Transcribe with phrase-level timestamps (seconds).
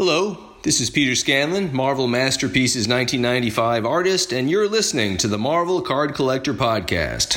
[0.00, 5.82] Hello, this is Peter Scanlon, Marvel Masterpieces 1995 artist, and you're listening to the Marvel
[5.82, 7.34] Card Collector Podcast.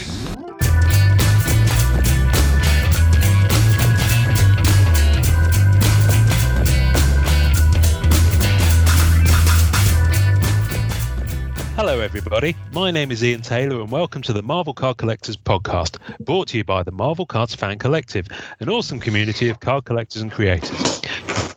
[11.76, 12.56] Hello, everybody.
[12.74, 16.58] My name is Ian Taylor, and welcome to the Marvel Card Collectors Podcast, brought to
[16.58, 18.28] you by the Marvel Cards Fan Collective,
[18.60, 21.01] an awesome community of card collectors and creators.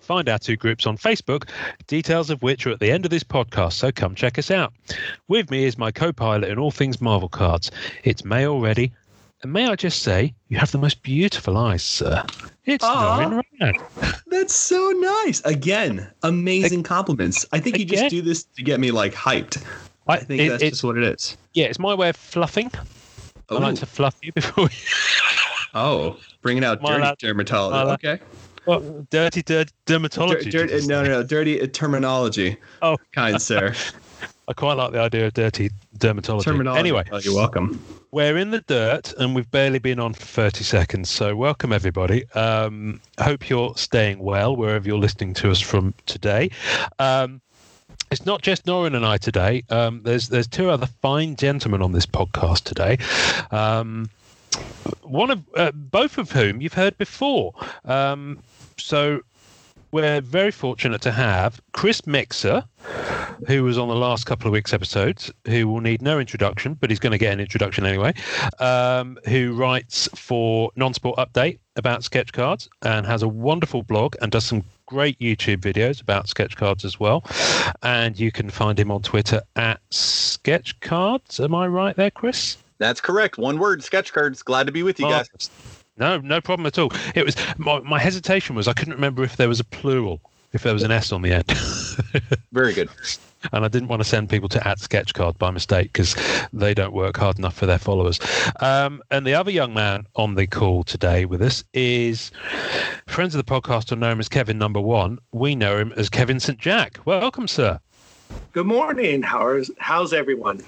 [0.05, 1.49] Find our two groups on Facebook,
[1.87, 4.73] details of which are at the end of this podcast, so come check us out.
[5.29, 7.71] With me is my co pilot in all things Marvel cards.
[8.05, 8.93] It's May already.
[9.43, 12.23] And may I just say, you have the most beautiful eyes, sir.
[12.67, 13.19] It's Aw.
[13.19, 14.21] Norrin Ryan.
[14.27, 14.91] That's so
[15.25, 15.41] nice.
[15.47, 17.47] Again, amazing compliments.
[17.53, 17.99] I think you Again?
[18.05, 19.63] just do this to get me like hyped.
[20.07, 21.37] I think it- that's it- just what it is.
[21.55, 22.71] Yeah, it's my way of fluffing.
[23.49, 23.77] I like Ooh.
[23.77, 24.71] to fluff you before we.
[25.75, 27.19] Oh, bringing out My dirty lad.
[27.19, 27.95] dermatology.
[27.95, 28.21] Okay.
[28.67, 30.51] Well, dirty, dirty dermatology.
[30.51, 31.23] Dir- dir- no, no, no.
[31.23, 32.57] Dirty terminology.
[32.83, 32.97] Oh.
[33.13, 33.75] kind sir.
[34.49, 36.45] I quite like the idea of dirty dermatology.
[36.45, 36.79] Terminology.
[36.79, 37.83] Anyway, Oh, you're welcome.
[38.11, 41.09] we're in the dirt and we've barely been on for 30 seconds.
[41.09, 42.31] So, welcome everybody.
[42.33, 46.51] Um, hope you're staying well wherever you're listening to us from today.
[46.99, 47.41] Um,
[48.11, 49.63] it's not just Norrin and I today.
[49.71, 52.99] Um, there's there's two other fine gentlemen on this podcast today.
[53.51, 54.11] Um,
[55.03, 57.55] one of uh, both of whom you've heard before.
[57.87, 58.39] Um,
[58.79, 59.21] so
[59.95, 62.65] we're very fortunate to have Chris Mixer,
[63.47, 66.91] who was on the last couple of weeks' episodes, who will need no introduction, but
[66.91, 68.13] he's going to get an introduction anyway,
[68.59, 74.33] um, who writes for Non-Sport Update about sketch cards and has a wonderful blog and
[74.33, 77.25] does some great YouTube videos about sketch cards as well.
[77.85, 81.39] And you can find him on Twitter at Sketch Cards.
[81.39, 82.57] Am I right there, Chris?
[82.79, 83.39] That's correct.
[83.39, 84.43] One word, sketch cards.
[84.43, 85.29] Glad to be with you guys.
[85.99, 86.23] Marvelous.
[86.23, 86.93] No, no problem at all.
[87.15, 90.21] It was my, my hesitation was I couldn't remember if there was a plural,
[90.53, 91.51] if there was an S on the end.
[92.53, 92.89] Very good.
[93.53, 96.17] and I didn't want to send people to at Sketchcard by mistake because
[96.53, 98.19] they don't work hard enough for their followers.
[98.61, 102.31] Um, and the other young man on the call today with us is
[103.07, 105.19] friends of the podcast are know him as Kevin Number One.
[105.33, 106.99] We know him as Kevin St Jack.
[107.05, 107.81] Welcome, sir.
[108.53, 109.23] Good morning.
[109.23, 110.63] How's how's everyone?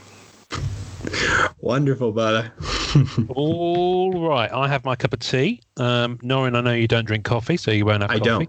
[1.61, 2.53] Wonderful, brother.
[3.31, 5.61] all right, I have my cup of tea.
[5.77, 8.49] Um, Norrin, I know you don't drink coffee, so you won't have I coffee.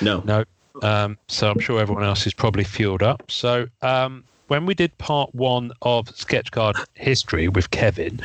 [0.00, 0.02] don't.
[0.02, 0.22] No.
[0.24, 0.44] No.
[0.82, 3.30] Um, so I'm sure everyone else is probably fueled up.
[3.30, 8.20] So um, when we did part one of Sketchcard history with Kevin,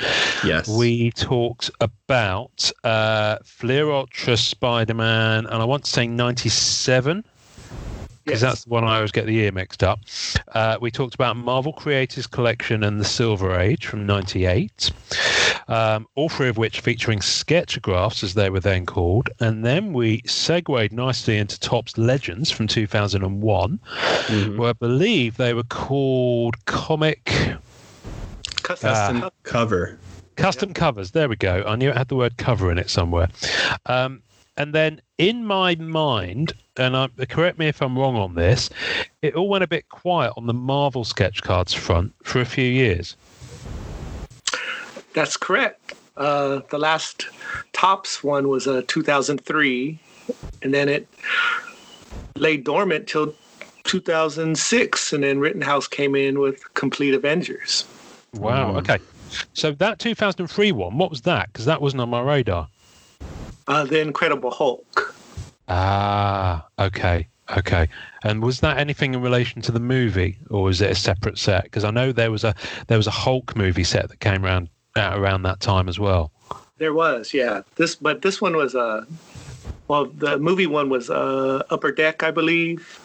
[0.46, 0.68] Yes.
[0.68, 7.24] we talked about uh, Fleer Ultra Spider Man, and I want to say 97
[8.28, 8.52] because Yes.
[8.52, 10.02] that's the one I always get the year mixed up.
[10.50, 14.92] Uh, we talked about Marvel Creators Collection and the Silver Age from '98,
[15.70, 20.22] um, all three of which featuring sketchographs as they were then called, and then we
[20.26, 23.80] segued nicely into Topps Legends from 2001,
[24.28, 24.58] Mhm.
[24.58, 27.32] where I believe they were called comic.
[28.64, 29.30] Custom Ah.
[29.44, 29.98] Cover.
[30.36, 31.12] Custom covers.
[31.12, 31.64] There we go.
[31.66, 33.30] I knew it had the word cover in it somewhere.
[33.86, 34.22] Um,
[34.58, 38.70] and then in my mind, and I, correct me if I'm wrong on this,
[39.22, 42.66] it all went a bit quiet on the Marvel sketch cards front for a few
[42.66, 43.16] years.
[45.14, 45.94] That's correct.
[46.16, 47.28] Uh, the last
[47.74, 50.00] Topps one was uh, 2003,
[50.62, 51.08] and then it
[52.36, 53.34] lay dormant till
[53.84, 57.86] 2006, and then Rittenhouse came in with Complete Avengers.
[58.34, 58.74] Wow.
[58.74, 58.78] Mm.
[58.80, 59.00] Okay.
[59.54, 61.48] So that 2003 one, what was that?
[61.52, 62.68] Because that wasn't on my radar.
[63.68, 65.16] Uh, the Incredible Hulk.
[65.68, 66.66] Ah.
[66.80, 67.28] Okay.
[67.56, 67.88] Okay.
[68.24, 71.64] And was that anything in relation to the movie, or was it a separate set?
[71.64, 72.54] Because I know there was a
[72.88, 76.32] there was a Hulk movie set that came around out around that time as well.
[76.78, 77.62] There was, yeah.
[77.76, 79.06] This, but this one was uh,
[79.88, 83.00] well, the movie one was uh, Upper Deck, I believe,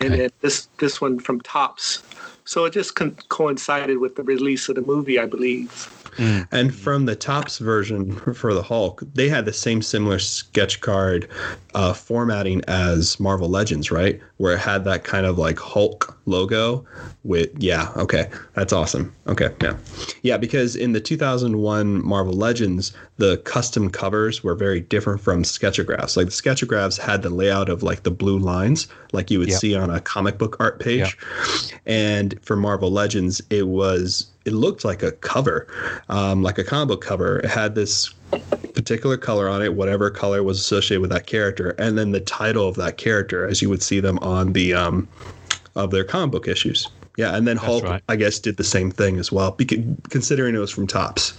[0.00, 2.02] and then this this one from Topps.
[2.44, 5.92] So it just con- coincided with the release of the movie, I believe.
[6.18, 11.28] And from the Topps version for the Hulk, they had the same similar sketch card
[11.74, 14.20] uh, formatting as Marvel Legends, right?
[14.38, 16.84] Where it had that kind of like Hulk logo
[17.24, 19.12] with, yeah, okay, that's awesome.
[19.26, 19.76] Okay, yeah.
[20.22, 26.16] Yeah, because in the 2001 Marvel Legends, the custom covers were very different from sketchographs.
[26.16, 29.60] Like the sketchographs had the layout of like the blue lines, like you would Yep.
[29.60, 31.16] see on a comic book art page.
[31.86, 35.66] And for Marvel Legends, it was it looked like a cover,
[36.08, 37.40] um, like a comic book cover.
[37.40, 38.14] It had this
[38.74, 42.68] particular color on it, whatever color was associated with that character, and then the title
[42.68, 45.08] of that character, as you would see them on the um,
[45.74, 46.88] of their comic book issues.
[47.16, 48.02] Yeah, and then Hulk, right.
[48.10, 49.56] I guess, did the same thing as well,
[50.10, 51.32] considering it was from Topps.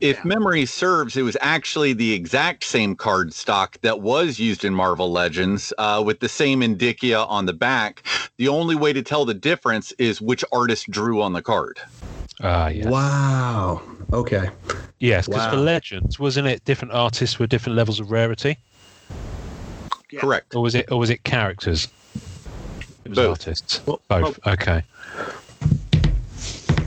[0.00, 4.74] If memory serves, it was actually the exact same card stock that was used in
[4.74, 8.02] Marvel Legends uh, with the same indicia on the back.
[8.38, 11.78] The only way to tell the difference is which artist drew on the card.
[12.42, 12.86] Ah, yes.
[12.86, 13.82] Wow.
[14.12, 14.50] Okay.
[14.98, 18.56] Yes, because for Legends, wasn't it different artists with different levels of rarity,
[20.10, 20.20] Yeah.
[20.20, 20.54] Correct.
[20.54, 21.88] or was it, or was it characters?
[23.04, 23.28] It was Both.
[23.48, 23.80] artists.
[23.86, 24.38] Well, Both.
[24.46, 24.82] Okay.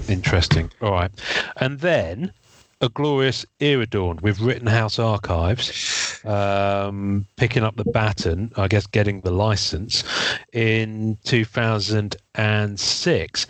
[0.10, 0.70] Interesting.
[0.82, 1.12] All right,
[1.58, 2.34] and then
[2.82, 9.22] a glorious era dawned with Rittenhouse Archives um, picking up the baton, I guess getting
[9.22, 10.04] the license
[10.52, 13.48] in 2006,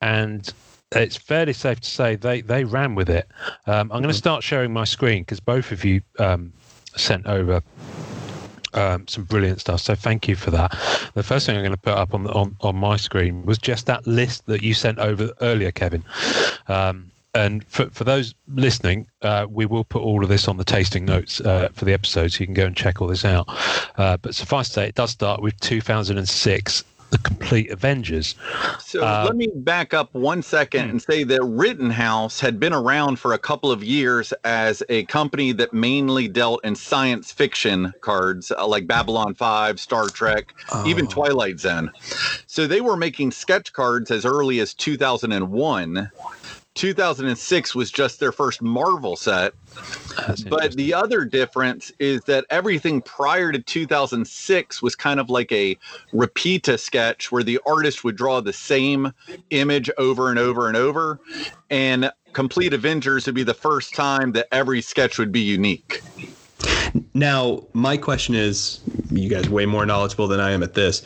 [0.00, 0.54] and
[0.92, 3.28] it's fairly safe to say they they ran with it.
[3.66, 6.52] Um, I'm going to start sharing my screen because both of you um,
[6.96, 7.62] sent over
[8.74, 9.80] um, some brilliant stuff.
[9.80, 10.70] So thank you for that.
[11.14, 13.86] The first thing I'm going to put up on on on my screen was just
[13.86, 16.04] that list that you sent over earlier, Kevin.
[16.68, 20.64] Um, and for, for those listening, uh, we will put all of this on the
[20.64, 23.46] tasting notes uh, for the episode, so you can go and check all this out.
[23.96, 28.34] Uh, but suffice to say, it does start with 2006, the complete Avengers.
[28.78, 33.18] So Uh, let me back up one second and say that Rittenhouse had been around
[33.18, 38.50] for a couple of years as a company that mainly dealt in science fiction cards
[38.56, 40.54] uh, like Babylon 5, Star Trek,
[40.86, 41.10] even Oh.
[41.10, 41.90] Twilight Zone.
[42.46, 46.10] So they were making sketch cards as early as 2001.
[46.74, 49.54] 2006 was just their first Marvel set.
[50.16, 55.50] That's But the other difference is that everything prior to 2006 was kind of like
[55.52, 55.76] a
[56.12, 59.12] repeat a sketch where the artist would draw the same
[59.50, 61.20] image over and over and over.
[61.70, 66.02] And Complete Avengers would be the first time that every sketch would be unique.
[67.14, 68.80] Now, my question is
[69.10, 71.02] you guys way more knowledgeable than I am at this.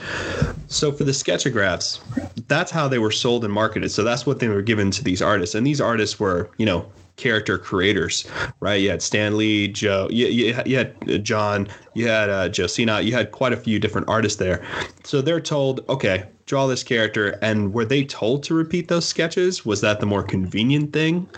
[0.68, 2.00] So, for the sketchographs,
[2.48, 3.90] that's how they were sold and marketed.
[3.90, 5.54] So, that's what they were given to these artists.
[5.54, 8.26] And these artists were, you know, character creators,
[8.60, 8.80] right?
[8.80, 13.00] You had Stan Lee, Joe, you, you, you had uh, John, you had uh, Josina,
[13.00, 14.64] you had quite a few different artists there.
[15.04, 17.38] So, they're told, okay, draw this character.
[17.42, 19.64] And were they told to repeat those sketches?
[19.64, 21.28] Was that the more convenient thing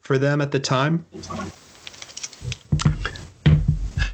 [0.00, 1.06] for them at the time?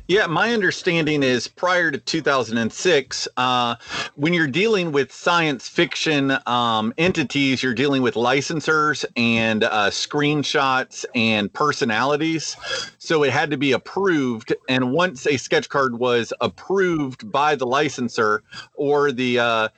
[0.08, 3.75] Yeah, my understanding is prior to 2006, uh,
[4.14, 11.05] when you're dealing with science fiction um, entities, you're dealing with licensors and uh, screenshots
[11.17, 12.56] and personalities.
[12.99, 14.55] So it had to be approved.
[14.69, 18.44] And once a sketch card was approved by the licensor
[18.75, 19.69] or the uh,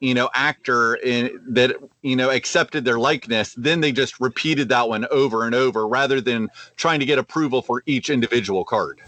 [0.00, 4.88] you know actor in, that you know accepted their likeness, then they just repeated that
[4.88, 9.00] one over and over rather than trying to get approval for each individual card.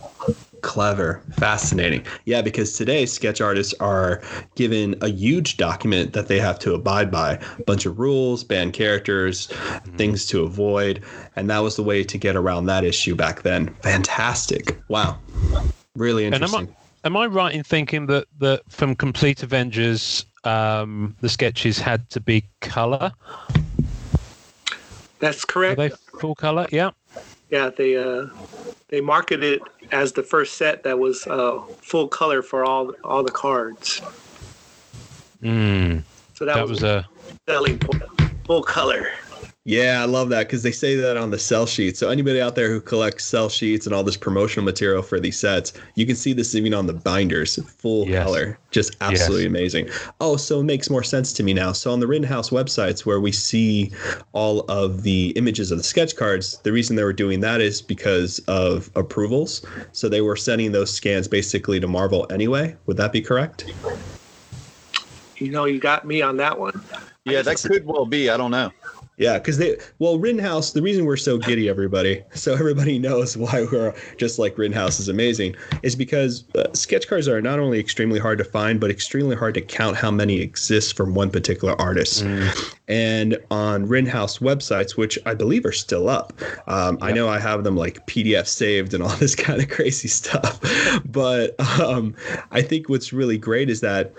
[0.63, 2.05] Clever, fascinating.
[2.25, 4.23] Yeah, because today sketch artists are
[4.57, 8.73] given a huge document that they have to abide by, a bunch of rules, banned
[8.73, 9.97] characters, mm-hmm.
[9.97, 11.05] things to avoid,
[11.37, 13.69] and that was the way to get around that issue back then.
[13.83, 14.81] Fantastic.
[14.89, 15.19] Wow.
[15.95, 16.75] Really And interesting.
[17.07, 22.21] Am I right in thinking that, that from Complete Avengers, um, the sketches had to
[22.21, 23.13] be color?
[25.21, 25.79] That's Are correct.
[25.79, 26.67] they full color?
[26.71, 26.91] Yeah.
[27.49, 28.27] Yeah, they uh,
[28.89, 29.63] they marketed it
[29.93, 34.03] as the first set that was uh, full color for all all the cards.
[35.43, 36.03] Mm,
[36.35, 37.09] So that, that was, was a
[37.49, 38.03] selling point.
[38.47, 39.11] Full color.
[39.67, 41.97] Yeah, I love that because they say that on the sell sheet.
[41.97, 45.37] So anybody out there who collects sell sheets and all this promotional material for these
[45.37, 48.23] sets, you can see this even on the binders, full Yes.
[48.23, 49.89] color, just absolutely amazing.
[50.21, 51.73] Oh, so it makes more sense to me now.
[51.73, 53.91] So on the Rittenhouse websites where we see
[54.33, 57.83] all of the images of the sketch cards, the reason they were doing that is
[57.83, 59.67] because of approvals.
[59.91, 62.77] So they were sending those scans basically to Marvel anyway.
[62.87, 63.65] Would that be correct?
[65.39, 66.81] You know, you got me on that one.
[67.25, 68.31] Yeah, that could well be.
[68.31, 68.71] I don't know.
[69.19, 70.73] Yeah, because they well Rittenhouse.
[70.73, 75.09] The reason we're so giddy, everybody, so everybody knows why we're just like Rittenhouse is
[75.09, 79.35] amazing, is because uh, sketch cards are not only extremely hard to find, but extremely
[79.35, 82.25] hard to count how many exist from one particular artist.
[82.89, 86.35] And on Rittenhouse websites, which I believe are still up,
[86.67, 90.09] um, I know I have them like PDF saved and all this kind of crazy
[90.09, 90.61] stuff.
[91.07, 92.15] But um,
[92.51, 94.13] I think what's really great is that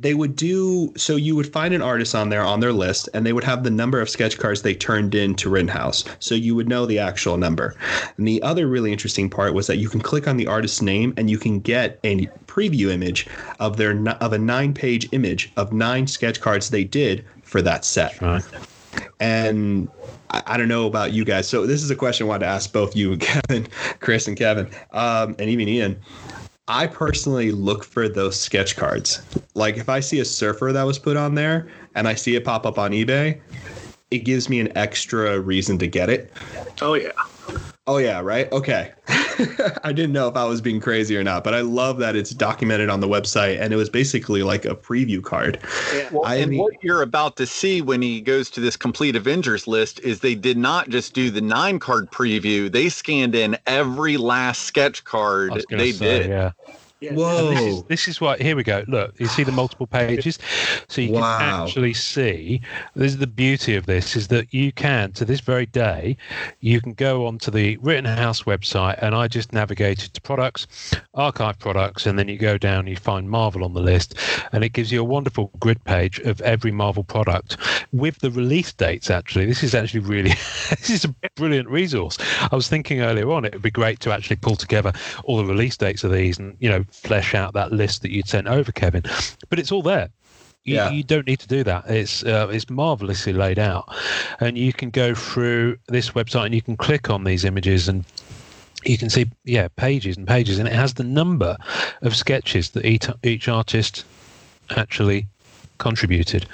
[0.00, 3.26] they would do so you would find an artist on there on their list and
[3.26, 6.54] they would have the number of sketch cards they turned in to Rittenhouse so you
[6.54, 7.74] would know the actual number
[8.16, 11.12] and the other really interesting part was that you can click on the artist's name
[11.16, 13.26] and you can get a preview image
[13.58, 17.84] of their of a nine page image of nine sketch cards they did for that
[17.84, 18.44] set right.
[19.20, 19.88] and
[20.30, 21.48] I, I don't know about you guys.
[21.48, 24.36] So this is a question I wanted to ask both you, and Kevin, Chris, and
[24.36, 26.00] Kevin, um, and even Ian.
[26.72, 29.20] I personally look for those sketch cards.
[29.54, 32.44] Like if I see a surfer that was put on there and I see it
[32.44, 33.40] pop up on eBay,
[34.12, 36.32] it gives me an extra reason to get it.
[36.80, 37.10] Oh yeah.
[37.86, 38.50] Oh yeah, right?
[38.52, 38.92] Okay.
[39.08, 42.30] I didn't know if I was being crazy or not, but I love that it's
[42.30, 45.58] documented on the website and it was basically like a preview card.
[45.94, 46.08] Yeah.
[46.12, 49.16] Well, I and mean- what you're about to see when he goes to this complete
[49.16, 53.56] Avengers list is they did not just do the nine card preview; they scanned in
[53.66, 56.30] every last sketch card they say, did.
[56.30, 56.52] Yeah.
[57.00, 57.14] Yeah.
[57.14, 57.50] Whoa.
[57.50, 58.84] This is, this is what here we go.
[58.86, 60.38] Look, you see the multiple pages,
[60.88, 61.38] so you Wow.
[61.38, 62.60] can actually see.
[62.94, 66.16] This is the beauty of this: is that you can, to this very day,
[66.60, 70.66] you can go onto the Rittenhouse website, and I just navigated to products,
[71.14, 74.14] archive products, and then you go down, you find Marvel on the list,
[74.52, 77.56] and it gives you a wonderful grid page of every Marvel product
[77.92, 79.10] with the release dates.
[79.10, 80.30] Actually, this is actually really,
[80.70, 82.18] this is a brilliant resource.
[82.52, 84.92] I was thinking earlier on, it would be great to actually pull together
[85.24, 88.28] all the release dates of these and you know flesh out that list that you'd
[88.28, 89.02] sent over, Kevin.
[89.48, 90.08] But it's all there.
[90.64, 90.90] You, Yeah.
[90.90, 91.88] you don't need to do that.
[91.88, 93.88] It's uh, it's marvelously laid out,
[94.40, 98.04] and you can go through this website and you can click on these images and
[98.84, 101.56] you can see yeah pages and pages, and it has the number
[102.02, 104.04] of sketches that each each artist
[104.76, 105.26] actually
[105.78, 106.46] contributed.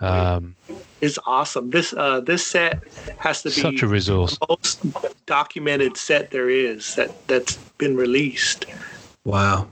[0.00, 0.54] Um,
[1.00, 1.70] It's awesome.
[1.70, 2.82] This uh this set
[3.18, 4.36] has to be such a resource.
[4.38, 8.66] the most documented set there is that that's been released.
[9.28, 9.68] Wow.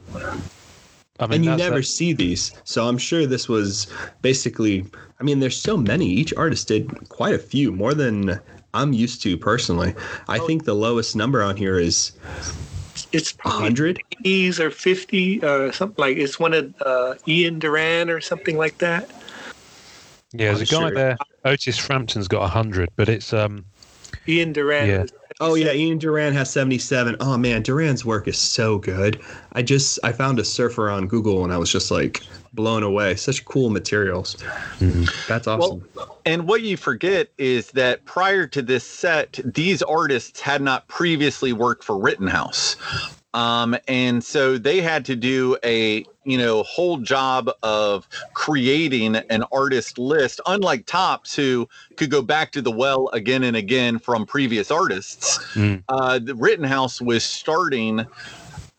[1.18, 2.52] I mean, and you never that's- see these.
[2.64, 3.86] So I'm sure this was
[4.20, 4.84] basically,
[5.18, 6.04] I mean, there's so many.
[6.06, 8.38] Each artist did quite a few, more than
[8.74, 9.94] I'm used to personally.
[10.28, 12.12] I think the lowest number on here is
[13.12, 14.02] It's probably 100.
[14.24, 16.18] E's or fifty or something like.
[16.18, 19.08] It's one of uh, Ian Duran or something like that.
[20.32, 20.94] Yeah, there's a I'm guy sure.
[20.94, 21.16] there.
[21.46, 23.64] Otis Frampton's got hundred, but it's um
[24.28, 24.88] Ian Duran.
[24.88, 25.04] Yeah.
[25.38, 27.16] Oh yeah, Ian Duran has 77.
[27.20, 29.20] Oh man, Duran's work is so good.
[29.52, 32.22] I just I found a surfer on Google and I was just like
[32.54, 33.16] blown away.
[33.16, 34.36] Such cool materials.
[35.28, 35.86] That's awesome.
[36.24, 41.52] And what you forget is that prior to this set, these artists had not previously
[41.52, 42.76] worked for Rittenhouse.
[43.34, 49.44] Um, and so they had to do a you know whole job of creating an
[49.52, 54.26] artist list, unlike Topps, who could go back to the well again and again from
[54.26, 55.38] previous artists.
[55.54, 55.82] Mm.
[55.88, 58.04] Uh, the Rittenhouse was starting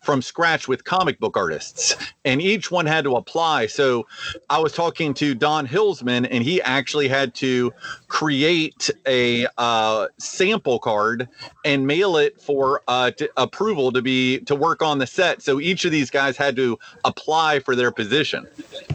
[0.07, 3.67] from scratch with comic book artists, and each one had to apply.
[3.67, 4.07] So
[4.49, 7.73] I was talking to Don Hillsman, and he actually had to
[8.07, 11.27] create a uh, sample card
[11.65, 15.41] and mail it for uh, approval to be to work on the set.
[15.41, 18.47] So each of these guys had to apply for their position.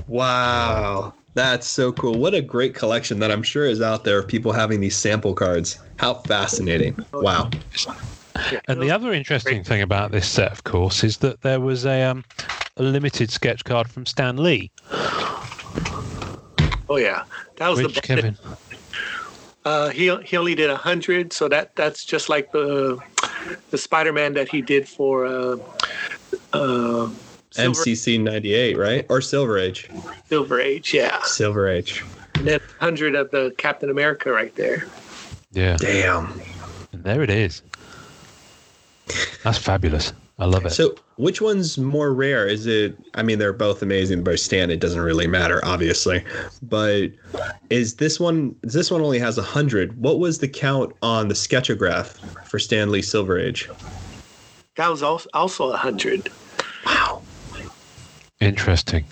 [0.07, 1.12] Wow.
[1.35, 2.14] That's so cool.
[2.14, 5.35] What a great collection that I'm sure is out there of people having these sample
[5.35, 5.78] cards.
[5.97, 6.97] How fascinating.
[7.12, 7.50] Wow.
[8.67, 12.03] And the other interesting thing about this set, of course, is that there was a,
[12.03, 12.25] um,
[12.77, 14.71] a limited sketch card from Stan Lee,
[16.93, 17.25] Oh yeah,
[17.57, 18.37] that was which the Kevin.
[19.65, 22.99] Uh, he he only did a hundred, so that that's just like the
[23.71, 25.57] the Spider Man that he did for uh,
[26.53, 27.09] uh,
[27.51, 29.07] Silver, MCC 98, right?
[29.09, 29.89] Or Silver Age.
[30.29, 31.23] Silver Age, yeah.
[31.23, 32.05] Silver Age.
[32.35, 34.87] And then hundred of the Captain America right there.
[35.53, 36.39] Yeah, Damn.
[36.93, 37.62] and there it is.
[39.43, 40.13] That's fabulous.
[40.39, 40.71] I love it.
[40.71, 42.47] So, which one's more rare?
[42.49, 42.97] Is it?
[43.15, 44.25] I mean, they're both amazing.
[44.25, 46.25] By Stan, it doesn't really matter, obviously.
[46.63, 47.11] But
[47.71, 48.57] is this one?
[48.63, 49.97] This one only has a hundred.
[50.01, 53.69] What was the count on the sketchograph for Stan Lee Silver Age?
[54.77, 56.31] That was also also a hundred.
[56.87, 57.23] Wow.
[58.41, 59.05] Interesting.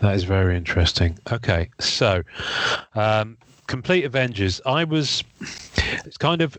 [0.00, 1.18] That is very interesting.
[1.30, 2.22] Okay, so
[2.94, 4.60] um, complete Avengers.
[4.66, 5.22] I was.
[6.04, 6.58] It's kind of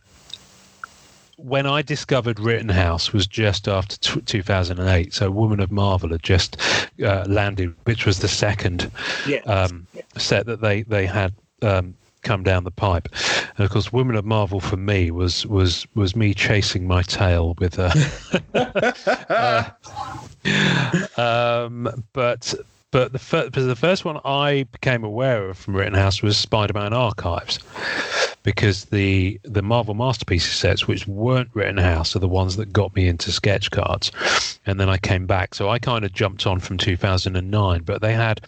[1.43, 5.13] when I discovered Rittenhouse was just after t- 2008.
[5.13, 6.57] So Woman of Marvel had just
[7.03, 8.91] uh, landed, which was the second
[9.27, 9.39] Yeah.
[9.41, 13.07] um, set that they they had um, come down the pipe.
[13.57, 17.55] And of course, Woman of Marvel for me was was was me chasing my tail
[17.59, 17.91] with a.
[21.17, 22.53] um, but
[22.91, 27.59] but the fir- the first one I became aware of from Rittenhouse was Spider-Man Archives,
[28.43, 33.07] because the the Marvel Masterpieces sets, which weren't Rittenhouse, are the ones that got me
[33.07, 34.11] into sketch cards,
[34.65, 35.55] and then I came back.
[35.55, 38.41] So I kind of jumped on from 2009, but they had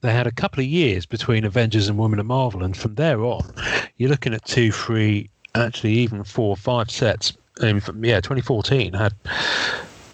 [0.00, 3.22] they had a couple of years between Avengers and Women of Marvel, and from there
[3.22, 3.52] on,
[3.98, 7.36] you're looking at two, three, actually even four, five sets.
[7.60, 9.14] And from, yeah, 2014 had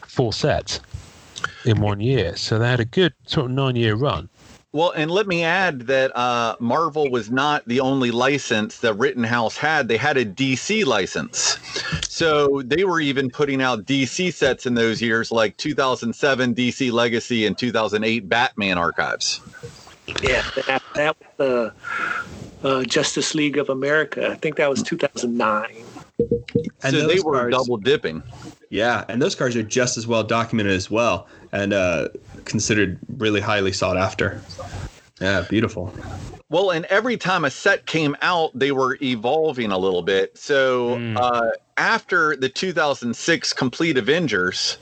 [0.06, 0.78] four sets
[1.64, 4.28] in one year, so they had a good sort of nine-year run.
[4.72, 9.58] Well, and let me add that uh, Marvel was not the only license that Rittenhouse
[9.58, 9.86] had.
[9.86, 11.58] They had a DC license.
[12.08, 16.92] So So they were even putting out DC sets in those years, like 2007 DC
[16.92, 19.40] Legacy and 2008 Batman archives.
[20.22, 21.72] Yeah, that, that was the
[22.62, 24.30] uh, Justice League of America.
[24.30, 25.84] I think that was 2009.
[26.18, 28.22] And so they were cards- double dipping.
[28.70, 32.08] Yeah, and those cards are just as well documented as well, and uh,
[32.44, 34.40] considered really highly sought after.
[35.20, 35.94] Yeah, beautiful.
[36.48, 40.36] Well, and every time a set came out, they were evolving a little bit.
[40.36, 41.16] So Mm.
[41.18, 41.50] uh,
[41.82, 44.76] after the 2006 Complete Avengers,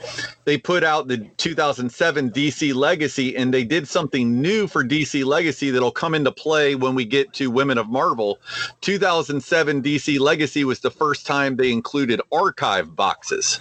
[0.45, 5.71] they put out the 2007 DC Legacy, and they did something new for DC Legacy
[5.71, 8.37] that'll come into play when we get to Women of Marvel.
[8.81, 13.59] 2007 DC Legacy was the first time they included archive boxes.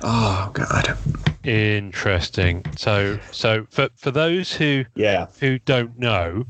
[0.00, 0.96] Oh God.
[1.42, 2.64] Interesting.
[2.76, 5.26] So, so for for those who Yeah.
[5.40, 6.46] who don't know,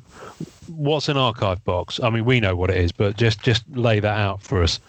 [0.76, 2.00] what's an archive box?
[2.02, 4.80] I mean, we know what it is, but just just lay that out for us.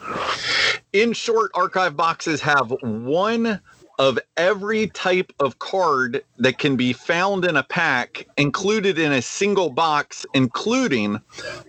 [0.94, 3.60] In short, archive boxes have one
[4.00, 9.22] of every type of card that can be found in a pack included in a
[9.22, 11.20] single box, including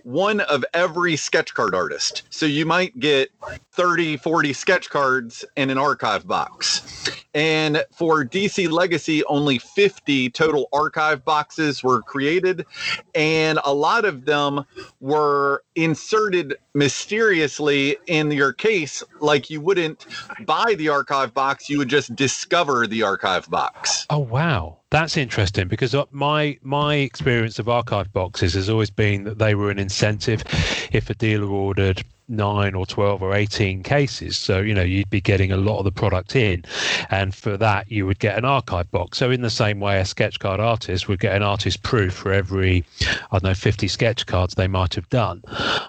[0.03, 2.23] one of every sketch card artist.
[2.29, 3.29] So you might get
[3.73, 7.09] 30, 40 sketch cards in an archive box.
[7.35, 12.65] And for DC Legacy, only 50 total archive boxes were created.
[13.13, 14.65] And a lot of them
[15.01, 20.05] were inserted mysteriously in your case, like you wouldn't
[20.45, 24.05] buy the archive box, you would just discover the archive box.
[24.09, 29.23] Oh wow, that's interesting because uh, my my experience of archive boxes has always been
[29.23, 30.43] that they were an incentive
[30.91, 34.37] if a dealer ordered nine or 12 or 18 cases.
[34.37, 36.63] So you know you'd be getting a lot of the product in.
[37.09, 39.17] And for that you would get an archive box.
[39.17, 42.31] So in the same way a sketch card artist would get an artist proof for
[42.31, 42.83] every
[43.31, 45.43] i don't know 50 sketch cards they might have done.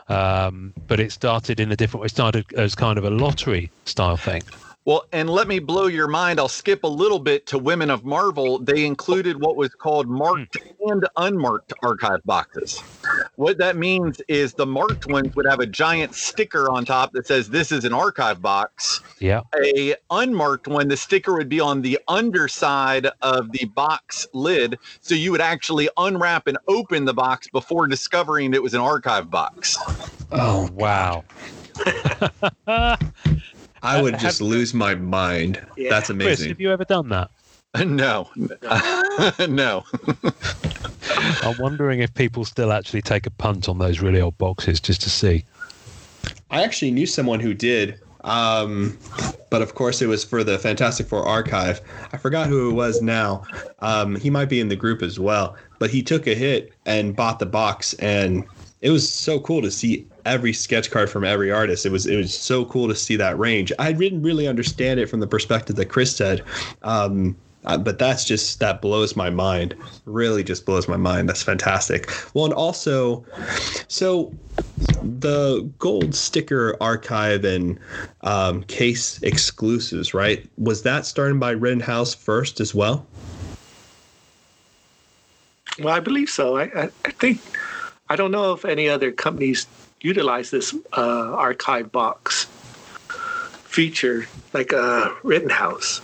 [0.08, 2.06] Um, but it started in a different way.
[2.06, 4.42] It started as kind of a lottery style thing
[4.86, 6.38] Well, and let me blow your mind.
[6.38, 8.60] I'll skip a little bit to Women of Marvel.
[8.60, 10.90] They included what was called marked hmm.
[10.90, 12.78] and unmarked archive boxes.
[13.34, 17.26] What that means is the marked ones would have a giant sticker on top that
[17.26, 19.00] says this is an archive box.
[19.18, 24.78] yeah A unmarked one, the sticker would be on the underside of the box lid,
[25.00, 29.32] so you would actually unwrap and open the box before discovering it was an archive
[29.32, 29.76] box.
[30.30, 31.24] Oh, wow
[33.86, 35.64] I would Have- just lose my mind.
[35.76, 35.90] Yeah.
[35.90, 36.48] That's chris amazing.
[36.48, 37.30] have you ever done that
[37.86, 38.30] no,
[39.48, 39.84] no.
[41.42, 45.02] I'm wondering if people still actually take a punt on those really old boxes just
[45.02, 45.44] to see.
[46.50, 48.96] I actually knew someone who did, um,
[49.50, 51.80] but of course it was for the Fantastic Four archive.
[52.12, 53.44] I forgot who it was now.
[53.80, 57.14] Um, he might be in the group as well, but he took a hit and
[57.14, 58.44] bought the box, and
[58.80, 61.86] it was so cool to see every sketch card from every artist.
[61.86, 63.72] It was it was so cool to see that range.
[63.78, 66.42] I didn't really understand it from the perspective that Chris said.
[66.82, 71.42] Um, uh, but that's just that blows my mind really just blows my mind that's
[71.42, 73.26] fantastic well and also
[73.88, 74.32] so
[75.02, 77.78] the gold sticker archive and
[78.22, 80.48] um, case exclusives, right?
[80.58, 83.06] Was that started by Rittenhouse first as well?
[85.78, 86.56] Well, I believe so.
[86.56, 87.40] I, I, I think
[88.08, 89.66] I don't know if any other companies
[90.00, 92.46] utilize this uh, archive box
[93.64, 96.00] feature like a uh, Rittenhouse.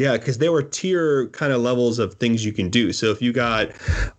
[0.00, 2.90] Yeah, because there were tier kind of levels of things you can do.
[2.90, 3.70] So if you got,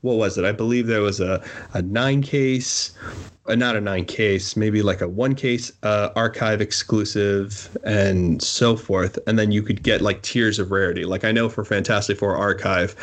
[0.01, 0.45] what was it?
[0.45, 2.91] I believe there was a, a nine case,
[3.47, 8.77] uh, not a nine case, maybe like a one case uh, archive exclusive and so
[8.77, 9.17] forth.
[9.25, 11.03] And then you could get like tiers of rarity.
[11.03, 12.95] Like I know for Fantastic Four Archive,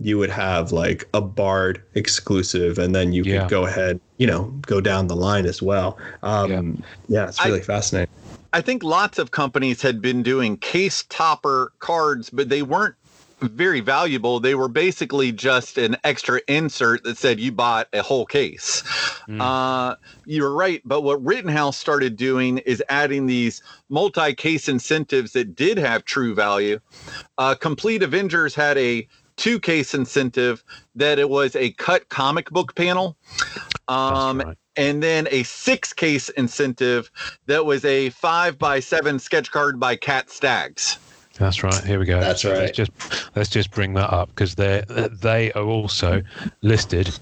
[0.00, 3.42] you would have like a Bard exclusive, and then you Yeah.
[3.42, 5.96] could go ahead, you know, go down the line as well.
[6.24, 7.28] Um, yeah.
[7.28, 8.12] it's I- really fascinating.
[8.56, 12.94] I think lots of companies had been doing case topper cards, but they weren't
[13.40, 14.40] very valuable.
[14.40, 18.82] They were basically just an extra insert that said you bought a whole case.
[19.28, 19.42] Mm.
[19.42, 20.80] Uh, you're right.
[20.86, 26.34] But what Rittenhouse started doing is adding these multi case incentives that did have true
[26.34, 26.80] value.
[27.36, 30.64] Uh, Complete Avengers had a two case incentive
[30.94, 33.18] that it was a cut comic book panel.
[33.86, 34.56] Um, right.
[34.76, 37.10] And then a six case incentive
[37.46, 40.98] that was a five by seven sketch card by Cat Staggs.
[41.38, 41.84] That's right.
[41.84, 42.20] Here we go.
[42.20, 42.60] That's So right.
[42.60, 42.92] Let's just
[43.36, 46.22] let's just bring that up because they they are also
[46.62, 47.18] listed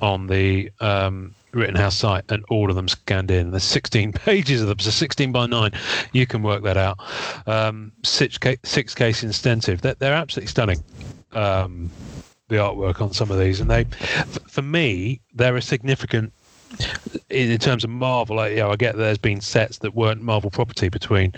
[0.00, 3.50] on the um, Rittenhouse site, and all of them scanned in.
[3.50, 5.72] There's 16 pages of them, so 16 by nine.
[6.12, 6.98] You can work that out.
[7.46, 9.80] Um, six case, six case incentive.
[9.82, 10.82] They're, they're absolutely stunning.
[11.32, 11.90] Um,
[12.48, 13.84] the artwork on some of these, and they,
[14.48, 16.32] for me, they're a significant
[17.30, 20.50] in, terms of Marvel, like, you know, I get there's been sets that weren't Marvel
[20.50, 21.32] property between,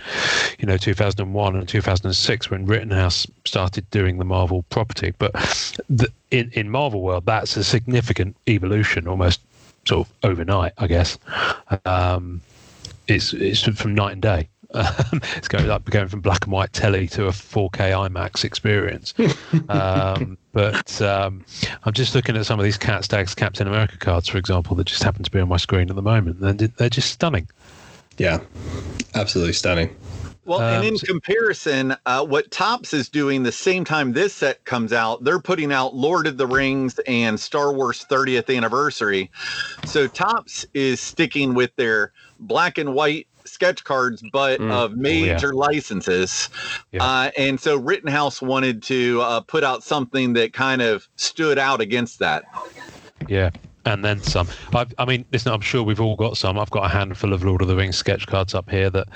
[0.58, 5.12] you know, 2001 and 2006 when Rittenhouse started doing the Marvel property.
[5.18, 5.32] But
[5.88, 9.40] the, in in Marvel world, that's a significant evolution, almost
[9.86, 11.18] sort of overnight, I guess.
[11.84, 12.40] Um,
[13.08, 14.48] it's it's from night and day.
[14.74, 19.14] Um, it's going like going from black and white telly to a 4K IMAX experience.
[19.68, 21.44] um, but um,
[21.84, 24.84] I'm just looking at some of these Cat Staggs' Captain America cards, for example, that
[24.84, 27.48] just happen to be on my screen at the moment, and they're just stunning.
[28.18, 28.40] Yeah,
[29.14, 29.94] absolutely stunning.
[30.44, 34.64] Well, um, and in comparison, uh, what Topps is doing the same time this set
[34.64, 39.30] comes out, they're putting out Lord of the Rings and Star Wars 30th anniversary.
[39.84, 44.70] So Topps is sticking with their black and white sketch cards, but mm.
[44.70, 45.66] of major oh, yeah.
[45.68, 46.48] licenses.
[46.90, 47.04] Yeah.
[47.04, 51.80] Uh, and so Rittenhouse wanted to uh, put out something that kind of stood out
[51.80, 52.44] against that.
[53.28, 53.50] Yeah.
[53.84, 54.46] And then some.
[54.72, 55.52] I, I mean, listen.
[55.52, 56.56] I'm sure we've all got some.
[56.56, 59.08] I've got a handful of Lord of the Rings sketch cards up here that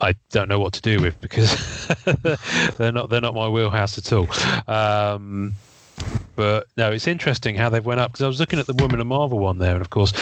[0.00, 1.88] I don't know what to do with because
[2.78, 4.28] they're not they're not my wheelhouse at all.
[4.72, 5.54] Um,
[6.36, 9.00] but no, it's interesting how they've went up because I was looking at the Woman
[9.00, 10.12] of Marvel one there, and of course,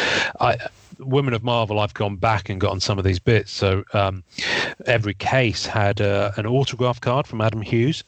[0.41, 0.57] I
[1.05, 3.51] Women of Marvel, I've gone back and gotten some of these bits.
[3.51, 4.23] So um,
[4.87, 8.05] every case had uh, an autograph card from Adam Hughes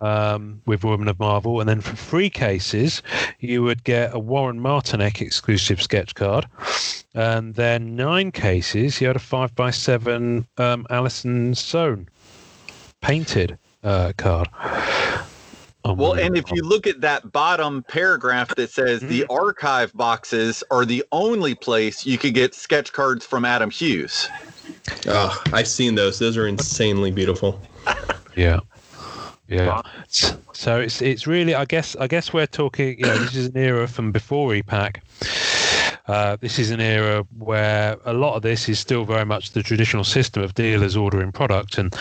[0.00, 3.02] um, with Women of Marvel, and then for three cases,
[3.40, 6.46] you would get a Warren Martineck exclusive sketch card,
[7.14, 12.08] and then nine cases, you had a five by seven um, Alyson Sohn
[13.00, 14.48] painted uh, card.
[15.84, 19.32] Well, and if you look at that bottom paragraph that says the mm-hmm.
[19.32, 24.28] archive boxes are the only place you could get sketch cards from Adam Hughes.
[25.06, 26.18] Oh, I've seen those.
[26.18, 27.60] Those are insanely beautiful.
[28.36, 28.60] yeah.
[29.48, 29.82] Yeah.
[30.08, 33.56] So it's it's really I guess I guess we're talking you know this is an
[33.56, 35.02] era from before e-Pack.
[36.06, 39.62] Uh, this is an era where a lot of this is still very much the
[39.62, 41.94] traditional system of dealers ordering product, and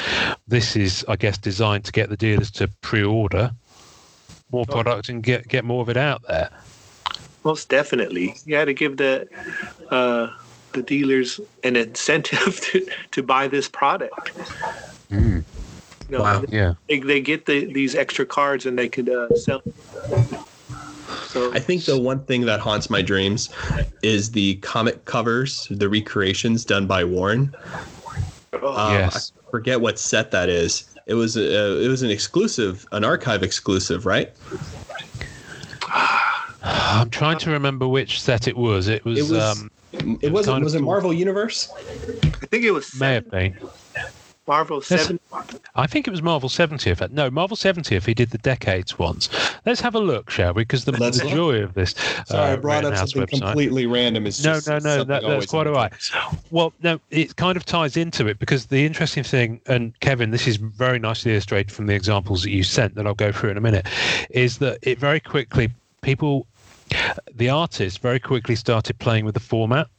[0.48, 3.52] this is, I guess, designed to get the dealers to pre-order
[4.52, 6.50] more product and get get more of it out there.
[7.44, 9.28] Most definitely, you had to give the
[9.92, 10.30] uh,
[10.74, 14.32] the dealers an incentive to to buy this product.
[15.10, 15.44] Mm.
[16.10, 16.44] You know, wow.
[16.50, 16.74] Yeah.
[16.88, 19.62] They, they get the, these extra cards and they could uh, sell.
[21.28, 23.50] So I think the one thing that haunts my dreams
[24.02, 27.54] is the comic covers, the recreations done by Warren.
[28.54, 29.32] Oh, uh, yes.
[29.38, 33.42] I forget what set that is, it was a, it was an exclusive, an archive
[33.42, 34.32] exclusive, right?
[36.62, 38.88] I'm trying to remember which set it was.
[38.88, 39.18] It was.
[39.18, 39.72] It, was, um,
[40.22, 40.64] it wasn't.
[40.64, 41.74] Was it Marvel Universe?
[41.76, 42.98] I think it was.
[43.00, 43.58] May have been.
[44.50, 45.22] Marvel 70.
[45.76, 47.12] I think it was Marvel 70th.
[47.12, 48.04] No, Marvel 70th.
[48.04, 49.30] He did the decades once.
[49.68, 50.64] Let's have a look, shall we?
[50.64, 51.94] Because the, the joy of this.
[52.26, 53.42] Sorry, uh, I brought up something website.
[53.42, 54.26] completely random.
[54.26, 55.04] It's no, no, no.
[55.04, 55.94] That, that's quite all right.
[56.50, 60.48] Well, no, it kind of ties into it because the interesting thing, and Kevin, this
[60.48, 63.58] is very nicely illustrated from the examples that you sent that I'll go through in
[63.58, 63.88] a minute,
[64.32, 65.70] is that it very quickly
[66.02, 66.48] people,
[67.36, 69.90] the artists very quickly started playing with the format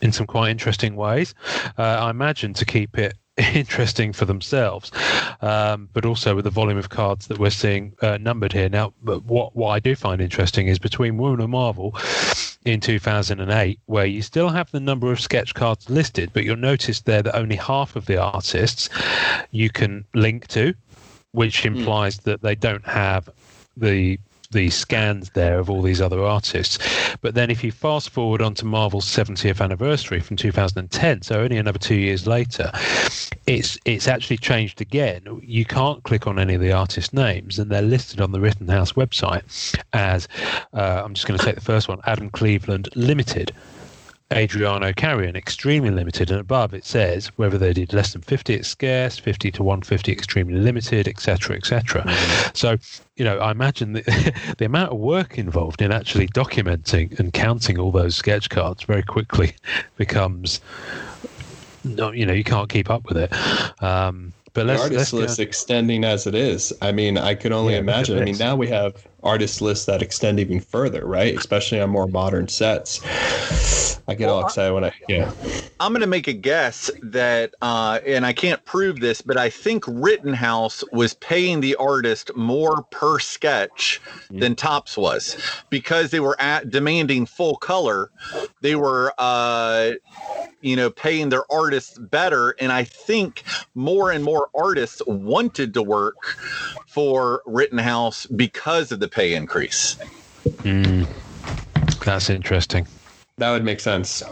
[0.00, 1.36] in some quite interesting ways.
[1.78, 3.14] Uh, I imagine to keep it
[3.54, 4.92] interesting for themselves,
[5.40, 8.68] um, but also with the volume of cards that we're seeing uh, numbered here.
[8.68, 11.96] Now, what what I do find interesting is between Woman of Marvel
[12.66, 17.00] in 2008, where you still have the number of sketch cards listed, but you'll notice
[17.00, 18.90] there that only half of the artists
[19.50, 20.74] you can link to,
[21.32, 21.68] which hmm.
[21.68, 22.22] implies mm.
[22.24, 23.30] that they don't have
[23.78, 24.18] the
[24.52, 26.78] the scans there of all these other artists.
[27.20, 31.78] But then if you fast forward onto Marvel's 70th anniversary from 2010, so only another
[31.78, 32.70] two years later,
[33.46, 35.22] it's it's actually changed again.
[35.42, 38.92] You can't click on any of the artist names, and they're listed on the Rittenhouse
[38.92, 40.28] website as
[40.72, 43.52] uh, I'm just going to take the first one, Adam Cleveland Limited.
[44.32, 48.68] Adriano Carrion, extremely limited, and above it says whether they did less than 50, it's
[48.68, 52.02] scarce, 50 to 150, extremely limited, etc., etc.
[52.02, 52.50] Mm-hmm.
[52.54, 52.76] So,
[53.16, 57.78] you know, I imagine the, the amount of work involved in actually documenting and counting
[57.78, 59.54] all those sketch cards very quickly
[59.96, 60.60] becomes,
[61.84, 63.82] no you know, you can't keep up with it.
[63.82, 66.72] Um, but let's, the artist let's list extending as it is.
[66.82, 68.18] I mean, I can only yeah, imagine.
[68.18, 71.36] I mean, now we have artist lists that extend even further, right?
[71.36, 73.00] Especially on more modern sets.
[74.08, 75.30] I get well, all excited when I yeah.
[75.78, 79.48] I'm going to make a guess that, uh, and I can't prove this, but I
[79.48, 84.40] think Rittenhouse was paying the artist more per sketch mm-hmm.
[84.40, 85.36] than Topps was
[85.70, 88.10] because they were at demanding full color.
[88.60, 89.92] They were, uh,
[90.60, 95.82] you know, paying their artists better, and I think more and more artists wanted to
[95.82, 96.36] work
[96.86, 99.96] for Rittenhouse because of the pay increase.
[100.64, 101.06] Mm,
[102.04, 102.86] that's interesting.
[103.38, 104.22] That would make sense.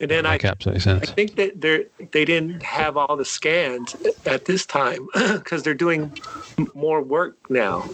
[0.00, 3.94] And then I, Make absolutely I think that they they didn't have all the scans
[4.24, 6.18] at this time because they're doing
[6.74, 7.88] more work now.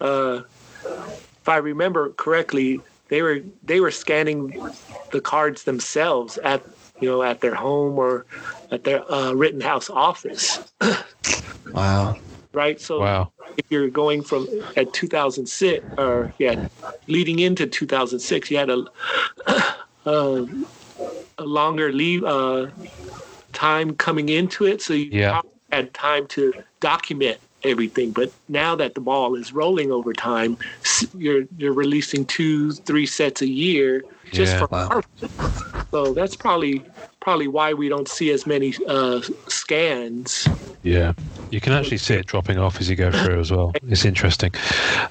[0.00, 0.42] Uh,
[0.84, 4.56] if I remember correctly, they were they were scanning
[5.10, 6.62] the cards themselves at
[7.00, 8.26] you know at their home or
[8.70, 10.60] at their uh, Rittenhouse office,
[11.72, 12.16] Wow.
[12.52, 12.80] Right?
[12.80, 13.32] So Wow.
[13.56, 16.66] if you're going from at 2006 or yeah
[17.06, 18.84] leading into 2006 you had a
[20.06, 20.46] a,
[21.38, 22.66] a longer leave uh,
[23.52, 25.40] time coming into it so you Yeah.
[25.72, 30.56] had time to document everything but now that the ball is rolling over time
[31.16, 34.58] you're you're releasing two three sets a year just Yeah.
[34.60, 34.88] for Wow.
[34.88, 35.30] Marvel.
[35.92, 36.84] so that's probably
[37.20, 40.48] probably why we don't see as many uh, scans
[40.82, 41.12] Yeah,
[41.50, 43.72] you can actually see it dropping off as you go through as well.
[43.88, 44.52] It's interesting.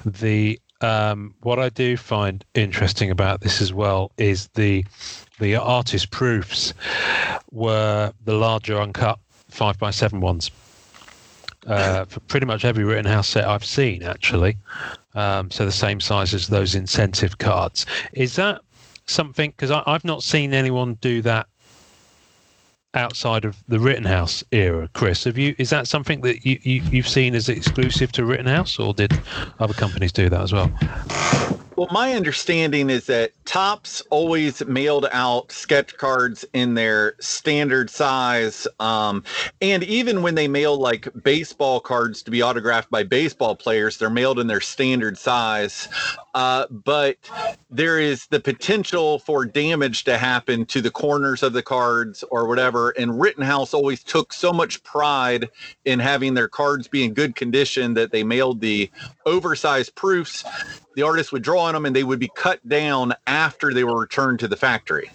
[0.04, 4.84] The um, what I do find interesting about this as well is the
[5.38, 6.72] the artist proofs
[7.50, 9.18] were the larger uncut
[9.48, 10.50] five by seven ones.
[11.66, 14.56] Uh, for pretty much every Rittenhouse set I've seen, actually,
[15.14, 17.84] um, so the same size as those incentive cards.
[18.12, 18.62] Is that
[19.04, 19.50] something?
[19.50, 21.46] Because I've not seen anyone do that
[22.98, 25.24] outside of the Rittenhouse era, Chris.
[25.24, 25.54] Have you?
[25.56, 29.12] Is that something that you, you you've seen as exclusive to Rittenhouse, or did
[29.60, 30.70] other companies do that as well?
[31.78, 38.66] Well, my understanding is that Topps always mailed out sketch cards in their standard size.
[38.80, 39.22] Um,
[39.60, 44.10] and even when they mail like baseball cards to be autographed by baseball players, they're
[44.10, 45.86] mailed in their standard size.
[46.34, 47.16] Uh, but
[47.70, 52.48] there is the potential for damage to happen to the corners of the cards or
[52.48, 52.90] whatever.
[52.90, 55.48] And Rittenhouse always took so much pride
[55.84, 58.90] in having their cards be in good condition that they mailed the
[59.26, 60.44] oversized proofs
[60.98, 64.00] the artist would draw on them and they would be cut down after they were
[64.00, 65.08] returned to the factory.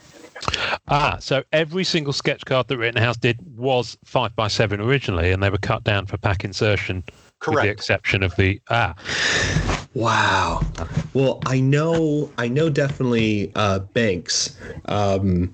[0.87, 5.43] Ah, so every single sketch card that Rittenhouse did was five by seven originally, and
[5.43, 7.03] they were cut down for pack insertion,
[7.39, 7.55] Correct.
[7.55, 8.93] with the exception of the ah.
[9.95, 10.61] Wow.
[11.13, 15.53] Well, I know, I know definitely uh, Banks, um,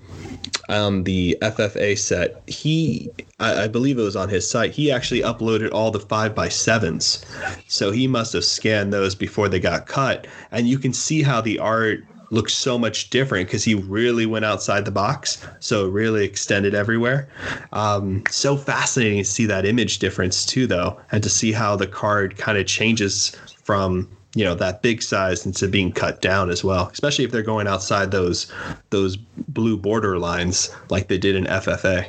[0.70, 2.42] um, the FFA set.
[2.46, 4.72] He, I, I believe it was on his site.
[4.72, 7.24] He actually uploaded all the five by sevens,
[7.68, 11.42] so he must have scanned those before they got cut, and you can see how
[11.42, 16.24] the art looks so much different because he really went outside the box so really
[16.24, 17.28] extended everywhere
[17.72, 21.88] um, so fascinating to see that image difference too though and to see how the
[21.88, 26.62] card kind of changes from you know that big size into being cut down as
[26.62, 28.50] well especially if they're going outside those
[28.90, 32.08] those blue border lines like they did in ffa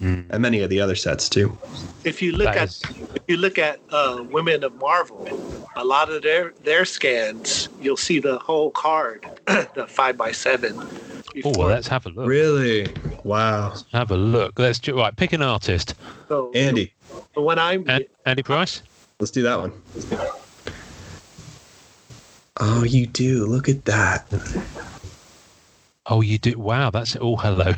[0.00, 1.56] and many of the other sets too
[2.04, 5.28] if you look That at if you look at uh, women of Marvel,
[5.76, 9.26] a lot of their their scans, you'll see the whole card,
[9.74, 10.80] the five by seven.
[11.44, 12.26] Oh, well, let's have a look.
[12.26, 14.58] really wow Have a look.
[14.58, 15.14] Let's do right.
[15.14, 15.94] Pick an artist.
[16.28, 16.92] so andy
[17.34, 18.82] the one I'm An- Andy Price.
[19.20, 19.72] let's do that one
[22.60, 24.24] oh you do look at that
[26.06, 26.58] Oh, you do.
[26.58, 27.22] Wow, that's it.
[27.22, 27.72] Oh, hello.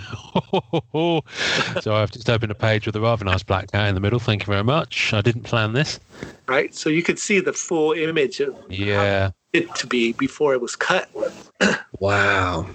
[1.83, 4.19] so I've just opened a page with a rather nice black guy in the middle.
[4.19, 5.13] Thank you very much.
[5.13, 6.01] I didn't plan this.
[6.47, 10.63] right, so you could see the full image of Yeah, it to be before it
[10.63, 11.11] was cut.
[11.99, 12.67] wow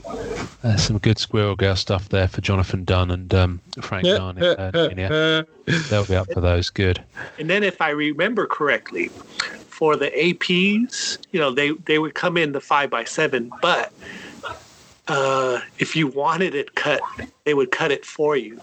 [0.62, 4.60] there's some good Squirrel Girl stuff there for Jonathan Dunn and um, Frank Garnett.
[4.60, 5.44] Uh, yeah,
[5.90, 6.70] they'll be up for those.
[6.70, 7.04] Good.
[7.40, 9.10] And then, if I remember correctly,
[9.78, 13.94] for the APs, you know, they they would come in the five by seven, but
[15.08, 17.00] uh, if you wanted it cut,
[17.44, 18.60] they would cut it for you.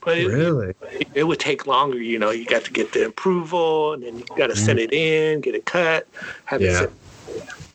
[0.00, 0.74] But it, really
[1.14, 2.00] it would take longer.
[2.00, 4.94] You know, you got to get the approval, and then you got to send it
[4.94, 6.08] in, get it cut,
[6.46, 6.70] have it.
[6.70, 6.78] Yeah.
[6.78, 6.92] Sent.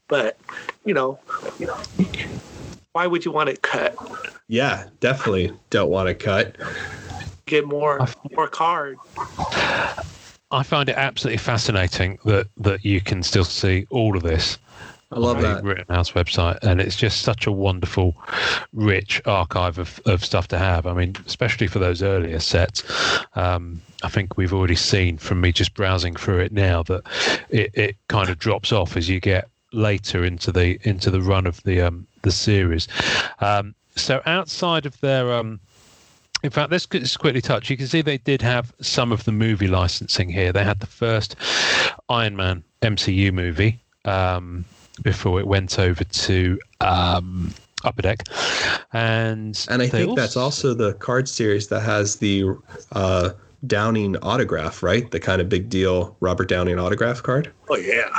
[0.07, 0.39] But
[0.85, 1.19] you know,
[2.93, 3.95] why would you want it cut?
[4.47, 6.55] Yeah, definitely don't want to cut.
[7.45, 8.97] Get more more card.
[10.51, 14.57] I find it absolutely fascinating that that you can still see all of this.
[15.11, 15.63] I love on the that.
[15.63, 18.15] Rittenhouse website, and it's just such a wonderful,
[18.73, 20.85] rich archive of, of stuff to have.
[20.85, 22.83] I mean, especially for those earlier sets.
[23.35, 27.03] Um, I think we've already seen from me just browsing through it now that
[27.49, 31.47] it, it kind of drops off as you get later into the into the run
[31.47, 32.87] of the um, the series.
[33.39, 35.59] Um, so outside of their um,
[36.43, 37.69] in fact, let's just quickly touch.
[37.69, 40.51] You can see they did have some of the movie licensing here.
[40.51, 41.35] They had the first
[42.09, 44.65] Iron Man MCU movie um,
[45.01, 48.23] before it went over to um, Upper Deck,
[48.93, 52.55] and And I they think that's also the card series that has the
[52.91, 53.31] uh,
[53.65, 55.09] Downing autograph, right?
[55.09, 57.51] The kind of big deal Robert Downing autograph card.
[57.69, 58.09] Oh yeah.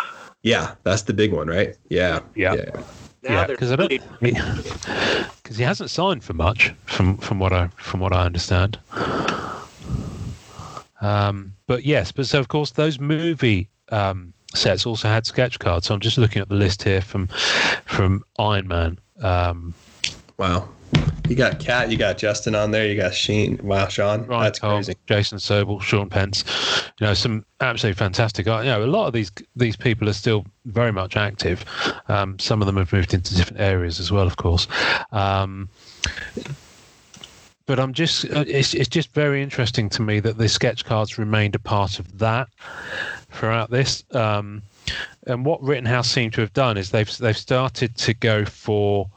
[0.43, 1.77] Yeah, that's the big one, right?
[1.89, 2.21] Yeah.
[2.35, 2.57] Yeah.
[2.57, 2.85] That
[3.29, 4.41] Now yeah, they're because I don't really-
[5.43, 8.79] because he hasn't signed for much from from what I from what I understand.
[11.01, 15.87] Um, but yes, but so of course those movie um, sets also had sketch cards.
[15.87, 17.29] So I'm just looking at the list here from
[17.85, 18.99] from Iron Man.
[19.23, 19.75] Um,
[20.39, 20.69] Wow.
[21.29, 23.61] You got Cat, you got Justin on there, you got Sheen.
[23.63, 24.25] Wow, Sean.
[24.25, 24.97] Ryan That's Cobb, crazy.
[25.07, 26.43] Jason Sobel, Sean Pence.
[26.99, 28.49] You know, some absolutely fantastic.
[28.49, 28.65] art.
[28.65, 31.67] You know, a lot of these these people are still very much active.
[32.09, 34.67] Um, some of them have moved into different areas as well, of course.
[35.13, 35.69] Um,
[37.67, 41.19] but I'm just uh, it's it's just very interesting to me that the sketch cards
[41.19, 42.49] remained a part of that
[43.33, 44.03] throughout this.
[44.13, 44.63] Um,
[45.27, 49.11] and what Rittenhouse seem to have done is they've they've started to go for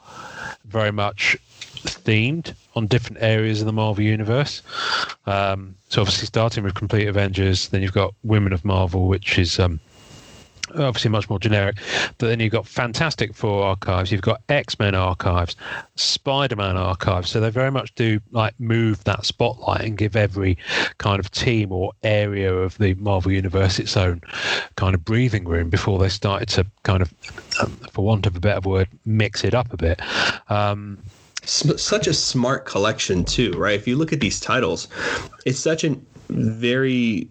[0.66, 1.38] very much
[1.84, 4.62] themed on different areas of the Marvel universe.
[5.26, 9.58] Um, so obviously starting with Complete Avengers, then you've got Women of Marvel, which is
[9.58, 9.80] um,
[10.70, 11.76] obviously much more generic.
[12.18, 15.56] But then you've got Fantastic Four archives, you've got X Men archives,
[15.96, 17.30] Spider Man archives.
[17.30, 20.56] So they very much do like move that spotlight and give every
[20.98, 24.22] kind of team or area of the Marvel universe its own
[24.76, 27.12] kind of breathing room before they started to kind of,
[27.60, 30.00] um, for want of a better word, mix it up a bit.
[30.50, 30.98] Um,
[31.44, 33.78] such a smart collection too, right?
[33.78, 34.88] If you look at these titles,
[35.44, 37.28] it's such an very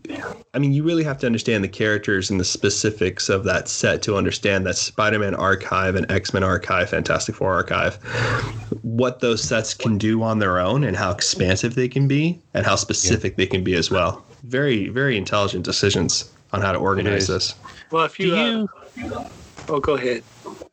[0.53, 4.01] I mean, you really have to understand the characters and the specifics of that set
[4.03, 7.95] to understand that Spider-Man archive and X-Men archive, Fantastic Four archive,
[8.81, 12.65] what those sets can do on their own and how expansive they can be and
[12.65, 14.25] how specific they can be as well.
[14.43, 17.55] Very, very intelligent decisions on how to organize this.
[17.91, 18.69] Well, if do you, you?
[19.13, 19.29] uh,
[19.71, 20.23] oh, go ahead.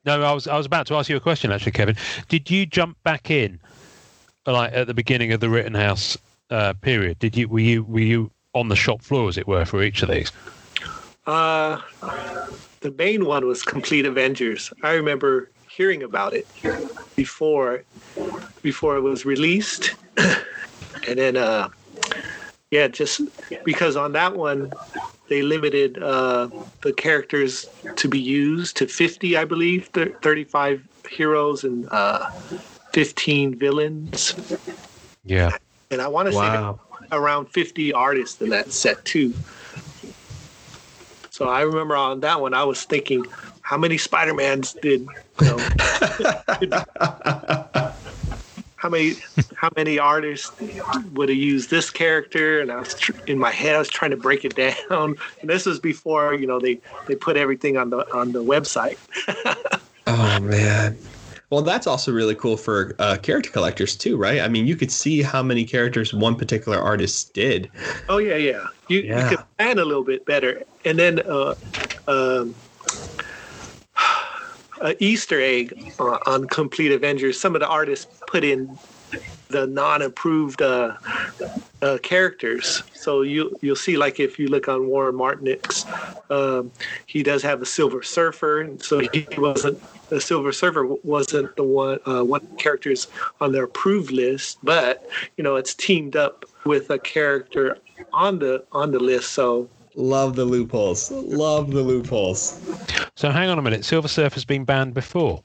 [0.05, 1.97] No, I was I was about to ask you a question actually, Kevin.
[2.29, 3.61] Did you jump back in,
[4.47, 6.19] like at the beginning of the Rittenhouse
[6.51, 7.19] uh, period?
[7.19, 10.03] Did you were you were you on the shop floor, as it were, for each
[10.03, 10.33] of these?
[11.27, 11.81] Uh,
[12.81, 14.73] the main one was Complete Avengers.
[14.83, 16.47] I remember hearing about it
[17.17, 17.85] before
[18.63, 21.69] before it was released, and then uh,
[22.71, 23.21] yeah, just
[23.65, 24.73] because on that one
[25.29, 26.49] they limited uh,
[26.83, 32.31] the characters to be used to 50, I believe, thir- 35 heroes and uh,
[32.93, 34.35] 15 villains,
[35.25, 35.57] Yeah,
[35.91, 36.81] and I want to Wow.
[36.81, 39.35] say around 50 artists in that set too.
[41.31, 43.25] So I remember on that one, I was thinking,
[43.63, 45.07] how many Spider-Mans did,
[45.41, 45.59] you know,
[48.79, 49.21] how many,
[49.55, 50.53] how many artists
[51.13, 52.61] would have used this character?
[52.61, 54.75] And I was tr- in my head, I was trying to break it down.
[55.43, 58.99] And this was before, you know, they they put everything on the on the website.
[60.07, 60.99] Oh man.
[61.51, 64.41] Well, that's also really cool for uh, character collectors too, right?
[64.41, 67.71] I mean, you could see how many characters one particular artist did.
[68.09, 68.65] Oh yeah, yeah.
[68.89, 69.23] You, Yeah.
[69.23, 71.55] you could plan a little bit better, and then uh,
[72.07, 72.57] um,
[74.81, 77.39] a Easter egg on Complete Avengers.
[77.41, 78.79] Some of the artists put in
[79.49, 80.95] the non-approved uh,
[81.81, 82.83] uh, characters.
[82.93, 85.87] So you you'll see, like if you look on Warren Martineck's,
[86.31, 86.71] um,
[87.07, 91.99] he does have a Silver Surfer, so he wasn't the Silver Surfer wasn't the one
[92.07, 93.09] uh, one characters
[93.41, 97.79] on the approved list, but you know it's teamed up with a character
[98.13, 99.33] on the on the list.
[99.33, 101.11] So Love the loopholes.
[101.11, 102.61] Love the loopholes.
[103.17, 103.85] So hang on a minute.
[103.85, 105.43] Silver Surfer's been banned before.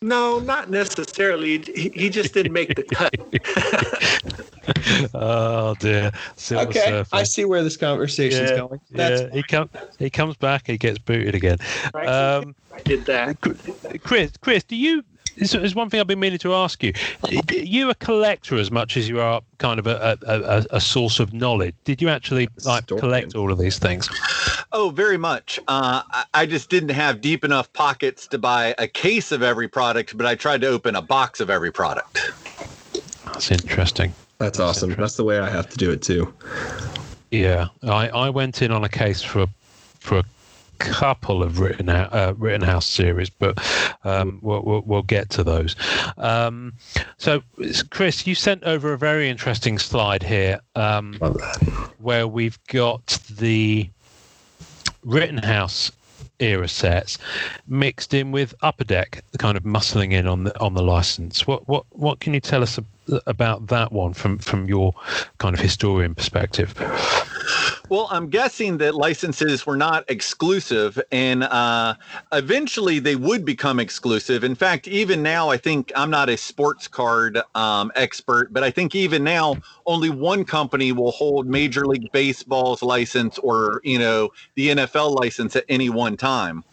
[0.00, 1.58] no, not necessarily.
[1.58, 3.12] He, he just didn't make the cut.
[5.14, 7.16] oh dear, Silver Okay, Surfer.
[7.16, 8.80] I see where this conversation's yeah, going.
[8.92, 9.28] That's yeah.
[9.32, 9.70] He comes.
[9.98, 10.68] He comes back.
[10.68, 11.58] He gets booted again.
[11.92, 12.06] Right?
[12.06, 13.38] Um, I did that.
[14.04, 15.02] Chris, Chris, do you?
[15.36, 16.92] This is one thing I've been meaning to ask you.
[17.24, 20.80] Are you a collector as much as you are kind of a, a, a, a
[20.80, 21.74] source of knowledge?
[21.84, 23.00] Did you actually like Historian.
[23.00, 24.08] collect all of these things?
[24.72, 25.58] Oh, very much.
[25.68, 29.68] Uh, I, I just didn't have deep enough pockets to buy a case of every
[29.68, 32.18] product, but I tried to open a box of every product.
[33.26, 34.14] That's interesting.
[34.38, 34.94] That's awesome.
[34.94, 36.32] That's the way I have to do it too.
[37.30, 39.46] Yeah, I, I went in on a case for
[40.00, 40.24] for a
[40.78, 43.58] couple of written uh, Rittenhouse series, but
[44.04, 45.76] um, we'll, we'll we'll get to those.
[46.18, 46.74] Um,
[47.18, 47.42] so,
[47.90, 51.14] Chris, you sent over a very interesting slide here um,
[51.98, 53.88] where we've got the
[55.04, 55.92] Rittenhouse
[56.38, 57.18] era sets
[57.66, 61.46] mixed in with Upper Deck, kind of muscling in on the on the license.
[61.46, 62.78] What what what can you tell us
[63.26, 64.94] about that one from from your
[65.38, 66.74] kind of historian perspective?
[67.88, 71.94] Well, I'm guessing that licenses were not exclusive, and uh,
[72.32, 74.42] eventually they would become exclusive.
[74.42, 78.72] In fact, even now, I think I'm not a sports card um, expert, but I
[78.72, 84.30] think even now, only one company will hold Major League Baseball's license or you know
[84.56, 86.64] the NFL license at any one time.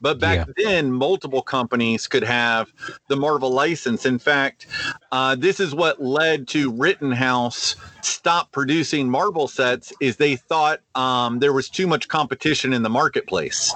[0.00, 0.64] But back yeah.
[0.64, 2.72] then, multiple companies could have
[3.06, 4.04] the Marvel license.
[4.04, 4.66] In fact,
[5.12, 9.92] uh, this is what led to Rittenhouse stop producing Marvel sets.
[10.00, 13.74] Is they thought um, there was too much competition in the marketplace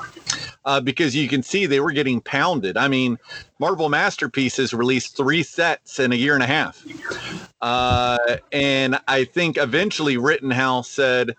[0.65, 2.77] uh, because you can see they were getting pounded.
[2.77, 3.19] I mean,
[3.59, 6.85] Marvel Masterpieces released three sets in a year and a half.
[7.61, 11.37] Uh, and I think eventually Rittenhouse said,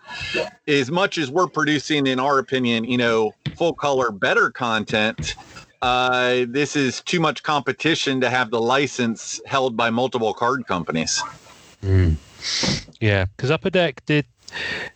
[0.68, 5.36] as much as we're producing, in our opinion, you know, full color, better content,
[5.82, 11.24] uh, this is too much competition to have the license held by multiple card companies.
[11.82, 12.18] Mm.
[13.00, 14.26] Yeah, because Upper Deck did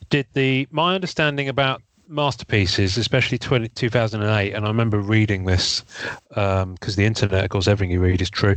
[0.10, 5.82] did the my understanding about masterpieces, especially 20, 2008, and I remember reading this
[6.30, 8.56] because um, the internet, of course, everything you read is true.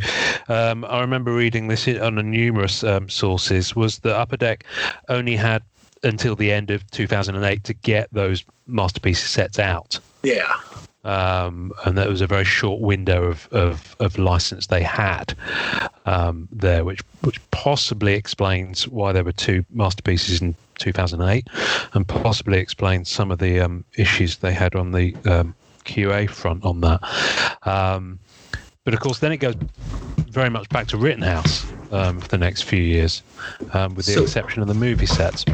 [0.48, 3.74] Um, I remember reading this on a numerous um, sources.
[3.74, 4.64] Was that Upper Deck
[5.08, 5.62] only had
[6.02, 9.98] until the end of 2008 to get those masterpiece sets out?
[10.22, 10.52] Yeah.
[11.04, 15.34] Um, and that was a very short window of, of, of license they had
[16.06, 21.46] um, there, which which possibly explains why there were two masterpieces in 2008,
[21.92, 26.64] and possibly explains some of the um, issues they had on the um, QA front
[26.64, 27.00] on that.
[28.88, 29.54] But of course, then it goes
[30.30, 33.22] very much back to Rittenhouse um, for the next few years,
[33.74, 35.44] um, with the so, exception of the movie sets.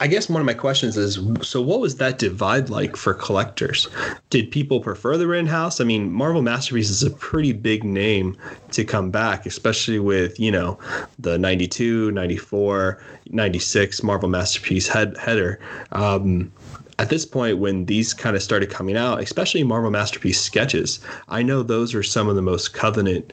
[0.00, 3.86] I guess one of my questions is so what was that divide like for collectors?
[4.30, 5.78] Did people prefer the Rittenhouse?
[5.78, 8.34] I mean, Marvel Masterpiece is a pretty big name
[8.70, 10.78] to come back, especially with, you know,
[11.18, 15.60] the 92, 94, 96 Marvel Masterpiece head, header.
[15.92, 16.50] Um,
[16.98, 21.42] at this point when these kind of started coming out especially marvel masterpiece sketches i
[21.42, 23.32] know those are some of the most covenant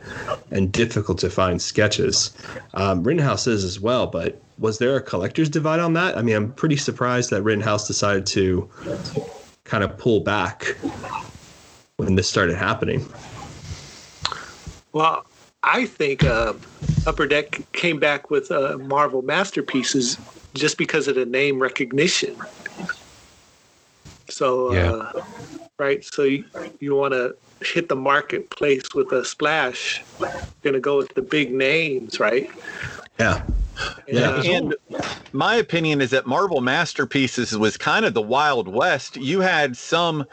[0.52, 2.32] and difficult to find sketches.
[2.74, 6.18] Um, rittenhouse is as well but was there a collector's divide on that?
[6.18, 8.70] I mean i'm pretty surprised that rittenhouse decided to
[9.64, 10.78] kind of pull back
[11.98, 13.06] when this started happening.
[14.94, 15.26] Well
[15.64, 16.54] i think uh,
[17.08, 20.18] upper deck came back with uh, marvel masterpieces
[20.54, 22.36] just because of the name recognition
[24.30, 24.92] so, yeah.
[24.92, 25.24] uh,
[25.78, 26.04] right.
[26.04, 26.46] So you,
[26.80, 30.04] you want to hit the marketplace with a splash.
[30.20, 30.30] You're
[30.62, 32.50] going to go with the big names, right?
[33.20, 33.44] Yeah.
[34.08, 34.42] Yeah.
[34.42, 34.76] And
[35.34, 39.18] my opinion is that Marvel Masterpieces was kind of the Wild West.
[39.18, 40.26] You had some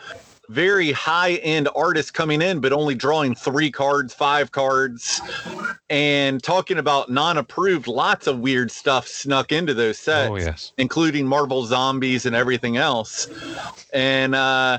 [0.53, 5.21] very high end artists coming in, but only drawing three cards, five cards,
[5.91, 7.87] and talking about non approved.
[7.87, 10.73] Lots of weird stuff snuck into those sets, oh, yes.
[10.77, 13.29] including Marvel Zombies and everything else.
[13.93, 14.79] And uh,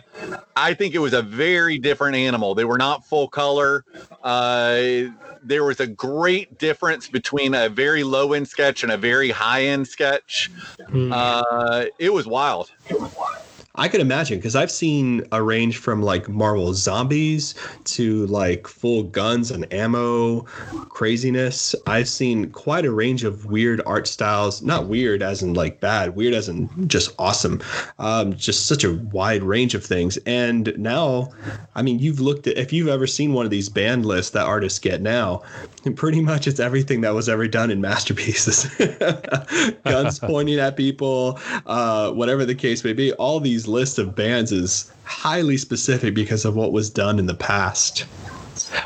[0.55, 2.53] I think it was a very different animal.
[2.55, 3.83] They were not full color.
[4.23, 5.09] Uh,
[5.43, 9.63] there was a great difference between a very low end sketch and a very high
[9.63, 10.51] end sketch.
[10.89, 11.11] Mm.
[11.11, 12.71] Uh, it was wild.
[12.89, 13.37] It was wild.
[13.75, 17.55] I could imagine because I've seen a range from like Marvel zombies
[17.85, 20.41] to like full guns and ammo
[20.89, 21.73] craziness.
[21.87, 26.15] I've seen quite a range of weird art styles, not weird as in like bad,
[26.15, 27.63] weird as in just awesome.
[27.97, 30.17] Um, just such a wide range of things.
[30.27, 31.31] And now,
[31.73, 34.45] I mean, you've looked at if you've ever seen one of these band lists that
[34.45, 35.41] artists get now,
[35.95, 38.65] pretty much it's everything that was ever done in masterpieces.
[39.83, 43.11] Guns pointing at people, uh, whatever the case may be.
[43.13, 47.33] All these list of bands is highly specific because of what was done in the
[47.33, 48.05] past.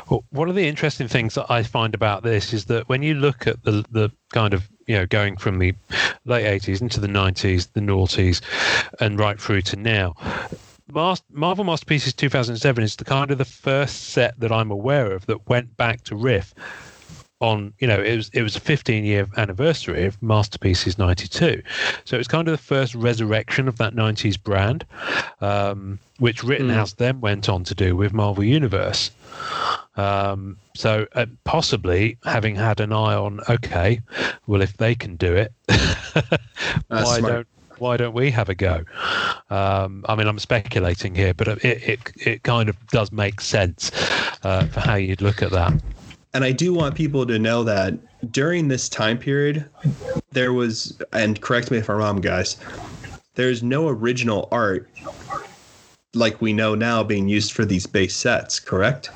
[0.08, 3.14] Well, one of the interesting things that I find about this is that when you
[3.14, 5.74] look at the the kind of you know going from the
[6.24, 8.40] late eighties into the nineties, the noughties,
[9.00, 10.14] and right through to now,
[10.90, 15.48] Marvel Masterpieces 2007 is the kind of the first set that I'm aware of that
[15.48, 16.54] went back to riff
[17.40, 21.62] on you know it was it was a 15 year anniversary of masterpieces 92
[22.04, 24.84] so it was kind of the first resurrection of that 90s brand
[25.40, 26.96] um, which rittenhouse mm.
[26.96, 29.12] then went on to do with marvel universe
[29.96, 34.00] um, so uh, possibly having had an eye on okay
[34.48, 35.52] well if they can do it
[36.88, 37.46] why don't
[37.78, 38.82] why don't we have a go?
[39.50, 43.92] Um, I mean, I'm speculating here, but it, it, it kind of does make sense
[44.42, 45.80] uh, for how you'd look at that
[46.38, 47.94] and I do want people to know that
[48.30, 49.68] during this time period,
[50.30, 52.58] there was, and correct me if I'm wrong, guys,
[53.34, 54.88] there's no original art
[56.14, 59.10] like we know now being used for these base sets, correct?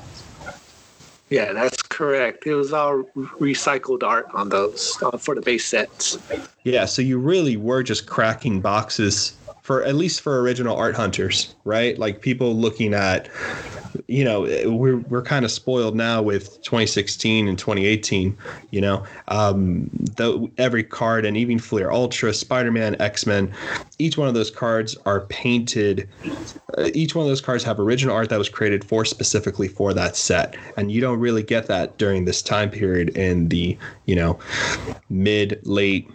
[1.29, 2.45] Yeah, that's correct.
[2.45, 3.03] It was all
[3.39, 6.17] recycled art on those uh, for the base sets.
[6.65, 11.55] Yeah, so you really were just cracking boxes for at least for original art hunters,
[11.63, 11.97] right?
[11.97, 13.29] Like people looking at,
[14.07, 18.37] you know, we're we're kind of spoiled now with 2016 and 2018.
[18.71, 23.53] You know, um, the, every card and even Fleer Ultra, Spider-Man, X-Men,
[24.03, 26.09] each one of those cards are painted.
[26.77, 29.93] Uh, each one of those cards have original art that was created for specifically for
[29.93, 34.15] that set, and you don't really get that during this time period in the you
[34.15, 34.37] know
[35.09, 36.11] mid late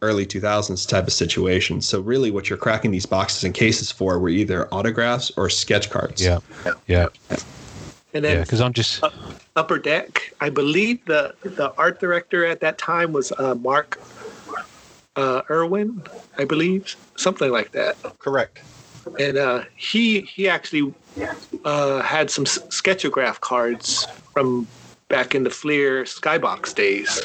[0.00, 1.82] early 2000s type of situation.
[1.82, 5.90] So really, what you're cracking these boxes and cases for were either autographs or sketch
[5.90, 6.24] cards.
[6.24, 6.38] Yeah,
[6.86, 7.08] yeah,
[8.14, 8.40] And then yeah.
[8.40, 9.04] Because I'm just
[9.56, 14.00] Upper Deck, I believe the the art director at that time was uh, Mark
[15.20, 16.02] uh, Irwin,
[16.38, 17.96] I believe, something like that.
[18.18, 18.60] Correct.
[19.18, 20.94] And uh, he he actually
[21.64, 24.66] uh, had some s- sketchograph cards from
[25.08, 27.22] back in the Fleer Skybox days.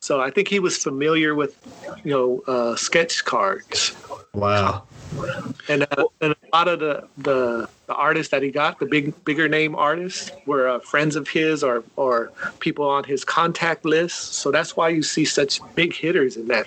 [0.00, 1.56] So I think he was familiar with,
[2.04, 3.94] you know, uh, sketch cards.
[4.34, 4.84] Wow.
[5.68, 9.24] And, uh, and a lot of the, the the artists that he got, the big
[9.24, 12.30] bigger name artists, were uh, friends of his or or
[12.60, 14.34] people on his contact list.
[14.34, 16.66] So that's why you see such big hitters in that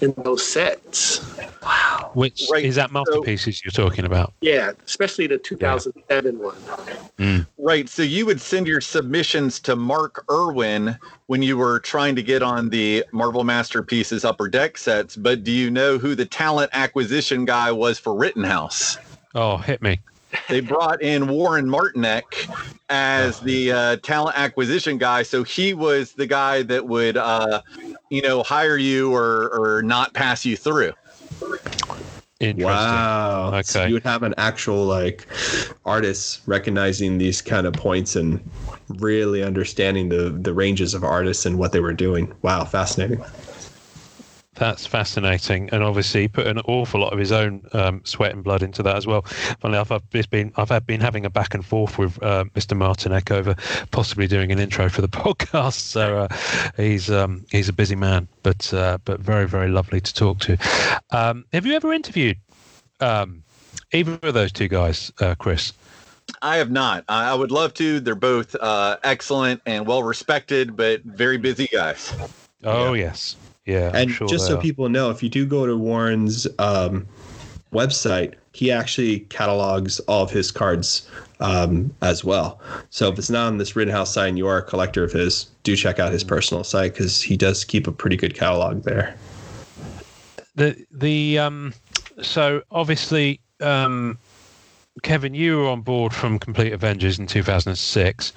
[0.00, 1.20] in those sets.
[1.62, 2.10] Wow.
[2.14, 4.32] Which Right, is that so- masterpieces you're talking about?
[4.40, 7.46] Yeah, especially the 2007 one.
[7.58, 7.88] Right.
[7.88, 10.96] So you would send your submissions to Mark Irwin
[11.26, 15.50] when you were trying to get on the Marvel Masterpieces Upper Deck sets, but do
[15.50, 18.98] you know who the talent acquisition guy was for Rittenhouse?
[19.34, 20.00] Oh, hit me.
[20.48, 22.48] They brought in Warren Martineck
[22.88, 27.62] as the uh, talent acquisition guy, so he was the guy that would, uh,
[28.10, 30.92] you know, hire you or or not pass you through.
[32.38, 32.66] Interesting.
[32.66, 33.62] Wow.
[33.64, 35.26] So you would have an actual like
[35.86, 38.40] artist recognizing these kind of points and
[38.98, 42.32] really understanding the the ranges of artists and what they were doing.
[42.42, 43.24] Wow, fascinating.
[44.56, 48.42] That's fascinating, and obviously he put an awful lot of his own um, sweat and
[48.42, 49.22] blood into that as well.
[49.60, 52.44] Funnily enough, I've just been I've had been having a back and forth with uh,
[52.54, 52.76] Mr.
[52.76, 53.54] Martineck over
[53.90, 55.80] possibly doing an intro for the podcast.
[55.80, 56.28] So uh,
[56.76, 60.56] he's um, he's a busy man, but uh, but very very lovely to talk to.
[61.10, 62.38] Um, have you ever interviewed
[63.00, 63.42] um,
[63.92, 65.74] either of those two guys, uh, Chris?
[66.40, 67.04] I have not.
[67.08, 68.00] I I would love to.
[68.00, 72.14] They're both uh, excellent and well respected, but very busy guys.
[72.64, 73.36] Oh yes,
[73.66, 73.90] yeah.
[73.92, 74.60] And sure just so are.
[74.60, 77.06] people know, if you do go to Warren's um,
[77.72, 81.08] website, he actually catalogs all of his cards
[81.40, 82.60] um, as well.
[82.90, 85.44] So if it's not on this Rittenhouse site and you are a collector of his,
[85.64, 89.16] do check out his personal site because he does keep a pretty good catalog there.
[90.54, 91.74] the the um
[92.22, 94.16] so obviously um
[95.02, 98.32] Kevin, you were on board from Complete Avengers in 2006.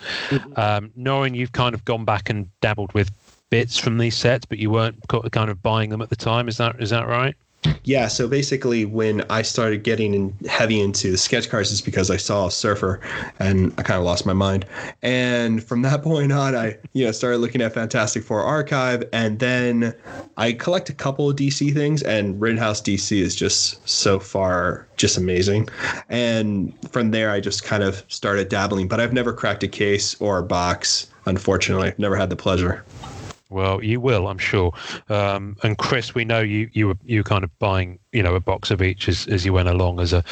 [0.58, 3.10] Um, knowing you've kind of gone back and dabbled with
[3.50, 6.48] bits from these sets, but you weren't kind of buying them at the time.
[6.48, 7.36] Is that is that right?
[7.84, 12.10] Yeah, so basically, when I started getting in heavy into the sketch cards, is because
[12.10, 13.02] I saw a surfer,
[13.40, 14.66] and I kind of lost my mind.
[15.02, 19.40] And from that point on, I you know started looking at Fantastic Four Archive, and
[19.40, 19.94] then
[20.38, 25.18] I collect a couple of DC things, and Rittenhouse DC is just so far just
[25.18, 25.68] amazing.
[26.08, 30.16] And from there, I just kind of started dabbling, but I've never cracked a case
[30.22, 31.08] or a box.
[31.26, 32.86] Unfortunately, never had the pleasure.
[33.50, 34.74] Well, you will, I'm sure.
[35.10, 38.36] Um, and Chris, we know you you were you were kind of buying you know
[38.36, 40.24] a box of each as, as you went along as a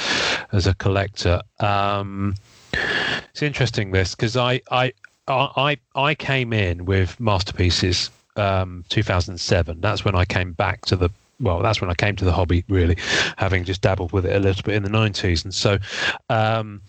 [0.51, 1.41] as a collector.
[1.59, 2.35] Um,
[2.73, 4.93] it's interesting this because I, I
[5.27, 9.81] I I came in with masterpieces um, 2007.
[9.81, 11.09] That's when I came back to the
[11.39, 12.97] well, that's when I came to the hobby really,
[13.37, 15.77] having just dabbled with it a little bit in the 90s, and so.
[16.29, 16.81] Um,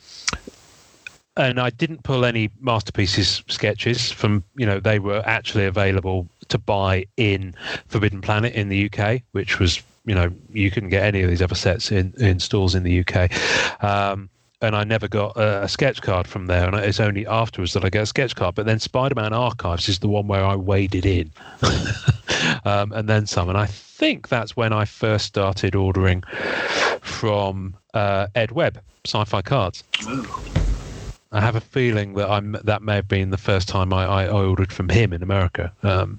[1.38, 6.58] and I didn't pull any masterpieces sketches from you know they were actually available to
[6.58, 7.54] buy in
[7.86, 11.40] Forbidden Planet in the UK, which was you know you couldn't get any of these
[11.40, 13.30] other sets in in stores in the UK.
[13.82, 14.28] Um,
[14.60, 17.90] and I never got a, sketch card from there, and it's only afterwards that I
[17.90, 18.56] get a sketch card.
[18.56, 21.30] But then Spider-Man Archives is the one where I waded in,
[22.64, 23.48] um, and then some.
[23.48, 26.24] And I think that's when I first started ordering
[27.02, 29.84] from uh, Ed Webb, Sci-Fi Cards.
[31.30, 34.28] I have a feeling that I'm that may have been the first time I, I
[34.28, 36.18] ordered from him in America, um,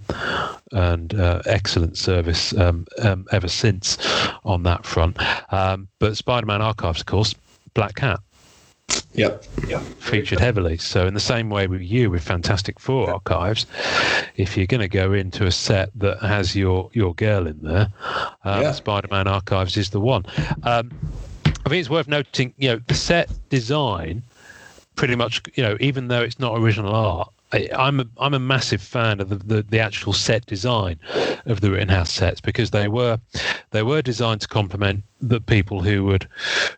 [0.71, 3.97] and uh, excellent service um, um, ever since
[4.45, 5.17] on that front.
[5.51, 7.33] Um, but Spider-Man Archives, of course,
[7.73, 8.19] Black Cat
[9.13, 9.45] Yep.
[9.97, 10.77] featured heavily.
[10.77, 13.65] So in the same way with you with Fantastic Four Archives,
[14.35, 17.87] if you're going to go into a set that has your your girl in there,
[18.43, 18.71] um, Yeah.
[18.73, 20.23] Spider-Man Archives is the one.
[20.63, 20.91] Um,
[21.65, 24.23] I think it's worth noting, you know, the set design
[24.99, 27.31] pretty much you know even though it's not original art.
[27.53, 30.99] I, I'm a I'm a massive fan of the, the, the actual set design
[31.45, 33.17] of the Rittenhouse sets because they were
[33.71, 36.27] they were designed to complement the people who would,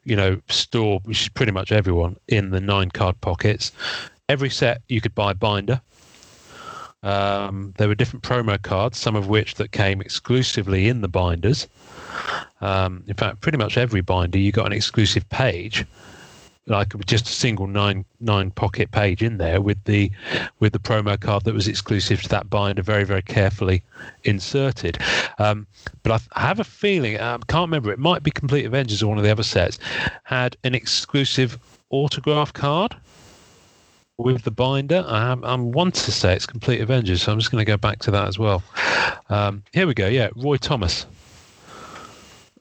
[0.03, 3.71] you know, store which is pretty much everyone in the nine card pockets.
[4.29, 5.81] Every set you could buy binder.
[7.01, 11.67] Um, there were different promo cards, some of which that came exclusively in the binders.
[12.61, 15.85] Um, in fact, pretty much every binder you got an exclusive page,
[16.67, 20.11] like just a single nine nine pocket page in there with the
[20.59, 23.83] with the promo card that was exclusive to that binder, very very carefully
[24.23, 24.97] inserted.
[25.39, 25.67] Um,
[26.03, 29.07] but I, have a feeling, I um, can't remember, it might be Complete Avengers or
[29.07, 29.79] one of the other sets
[30.23, 31.57] had an exclusive
[31.89, 32.95] autograph card
[34.17, 35.03] with the binder.
[35.07, 37.99] I, I want to say it's Complete Avengers, so I'm just going to go back
[37.99, 38.63] to that as well.
[39.29, 40.07] Um, here we go.
[40.07, 41.05] Yeah, Roy Thomas.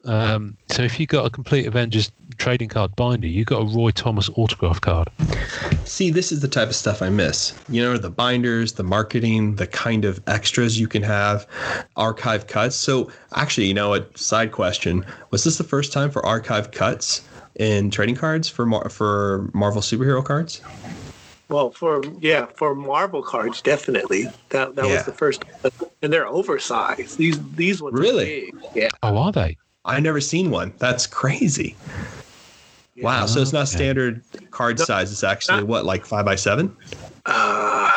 [0.05, 3.91] Um, so if you got a Complete Avengers trading card binder, you got a Roy
[3.91, 5.09] Thomas autograph card.
[5.85, 7.53] See, this is the type of stuff I miss.
[7.69, 11.47] You know, the binders, the marketing, the kind of extras you can have,
[11.95, 12.75] archive cuts.
[12.75, 17.21] So, actually, you know, a side question: Was this the first time for archive cuts
[17.55, 20.61] in trading cards for Mar- for Marvel superhero cards?
[21.49, 24.27] Well, for yeah, for Marvel cards, definitely.
[24.49, 24.95] That that yeah.
[24.95, 25.43] was the first,
[26.01, 27.17] and they're oversized.
[27.17, 28.87] These these ones really, yeah.
[29.03, 29.57] Oh, are they?
[29.85, 30.73] I never seen one.
[30.77, 31.75] That's crazy.
[32.95, 33.05] Yeah.
[33.05, 33.25] Wow.
[33.25, 34.21] So it's not standard
[34.51, 35.11] card no, size.
[35.11, 36.75] It's actually not, what, like five by seven?
[37.25, 37.89] Uh,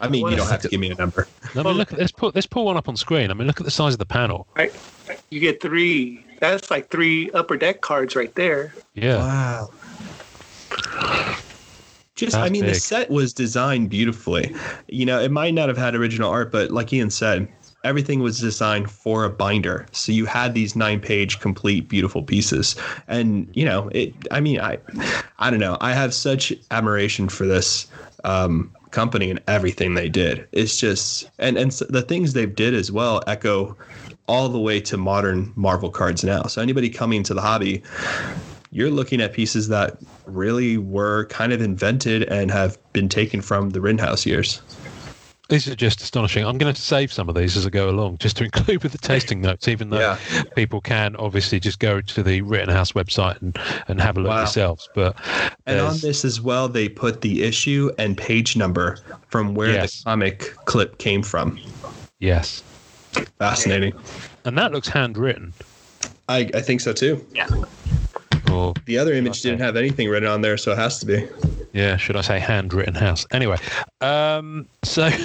[0.00, 1.26] I mean, you don't have to give me a number.
[1.54, 1.92] I mean, look.
[1.92, 3.30] Let's put let's pull one up on screen.
[3.30, 4.46] I mean, look at the size of the panel.
[4.56, 4.72] Right.
[5.30, 6.24] You get three.
[6.40, 8.72] That's like three upper deck cards right there.
[8.94, 9.16] Yeah.
[9.16, 9.70] Wow.
[12.14, 12.74] Just, That's I mean, big.
[12.74, 14.52] the set was designed beautifully.
[14.88, 17.46] You know, it might not have had original art, but like Ian said,
[17.84, 19.86] everything was designed for a binder.
[19.92, 22.76] So you had these nine page complete beautiful pieces.
[23.06, 24.78] And you know, it I mean, I
[25.38, 25.76] I don't know.
[25.80, 27.86] I have such admiration for this
[28.24, 30.46] um, company and everything they did.
[30.52, 33.76] It's just and and the things they've did as well echo
[34.26, 36.42] all the way to modern Marvel cards now.
[36.44, 37.82] So anybody coming to the hobby
[38.70, 43.70] you're looking at pieces that really were kind of invented and have been taken from
[43.70, 44.60] the Rittenhouse years.
[45.48, 46.44] These are just astonishing.
[46.44, 48.92] I'm going to save some of these as I go along, just to include with
[48.92, 50.42] the tasting notes, even though yeah.
[50.54, 54.38] people can obviously just go to the Rittenhouse website and, and have a look wow.
[54.38, 54.90] yourselves.
[54.94, 55.16] But
[55.64, 59.98] and on this as well, they put the issue and page number from where yes.
[59.98, 61.58] the comic clip came from.
[62.18, 62.62] Yes,
[63.38, 63.94] fascinating.
[64.44, 65.54] And that looks handwritten.
[66.28, 67.24] I, I think so too.
[67.34, 67.48] Yeah.
[68.52, 71.28] Or the other image didn't have anything written on there, so it has to be.
[71.72, 73.26] Yeah, should I say handwritten house?
[73.30, 73.58] Anyway,
[74.00, 75.10] um, so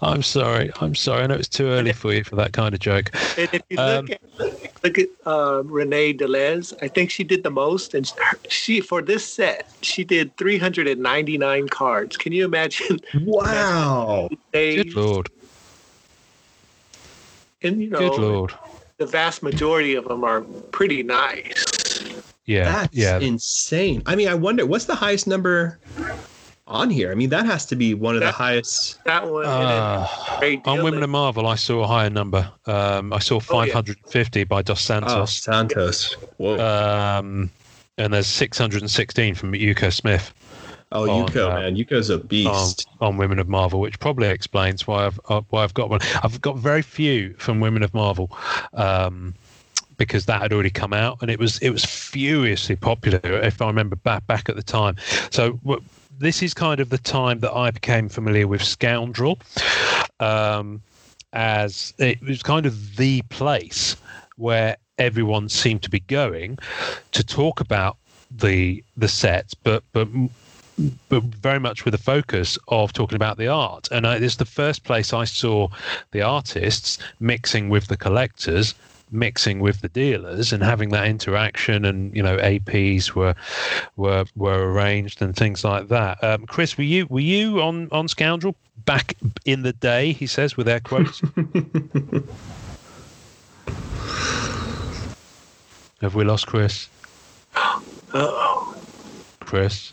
[0.00, 0.70] I'm sorry.
[0.80, 1.22] I'm sorry.
[1.22, 3.10] I know it's too early for you for that kind of joke.
[3.38, 7.24] And if you um, look at, look at uh, Renae De Liz, I think she
[7.24, 8.10] did the most, and
[8.48, 12.16] she for this set she did 399 cards.
[12.16, 13.00] Can you imagine?
[13.24, 14.28] Wow!
[14.52, 15.28] Good lord!
[17.62, 18.54] And you know, good lord,
[18.98, 22.04] the vast majority of them are pretty nice.
[22.46, 23.18] Yeah, that's yeah.
[23.18, 24.02] insane.
[24.06, 25.78] I mean, I wonder what's the highest number
[26.66, 27.10] on here.
[27.10, 29.02] I mean, that has to be one of that, the highest.
[29.04, 29.44] That one.
[29.44, 30.06] Uh,
[30.64, 32.50] on Women of Marvel, I saw a higher number.
[32.66, 34.44] Um, I saw 550 oh, yeah.
[34.44, 35.12] by Dos Santos.
[35.12, 36.12] Oh, Santos.
[36.36, 36.58] Whoa.
[36.58, 37.50] Um,
[37.98, 40.32] and there's 616 from Yuko Smith.
[40.92, 44.28] Oh, on, Yuko, uh, man, Yuko's a beast on, on, Women of Marvel, which probably
[44.28, 46.00] explains why I've uh, why I've got one.
[46.22, 48.30] I've got very few from Women of Marvel.
[48.72, 49.34] Um,
[49.96, 53.66] because that had already come out and it was it was furiously popular if I
[53.66, 54.96] remember back back at the time.
[55.30, 55.58] So
[56.18, 59.38] this is kind of the time that I became familiar with Scoundrel,
[60.20, 60.82] um,
[61.32, 63.96] as it was kind of the place
[64.36, 66.58] where everyone seemed to be going
[67.12, 67.96] to talk about
[68.30, 70.08] the the sets, but but
[71.08, 73.88] but very much with a focus of talking about the art.
[73.90, 75.68] And I, it's the first place I saw
[76.12, 78.74] the artists mixing with the collectors
[79.12, 83.34] mixing with the dealers and having that interaction and you know APs were
[83.96, 86.22] were were arranged and things like that.
[86.24, 90.12] Um, Chris, were you were you on on Scoundrel back in the day?
[90.12, 91.20] He says with air quotes.
[96.00, 96.88] Have we lost Chris?
[98.14, 98.76] oh
[99.40, 99.92] Chris,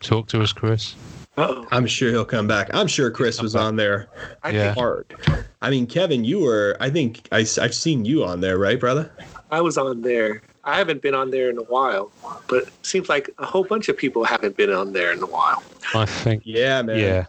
[0.00, 0.94] talk to us, Chris.
[1.36, 1.66] Uh-oh.
[1.70, 2.68] I'm sure he'll come back.
[2.74, 4.08] I'm sure Chris was on there
[4.50, 4.74] yeah.
[4.74, 5.14] hard.
[5.62, 6.76] I mean, Kevin, you were.
[6.80, 9.10] I think I, I've seen you on there, right, brother?
[9.50, 10.42] I was on there.
[10.64, 12.10] I haven't been on there in a while,
[12.48, 15.26] but it seems like a whole bunch of people haven't been on there in a
[15.26, 15.62] while.
[15.94, 16.42] I think.
[16.44, 16.98] Yeah, man.
[16.98, 17.26] Yeah.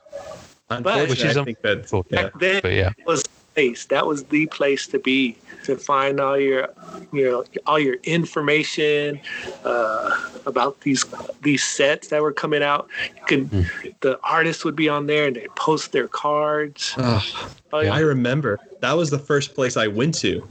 [0.71, 2.91] Unfortunately, Which is I think that, back then but yeah.
[3.05, 3.85] was place.
[3.85, 6.69] That was the place to be to find all your,
[7.11, 9.19] you know, all your information
[9.63, 11.05] uh, about these
[11.41, 12.87] these sets that were coming out.
[13.17, 13.93] You could, Mm.
[14.01, 16.93] the artists would be on there and they'd post their cards.
[16.97, 17.23] Ugh.
[17.73, 20.47] Oh yeah, I remember that was the first place I went to.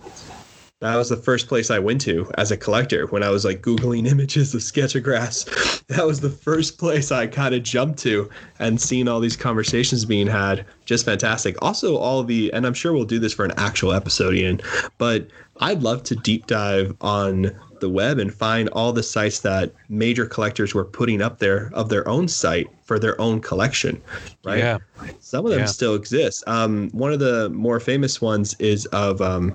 [0.81, 3.63] That was the first place I went to as a collector when I was like
[3.63, 5.83] Googling images of Sketchographs.
[5.89, 8.29] That was the first place I kind of jumped to
[8.59, 10.67] and seeing all these conversations being had.
[10.89, 11.55] Just fantastic.
[11.61, 14.59] Also, all the, and I'm sure we'll do this for an actual episode, Ian,
[14.97, 15.29] but
[15.61, 20.25] I'd love to deep dive on the web and find all the sites that major
[20.25, 24.01] collectors were putting up there of their own site for their own collection,
[24.47, 24.61] right?
[24.61, 24.79] Yeah.
[25.21, 25.67] Some of them Yeah.
[25.67, 26.43] still exist.
[26.47, 29.55] Um, one of the more famous ones is of um,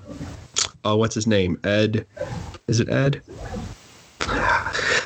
[0.86, 1.60] oh, what's his name?
[1.64, 2.06] Ed.
[2.68, 3.24] Is it Ed?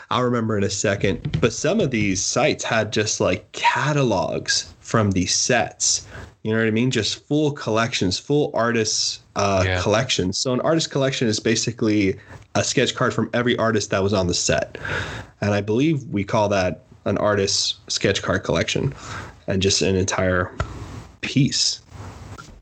[0.10, 1.40] I'll remember in a second.
[1.40, 6.08] But some of these sites had just like catalogs from the sets.
[6.44, 6.92] You know what I mean?
[6.92, 9.82] Just full collections, full artists' uh, Yeah.
[9.82, 10.38] collections.
[10.38, 12.16] So an artist collection is basically
[12.56, 14.78] a sketch card from every artist that was on the set,
[15.42, 18.94] and I believe we call that an artist's sketch card collection,
[19.48, 20.54] and just an entire
[21.20, 21.82] piece,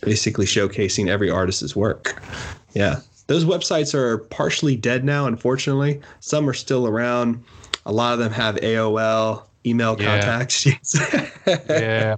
[0.01, 2.23] basically showcasing every artist's work.
[2.73, 3.01] Yeah.
[3.27, 6.01] Those websites are partially dead now, unfortunately.
[6.21, 7.43] Some are still around.
[7.85, 10.19] A lot of them have AOL email Yeah.
[10.19, 10.95] contact sheets.
[11.47, 12.15] yeah.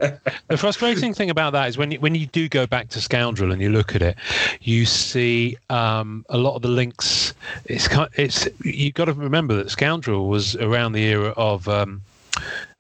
[0.48, 3.52] The frustrating thing about that is when you, when you do go back to Scoundrel
[3.52, 4.16] and you look at it,
[4.62, 7.34] you see um, a lot of the links.
[7.66, 8.10] It's kind.
[8.16, 12.02] It's you've got to remember that Scoundrel was around the era of um,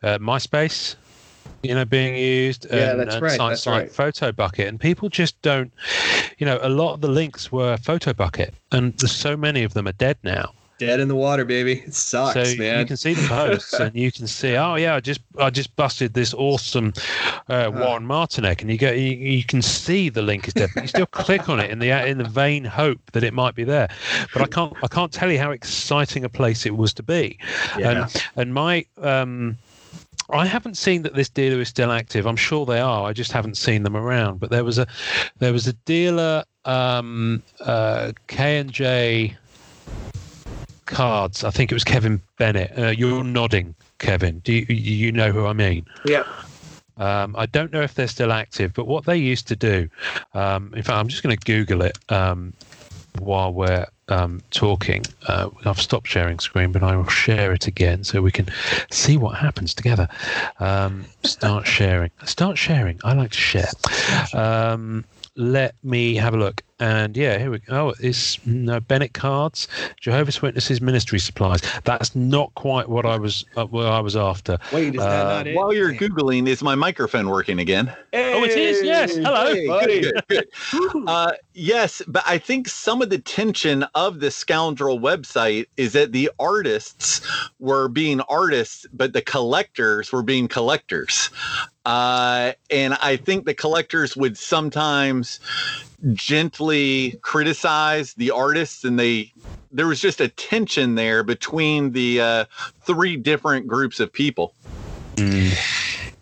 [0.04, 0.96] uh, MySpace.
[1.64, 2.68] You know, being used.
[2.70, 3.92] Yeah, and, that's and right, Sites that's like right.
[3.92, 5.72] Photo Bucket, and people just don't.
[6.38, 9.88] You know, a lot of the links were Photo Bucket, and so many of them
[9.88, 10.52] are dead now.
[10.80, 11.84] Dead in the water, baby.
[11.86, 12.80] It sucks, so man.
[12.80, 15.76] you can see the posts and you can see oh yeah i just i just
[15.76, 16.94] busted this awesome
[17.50, 20.84] uh, warren martineck and you go you, you can see the link is dead but
[20.84, 23.64] you still click on it in the in the vain hope that it might be
[23.64, 23.90] there
[24.34, 27.38] but i can't i can't tell you how exciting a place it was to be
[27.78, 28.04] Yeah.
[28.04, 29.58] and and my um
[30.30, 32.26] I haven't seen that this dealer is still active.
[32.28, 33.08] I'm sure they are.
[33.08, 34.42] I just haven't seen them around.
[34.42, 34.86] But there was a
[35.40, 39.38] there was a dealer um, uh, K and J
[40.88, 41.44] cards.
[41.44, 42.78] I think it was Kevin Bennett.
[42.78, 44.40] Uh, you're nodding, Kevin.
[44.40, 45.86] Do you, you know who I mean?
[46.06, 46.24] yeah.
[47.00, 49.88] Um, I don't know if they're still active, but what they used to do,
[50.34, 52.54] um, in fact, I'm just going to Google it um,
[53.20, 55.04] while we're um, talking.
[55.28, 58.48] Uh, I've stopped sharing screen, but I will share it again so we can
[58.90, 60.08] see what happens together.
[60.60, 62.10] Um, start sharing.
[62.26, 63.00] Start sharing.
[63.04, 63.70] I like to share.
[65.40, 66.64] Let me have a look.
[66.80, 67.90] And yeah, here we go.
[67.90, 69.68] Oh, it's no Bennett cards,
[70.00, 71.62] Jehovah's Witnesses ministry supplies.
[71.84, 74.58] That's not quite what I was uh, what I was after.
[74.72, 75.56] Wait, is that Uh, not it?
[75.56, 77.88] While you're Googling, is my microphone working again?
[78.14, 78.84] Oh, it is.
[78.84, 79.16] Yes.
[79.16, 79.54] Hello.
[79.54, 80.02] hey, buddy.
[80.02, 80.48] Good, good.
[81.08, 86.12] Uh, yes, but I think some of the tension of the Scoundrel website is that
[86.12, 87.22] the artists
[87.60, 91.30] were being artists, but the collectors were being collectors.
[91.88, 95.40] Uh, and I think the collectors would sometimes
[96.12, 99.32] gently criticize the artists, and they
[99.72, 102.46] there was just a tension there between the uh,
[102.82, 104.54] three different groups of people.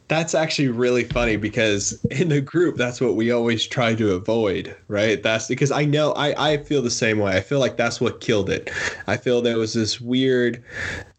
[0.07, 4.75] That's actually really funny because in the group, that's what we always try to avoid,
[4.87, 5.21] right?
[5.21, 7.35] That's because I know I, I feel the same way.
[7.35, 8.69] I feel like that's what killed it.
[9.07, 10.63] I feel there was this weird,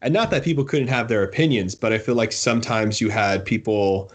[0.02, 3.44] and not that people couldn't have their opinions, but I feel like sometimes you had
[3.44, 4.12] people,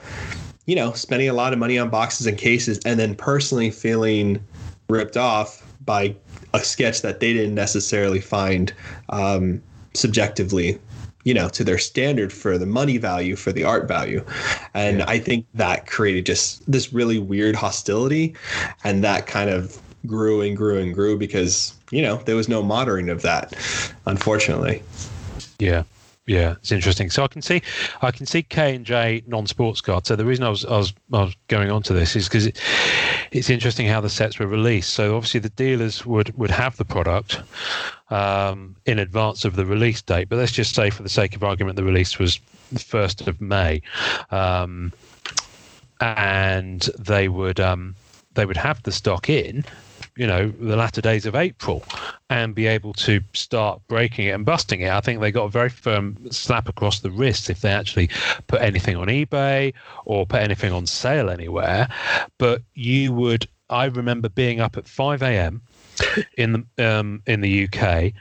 [0.67, 4.41] you know, spending a lot of money on boxes and cases and then personally feeling
[4.87, 6.15] ripped off by
[6.53, 8.73] a sketch that they didn't necessarily find
[9.09, 9.61] um,
[9.93, 10.79] subjectively
[11.23, 14.23] you know to their standard for the money value for the art value.
[14.73, 18.35] And i think that created just this really weird hostility.
[18.83, 22.63] And that kind of grew and grew and grew because you know there was no
[22.63, 23.53] monitoring of that
[24.05, 24.83] unfortunately.
[25.59, 25.83] Yeah,
[26.27, 27.09] yeah, it's interesting.
[27.09, 27.61] So I can see,
[28.01, 30.07] I can see K and J non-sports cards.
[30.07, 32.45] So the reason I was I was, I was going on to this is because
[32.45, 32.61] it,
[33.31, 34.93] it's interesting how the sets were released.
[34.93, 37.41] So obviously the dealers would would have the product
[38.11, 40.29] um, in advance of the release date.
[40.29, 42.39] But let's just say, for the sake of argument, the release was
[42.71, 43.81] the first of May,
[44.29, 44.93] um,
[45.99, 47.95] and they would um,
[48.35, 49.65] they would have the stock in
[50.15, 51.83] you know the latter days of April
[52.29, 54.89] and be able to start breaking it and busting it.
[54.89, 58.09] I think they got a very firm slap across the wrist if they actually
[58.47, 59.73] put anything on eBay
[60.05, 61.89] or put anything on sale anywhere.
[62.37, 65.61] But you would, I remember being up at 5 a.m.
[66.37, 68.13] in the um, in the UK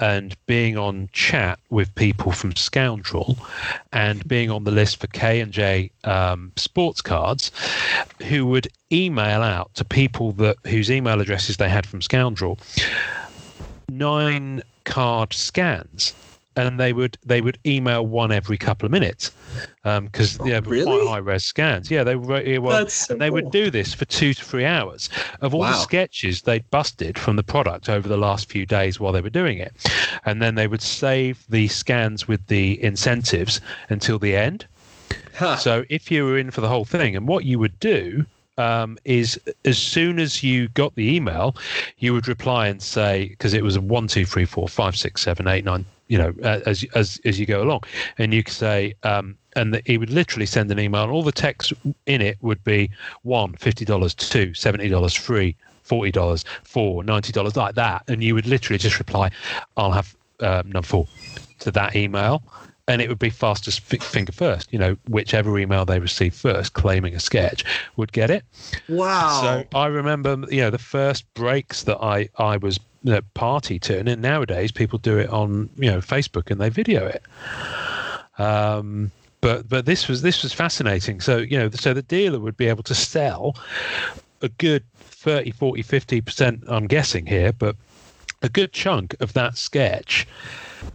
[0.00, 3.36] and being on chat with people from Scoundrel
[3.92, 7.50] and being on the list for K and J um, sports cards,
[8.28, 12.58] who would email out to people that whose email addresses they had from Scoundrel
[13.88, 16.14] nine card scans
[16.58, 19.30] and they would they would email one every couple of minutes
[19.84, 20.84] because um, yeah, really?
[20.84, 21.90] quite high res scans.
[21.90, 22.42] Yeah, they were.
[22.42, 23.34] Yeah, well, so and they cool.
[23.34, 25.08] would do this for two to three hours
[25.40, 25.70] of all Wow.
[25.70, 29.30] the sketches they'd busted from the product over the last few days while they were
[29.30, 29.72] doing it,
[30.26, 34.66] and then they would save the scans with the incentives until the end.
[35.34, 35.56] Huh.
[35.56, 38.98] So if you were in for the whole thing, and what you would do um,
[39.04, 41.56] is as soon as you got the email,
[41.98, 45.22] you would reply and say because it was a one, two, three, four, five, six,
[45.22, 45.84] seven, eight, nine.
[46.08, 47.82] You know, uh, as as as you go along,
[48.18, 51.22] and you could say, um, and the, he would literally send an email, and all
[51.22, 51.72] the text
[52.06, 52.90] in it would be
[53.22, 58.22] one, fifty dollars, two, seventy dollars, three, forty dollars, four, ninety dollars, like that, and
[58.24, 59.30] you would literally just reply,
[59.76, 61.08] "I'll have um, number four
[61.60, 62.42] to that email,
[62.88, 64.72] and it would be fastest fi- finger first.
[64.72, 67.64] You know, whichever email they received first, claiming a sketch,
[67.96, 68.44] would get it.
[68.88, 69.42] wow.
[69.42, 73.78] So I remember, you know, the first breaks that I I was you know, party
[73.80, 77.22] to, and then nowadays people do it on you know Facebook and they video it.
[78.38, 81.20] Um, but but this was this was fascinating.
[81.20, 83.54] So you know, so the dealer would be able to sell
[84.40, 86.64] a good 30, 40, 50 percent.
[86.68, 87.76] I'm guessing here, but
[88.42, 90.26] a good chunk of that sketch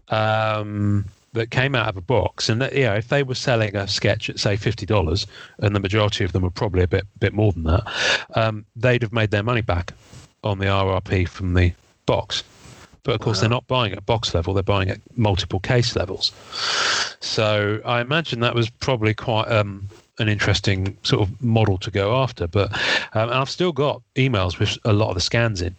[0.10, 3.76] um, that came out of a box, and that, you know, if they were selling
[3.76, 5.28] a sketch at say fifty dollars,
[5.60, 7.84] and the majority of them were probably a bit bit more than that,
[8.36, 9.94] um, they'd have made their money back
[10.44, 11.74] on the RRP from the
[12.06, 12.44] box.
[13.04, 16.32] But of course, they're not buying at box level; they're buying at multiple case levels.
[17.20, 22.16] So I imagine that was probably quite um, an interesting sort of model to go
[22.16, 22.48] after.
[22.48, 22.72] But
[23.14, 25.76] um, and I've still got emails with a lot of the scans in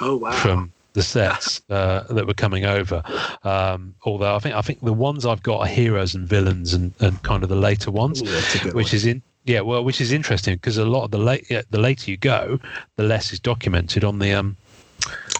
[0.00, 0.32] Oh wow.
[0.32, 3.02] from the sets uh, that were coming over.
[3.42, 6.94] Um, although I think I think the ones I've got are heroes and villains and,
[7.00, 8.96] and kind of the later ones, Ooh, that's a good which one.
[8.96, 11.78] is in yeah well which is interesting because a lot of the late yeah, the
[11.78, 12.58] later you go,
[12.96, 14.56] the less is documented on the um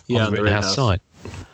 [0.06, 1.00] yeah, on the Rittenhouse side.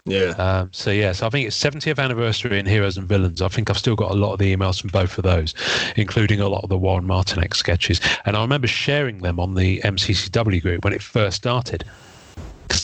[0.05, 0.31] Yeah.
[0.31, 3.41] Um, so yeah, so I think it's 70th anniversary in Heroes and Villains.
[3.41, 5.55] I think I've still got a lot of the emails from both of those,
[5.97, 8.01] including a lot of the Warren Martineck's sketches.
[8.25, 11.85] And I remember sharing them on the MCCW group when it first started.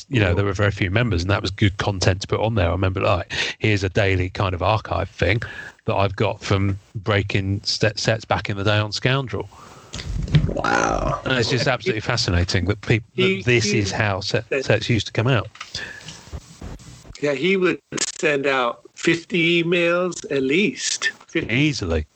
[0.09, 2.55] You know, there were very few members, and that was good content to put on
[2.55, 2.69] there.
[2.69, 5.43] I remember, like, here's a daily kind of archive thing
[5.87, 9.49] that I've got from breaking set, sets back in the day on Scoundrel.
[10.49, 11.21] Wow.
[11.25, 15.13] And it's just absolutely fascinating that people that this is how set, sets used to
[15.13, 15.49] come out.
[17.21, 17.81] Yeah, he would
[18.19, 22.07] send out 50 emails at least, 50, Easily.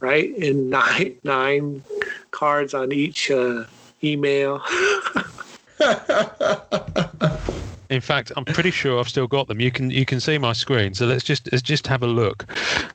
[0.00, 0.36] right?
[0.38, 1.82] And nine nine
[2.30, 3.64] cards on each uh,
[4.02, 4.62] email.
[7.90, 9.60] In fact, I'm pretty sure I've still got them.
[9.60, 10.94] You can you can see my screen.
[10.94, 12.46] So let's just let's just have a look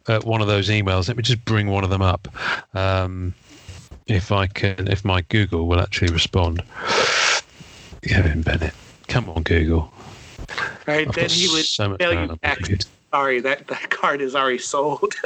[0.08, 1.08] at one of those emails.
[1.08, 2.28] Let me just bring one of them up.
[2.74, 3.34] Um,
[4.08, 6.64] if I can, if my Google will actually respond.
[8.02, 8.74] Kevin Bennett,
[9.08, 9.92] come on, Google.
[10.88, 11.08] Right?
[11.08, 12.60] I've then he would so you back.
[13.12, 15.14] Sorry, that, that card is already sold.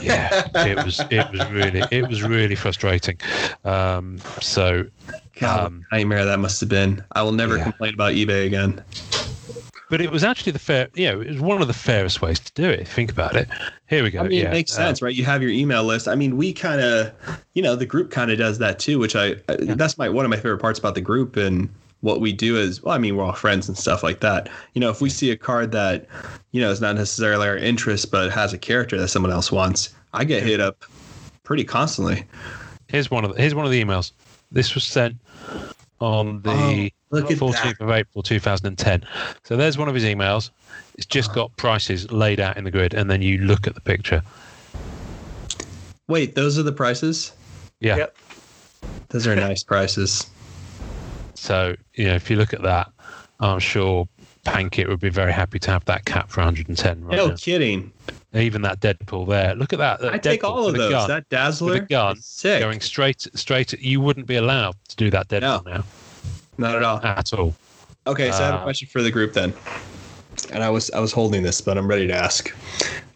[0.00, 3.18] Yeah, it was it was really it was really frustrating.
[3.64, 4.86] Um, so
[5.38, 7.04] God, what Um, nightmare that must have been.
[7.12, 7.64] I will never yeah.
[7.64, 8.82] complain about eBay again.
[9.90, 12.40] But it was actually the fair, you know, it was one of the fairest ways
[12.40, 12.88] to do it.
[12.88, 13.46] Think about it.
[13.90, 14.20] Here we go.
[14.20, 14.48] I mean, yeah.
[14.48, 15.14] it makes uh, sense, right?
[15.14, 16.08] You have your email list.
[16.08, 17.12] I mean, we kind of,
[17.52, 20.24] you know, the group kind of does that too, which I, I that's my one
[20.24, 21.68] of my favorite parts about the group and
[22.02, 24.48] what we do is, well, I mean, we're all friends and stuff like that.
[24.74, 26.06] You know, if we see a card that,
[26.50, 29.94] you know, is not necessarily our interest, but has a character that someone else wants,
[30.12, 30.84] I get hit up
[31.44, 32.24] pretty constantly.
[32.88, 34.12] Here's one of the, here's one of the emails.
[34.50, 35.16] This was sent
[36.00, 37.80] on the Oh, 14th that.
[37.80, 39.04] of April 2010.
[39.44, 40.50] So there's one of his emails.
[40.96, 41.42] It's just Uh-huh.
[41.42, 44.22] got prices laid out in the grid, and then you look at the picture.
[46.08, 47.32] Wait, those are the prices?
[47.80, 47.96] Yeah.
[47.96, 48.16] Yep.
[49.10, 50.26] Those are nice prices.
[51.42, 52.88] So you know, if you look at that,
[53.40, 54.06] I'm sure
[54.46, 57.34] Pankit would be very happy to have that cap for 110 right no now.
[57.36, 57.92] kidding.
[58.32, 59.54] Even that Deadpool there.
[59.56, 60.00] Look at that.
[60.02, 60.90] that I take all of those.
[60.92, 62.60] gun, That Dazzler with gun sick.
[62.60, 63.72] going straight straight.
[63.72, 65.84] You wouldn't be allowed to do that Deadpool now
[66.58, 66.98] Not at all.
[67.02, 67.54] at all.
[68.06, 69.52] Okay, so I have a Uh, question for the group then.
[70.52, 72.54] And I was I was holding this, but I'm ready to ask.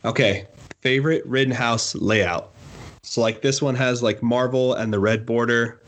[0.04, 0.46] Okay,
[0.80, 2.50] favorite Rittenhouse layout.
[3.04, 5.80] So like this one has like Marvel and the red border.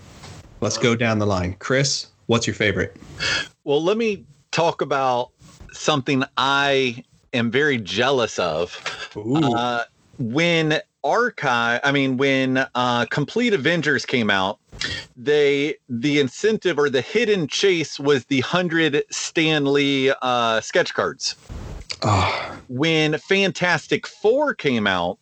[0.61, 1.55] Let's go down the line.
[1.59, 2.97] Chris, what's your favorite?
[3.65, 5.31] Well, let me talk about
[5.73, 9.11] something I am very jealous of.
[9.17, 9.85] Uh,
[10.19, 14.61] when Archive, I mean, when uh, Complete Avengers came out,
[15.17, 21.35] they the incentive or the hidden chase was the hundred Stan Lee uh, sketch cards.
[22.03, 25.19] Oh, When Fantastic Four came out,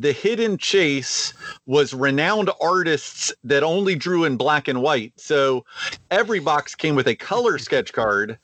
[0.00, 1.32] the hidden chase
[1.66, 5.12] was renowned artists that only drew in black and white.
[5.16, 5.64] So
[6.10, 8.38] every box came with a color sketch card,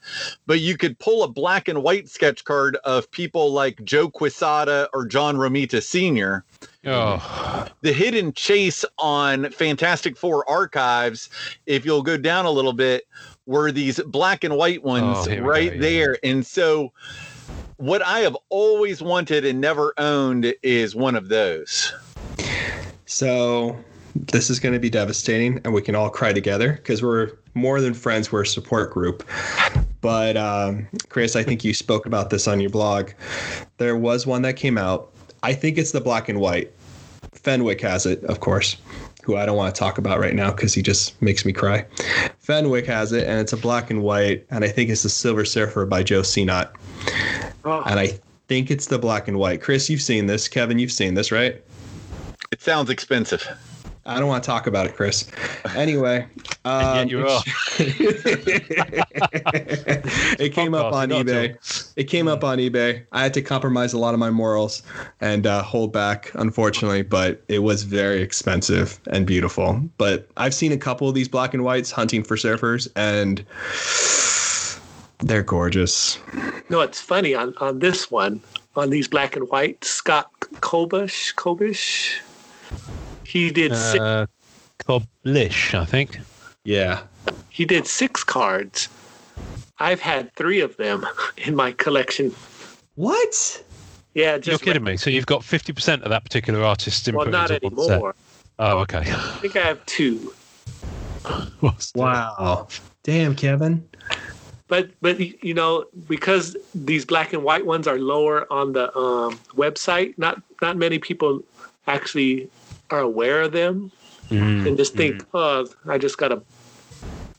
[0.45, 4.89] but you could pull a black and white sketch card of people like Joe Quesada
[4.93, 6.43] or John Romita Sr.
[6.85, 11.29] Oh, The hidden chase on Fantastic Four archives,
[11.65, 13.07] if you'll go down a little bit,
[13.45, 15.81] were these black and white ones Oh, right go, yeah.
[15.81, 16.17] there.
[16.23, 16.91] And so
[17.83, 21.93] what I have always wanted and never owned is one of those.
[23.05, 23.77] so
[24.15, 27.81] this is going to be devastating, and we can all cry together because we're more
[27.81, 28.31] than friends.
[28.31, 29.27] We're a support group.
[29.99, 33.09] But um, Chris, I think you spoke about this on your blog.
[33.79, 35.11] There was one that came out.
[35.43, 36.71] I think it's the black and white.
[37.33, 38.77] Fenwick has it, of course,
[39.23, 41.85] who I don't want to talk about right now because he just makes me cry.
[42.39, 45.45] Fenwick has it, and it's a black and white, and I think it's the Silver
[45.45, 46.71] Surfer by Joe Sinnott.
[47.63, 49.61] Oh, And I think it's the black and white.
[49.61, 50.47] Chris, you've seen this.
[50.47, 51.63] Kevin, you've seen this, right?
[52.51, 53.47] It sounds expensive.
[54.05, 55.29] I don't want to talk about it, Chris.
[55.75, 56.27] Anyway,
[56.65, 57.41] um, you are.
[60.39, 61.55] it came up on eBay.
[61.95, 63.03] It came up on eBay.
[63.11, 64.83] I had to compromise a lot of my morals
[65.19, 69.81] and uh, hold back, unfortunately, but it was very expensive and beautiful.
[69.97, 73.43] But I've seen a couple of these black and whites hunting for surfers, and
[75.27, 76.19] they're gorgeous.
[76.69, 78.41] no, it's funny on, on this one,
[78.75, 80.29] on these black and white, Scott
[80.61, 82.19] Koblish, Koblish,
[83.25, 84.25] he did six, Uh,
[84.79, 86.19] Koblish, I think.
[86.63, 87.01] Yeah.
[87.49, 88.89] he did six cards.
[89.79, 91.05] I've had three of them
[91.37, 92.33] in my collection.
[92.95, 93.63] What?
[94.13, 94.97] Yeah, just You're just kidding me.
[94.97, 97.91] So you've got 50% of that particular artist's input well, not into set.
[97.91, 98.15] anymore.
[98.59, 98.99] Oh, okay.
[98.99, 100.33] I think I have two.
[101.59, 102.67] What's Wow.
[103.03, 103.87] Damn, Kevin.
[104.67, 109.37] but but you know because these black and white ones are lower on the um,
[109.55, 111.43] website not not many people
[111.87, 112.49] actually
[112.93, 113.91] are aware of them
[114.29, 116.41] Mm, and just think oh i just got a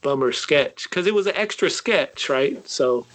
[0.02, 3.06] bummer sketch because it was an extra sketch right so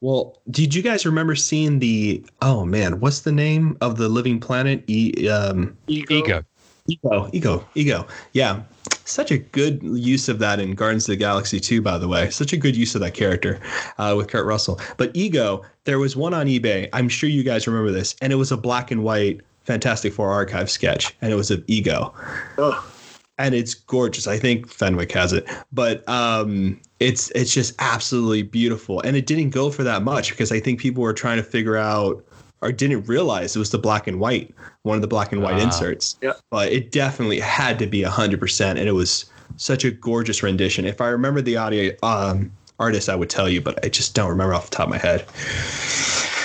[0.00, 2.22] Well, did you guys remember seeing the?
[2.42, 4.84] Oh man, what's the name of the living planet?
[4.86, 6.44] E, um, ego, Ego.
[6.88, 8.06] ego, ego, ego.
[8.32, 8.62] Yeah,
[9.04, 12.28] such a good use of that in Guardians of the Galaxy 2, by the way.
[12.30, 13.60] Such a good use of that character
[13.98, 14.78] uh, with Kurt Russell.
[14.98, 16.88] But ego, there was one on eBay.
[16.92, 20.30] I'm sure you guys remember this, and it was a black and white Fantastic Four
[20.30, 22.12] archive sketch, and it was of ego.
[22.58, 22.90] oh,
[23.38, 24.26] and it's gorgeous.
[24.26, 29.00] I think Fenwick has it, but um, it's it's just absolutely beautiful.
[29.00, 31.76] And it didn't go for that much because I think people were trying to figure
[31.76, 32.24] out
[32.60, 35.56] or didn't realize it was the black and white, one of the black and white
[35.60, 35.64] Ah.
[35.64, 36.16] inserts.
[36.22, 36.32] Yeah.
[36.50, 39.24] But it definitely had to be hundred percent, and it was
[39.56, 40.84] such a gorgeous rendition.
[40.84, 44.28] If I remember the audio um, artist, I would tell you, but I just don't
[44.30, 45.24] remember off the top of my head.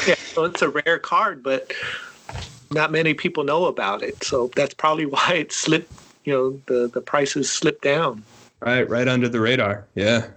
[0.08, 1.72] yeah so it's a rare card but
[2.72, 5.92] not many people know about it so that's probably why it slipped
[6.26, 8.24] you know the the prices slipped down
[8.62, 9.86] Right, right under the radar.
[9.96, 10.28] Yeah.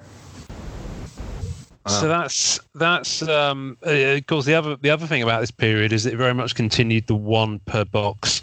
[1.89, 5.93] So that's that's um, uh, of course the other the other thing about this period
[5.93, 8.41] is it very much continued the one per box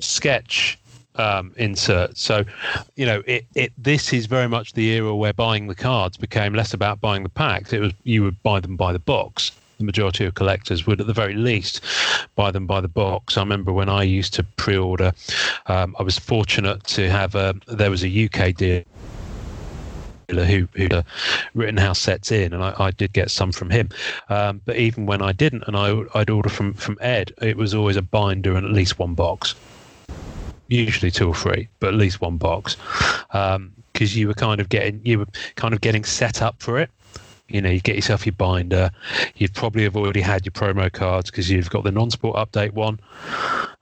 [0.00, 0.78] sketch
[1.14, 2.18] um, insert.
[2.18, 2.44] So
[2.96, 6.52] you know it, it this is very much the era where buying the cards became
[6.52, 7.72] less about buying the packs.
[7.72, 9.50] It was you would buy them by the box.
[9.78, 11.82] The majority of collectors would, at the very least,
[12.34, 13.36] buy them by the box.
[13.36, 15.12] I remember when I used to pre-order,
[15.66, 17.54] um, I was fortunate to have a.
[17.66, 18.82] There was a UK deal
[20.28, 21.02] who who uh,
[21.54, 23.88] Rittenhouse sets in, and I, I did get some from him.
[24.28, 27.74] Um, but even when I didn't, and I I'd order from from Ed, it was
[27.74, 29.54] always a binder and at least one box.
[30.68, 32.76] Usually two or three, but at least one box,
[33.92, 36.90] because you were kind of getting you were kind of getting set up for it.
[37.48, 38.90] You know, you get yourself your binder.
[39.36, 43.00] You'd probably have already had your promo cards because you've got the non-sport update one.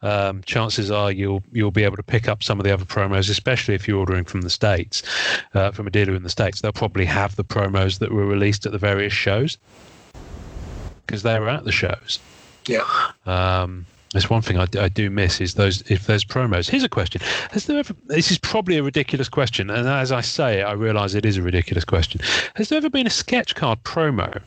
[0.02, 3.28] Um, chances are you'll you'll be able to pick up some of the other promos,
[3.28, 5.02] especially if you're ordering from the states,
[5.54, 6.60] uh, from a dealer in the states.
[6.60, 9.58] They'll probably have the promos that were released at the various shows
[11.06, 12.18] because they were at the shows.
[12.66, 12.84] yeah
[13.26, 16.70] Um, there's one thing I, I do miss is those if there's promos.
[16.70, 17.94] Here's a question: Has there ever?
[18.06, 21.36] This is probably a ridiculous question, and as I say it, I realise it is
[21.36, 22.20] a ridiculous question.
[22.54, 24.40] Has there ever been a sketch card promo?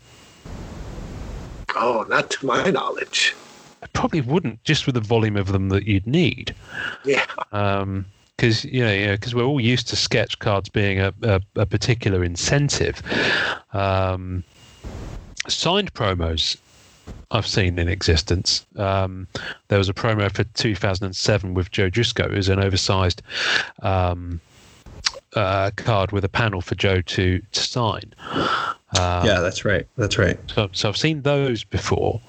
[1.75, 3.35] oh not to my knowledge
[3.83, 6.55] It probably wouldn't, just with the volume of them that you'd need.
[7.05, 8.05] yeah Um,
[8.35, 12.23] because you know because we're all used to sketch cards being a, a, a particular
[12.23, 13.01] incentive.
[13.73, 14.43] Um,
[15.47, 16.57] signed promos
[17.31, 18.65] I've seen in existence.
[18.75, 19.27] Um,
[19.67, 23.21] there was a promo for 2007 with Joe Driscoll, who's an oversized
[23.81, 24.41] um,
[25.35, 28.13] uh, card with a panel for Joe to to sign.
[28.97, 29.87] Um, yeah, that's right.
[29.97, 30.39] That's right.
[30.47, 32.21] So, so I've seen those before.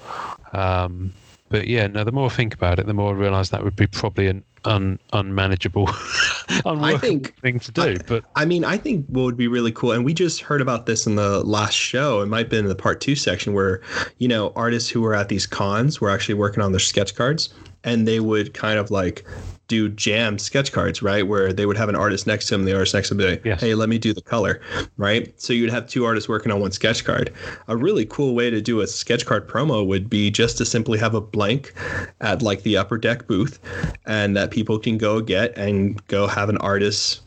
[0.52, 1.14] Um,
[1.50, 2.04] but yeah, no.
[2.04, 4.42] The more I think about it, the more I realise that would be probably an
[4.64, 5.90] un, unmanageable,
[6.64, 7.96] unworkable think- thing to do.
[8.06, 10.86] but I mean, I think what would be really cool, and we just heard about
[10.86, 12.22] this in the last show.
[12.22, 13.82] It might have been in the part two section where,
[14.18, 17.52] you know, artists who were at these cons were actually working on their sketch cards,
[17.84, 19.26] and they would kind of like
[19.70, 21.26] do jam sketch cards, right?
[21.26, 23.30] Where they would have an artist next to them, the artist next to them, be
[23.30, 23.60] like, Yes.
[23.60, 24.60] "Hey, let me do the color,"
[24.96, 25.32] right?
[25.40, 27.32] So you'd have two artists working on one sketch card.
[27.68, 30.98] A really cool way to do a sketch card promo would be just to simply
[30.98, 31.72] have a blank
[32.20, 33.60] at like the upper deck booth,
[34.04, 37.20] and that people can go get and go have an artist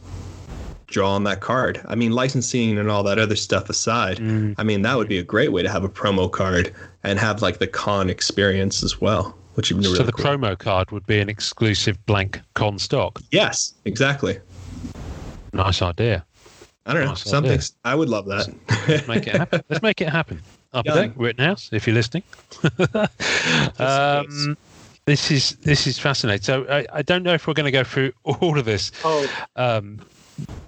[0.88, 1.82] draw on that card.
[1.88, 4.54] I mean, licensing and all that other stuff aside, mm.
[4.58, 6.72] I mean, that would be a great way to have a promo card
[7.04, 10.26] and have like the con experience as well, which would be really so the cool.
[10.26, 13.22] promo card would be an exclusive blank con stock.
[13.32, 14.40] yes, exactly.
[15.54, 16.26] Nice idea.
[16.86, 17.10] I don't know.
[17.10, 17.60] Nice Something.
[17.86, 18.54] I would love that.
[18.88, 19.62] Let's make it happen.
[19.70, 20.42] Let's make it happen.
[20.74, 20.94] Up Yeah.
[20.96, 22.24] there, Rittenhouse, if you're listening.
[23.80, 24.58] um,
[25.06, 26.44] this is this is fascinating.
[26.44, 29.28] So I, I don't know if we're going to go through all of this Oh,
[29.56, 30.00] um,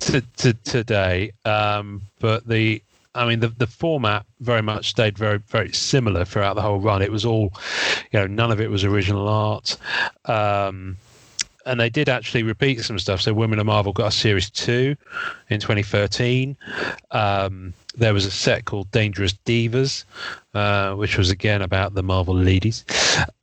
[0.01, 2.81] to, to, today, um, but the
[3.15, 7.01] I mean the the format very much stayed very very similar throughout the whole run.
[7.01, 7.53] It was all,
[8.11, 9.77] you know, none of it was original art.
[10.25, 10.97] Um,
[11.65, 13.21] and they did actually repeat some stuff.
[13.21, 14.95] So Women of Marvel got a series two
[15.49, 16.55] in 2013.
[17.11, 20.03] Um, there was a set called Dangerous Divas,
[20.53, 22.85] uh, which was again about the Marvel ladies.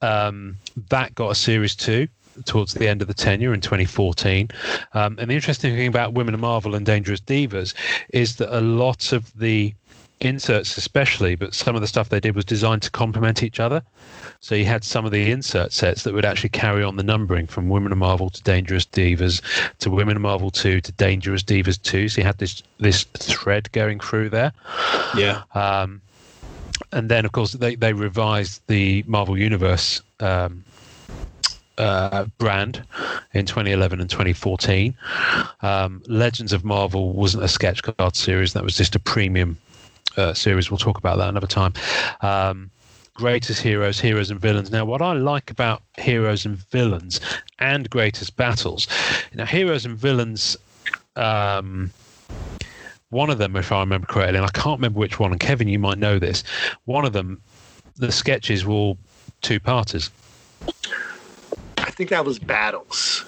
[0.01, 0.57] Um,
[0.89, 2.07] that got a series two
[2.45, 4.49] towards the end of the tenure in 2014.
[4.93, 7.73] Um, and the interesting thing about Women of Marvel and Dangerous Divas
[8.09, 9.73] is that a lot of the
[10.19, 13.83] inserts, especially, but some of the stuff they did was designed to complement each other.
[14.39, 17.47] So you had some of the insert sets that would actually carry on the numbering
[17.47, 19.41] from Women of Marvel to Dangerous Divas
[19.79, 22.09] to Women of Marvel 2 to Dangerous Divas 2.
[22.09, 24.51] So you had this this thread going through there.
[25.15, 25.43] yeah.
[25.53, 26.01] Um,
[26.91, 30.63] and then, of course, they, they revised the Marvel Universe um,
[31.77, 32.83] uh, brand
[33.33, 34.95] in 2011 and 2014.
[35.61, 39.57] Um, Legends of Marvel wasn't a sketch card series, that was just a premium
[40.17, 40.69] uh, series.
[40.69, 41.73] We'll talk about that another time.
[42.21, 42.69] Um,
[43.15, 44.71] Greatest Heroes, Heroes and Villains.
[44.71, 47.19] Now, what I like about Heroes and Villains
[47.59, 48.87] and Greatest Battles,
[49.33, 50.57] now, Heroes and Villains.
[51.15, 51.91] Um,
[53.09, 55.67] one of them, if I remember correctly, and I can't remember which one, and Kevin,
[55.67, 56.43] you might know this.
[56.85, 57.39] One of them,
[57.95, 58.97] the sketches were all
[59.43, 60.09] two parters.
[61.93, 63.23] I think that was battles.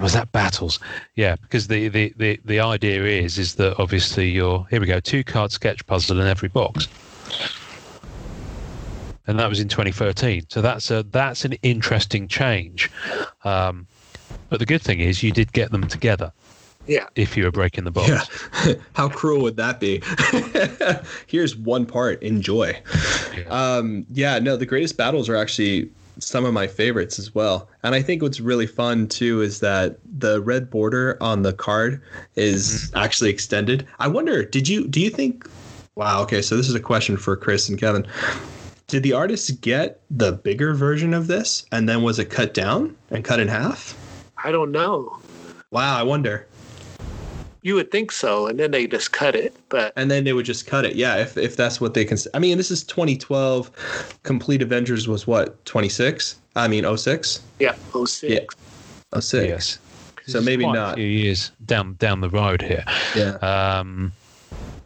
[0.00, 0.80] Was that battles?
[1.14, 4.98] Yeah, because the, the, the, the idea is is that obviously you're here we go
[4.98, 6.88] two card sketch puzzle in every box,
[9.28, 10.46] and that was in 2013.
[10.48, 12.90] So that's a that's an interesting change.
[13.44, 13.86] Um,
[14.48, 16.32] but the good thing is you did get them together
[16.88, 17.06] Yeah.
[17.14, 18.08] if you were breaking the box.
[18.66, 18.74] Yeah.
[18.94, 20.02] How cruel would that be?
[21.28, 22.20] Here's one part.
[22.24, 22.76] Enjoy.
[23.36, 23.44] Yeah.
[23.50, 27.68] Um, yeah, no, the greatest battles are actually some of my favorites as well.
[27.82, 32.02] And I think what's really fun too is that the red border on the card
[32.36, 32.98] is mm-hmm.
[32.98, 33.86] actually extended.
[33.98, 35.46] I wonder, did you do you think
[35.96, 38.06] Wow, okay, so this is a question for Chris and Kevin.
[38.86, 42.96] Did the artists get the bigger version of this and then was it cut down
[43.10, 43.96] and cut in half?
[44.42, 45.18] I don't know.
[45.70, 46.46] Wow, I wonder.
[47.62, 49.54] You would think so, and then they just cut it.
[49.68, 50.96] But and then they would just cut it.
[50.96, 52.18] Yeah, if if that's what they can.
[52.34, 54.18] I mean, this is 2012.
[54.22, 56.36] Complete Avengers was what 26.
[56.56, 57.40] I mean 06.
[57.58, 58.22] yeah, 06.
[59.12, 59.20] Yeah.
[59.20, 59.48] 06.
[59.48, 59.78] Yes.
[60.26, 60.92] So maybe quite not.
[60.92, 62.84] A few years down down the road here.
[63.14, 63.34] Yeah.
[63.36, 64.12] Um,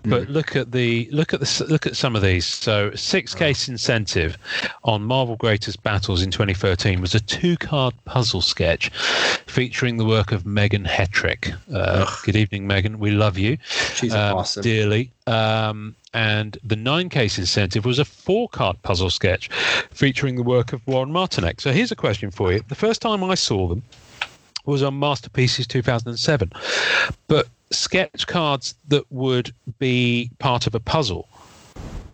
[0.05, 2.47] but look at the look at the look at some of these.
[2.47, 4.37] So six case incentive
[4.85, 8.91] on Marvel Greatest Battles in 2013 was a two card puzzle sketch
[9.47, 11.55] featuring the work of Megan Hetrick.
[11.73, 12.99] Uh, good evening, Megan.
[12.99, 13.59] We love you
[13.95, 14.63] She's um, awesome.
[14.63, 15.11] dearly.
[15.27, 19.49] Um, and the nine case incentive was a four card puzzle sketch
[19.91, 21.61] featuring the work of Warren Martineck.
[21.61, 22.63] So here's a question for you.
[22.69, 23.83] The first time I saw them
[24.67, 26.53] was on Masterpieces 2007.
[27.29, 31.29] But sketch cards that would be part of a puzzle,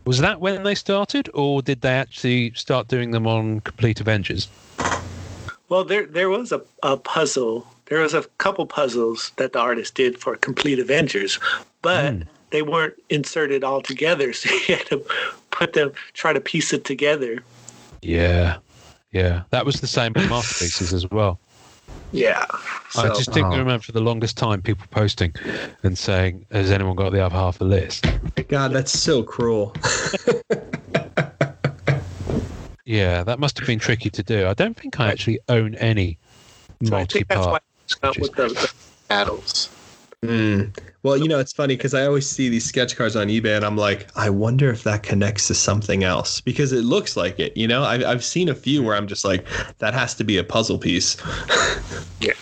[0.05, 4.49] was that when they started, or did they actually start doing them on Complete Avengers?
[5.69, 7.67] Well, there there was a, a puzzle.
[7.87, 11.39] There was a couple puzzles that the artist did for Complete Avengers,
[11.83, 12.23] but Hmm.
[12.51, 14.33] they weren't inserted all together.
[14.41, 15.05] So you had to
[15.51, 17.43] put them, try to piece it together.
[18.03, 18.57] Yeah.
[19.13, 19.43] Yeah.
[19.51, 21.39] That was the same with Masterpieces as well.
[22.13, 22.45] Yeah.
[22.97, 23.53] I just didn't Oh.
[23.53, 25.33] Um, remember for the longest time people posting
[25.83, 28.05] and saying, Has anyone got the other half of the list?
[28.49, 29.75] God, that's so cruel.
[32.85, 34.49] Yeah, that must have been tricky to do.
[34.49, 36.19] I don't think I actually own any
[36.83, 37.63] So I think that's why multi-part.
[37.85, 38.73] it's not with the, the
[39.09, 39.71] battles.
[40.25, 40.77] Mm.
[41.03, 43.65] Well, you know, it's funny because I always see these sketch cards on eBay and
[43.65, 47.57] I'm like, I wonder if that connects to something else because it looks like it.
[47.57, 49.47] You know, I've, I've seen a few where I'm just like,
[49.79, 51.17] that has to be a puzzle piece.
[52.23, 52.35] Yeah,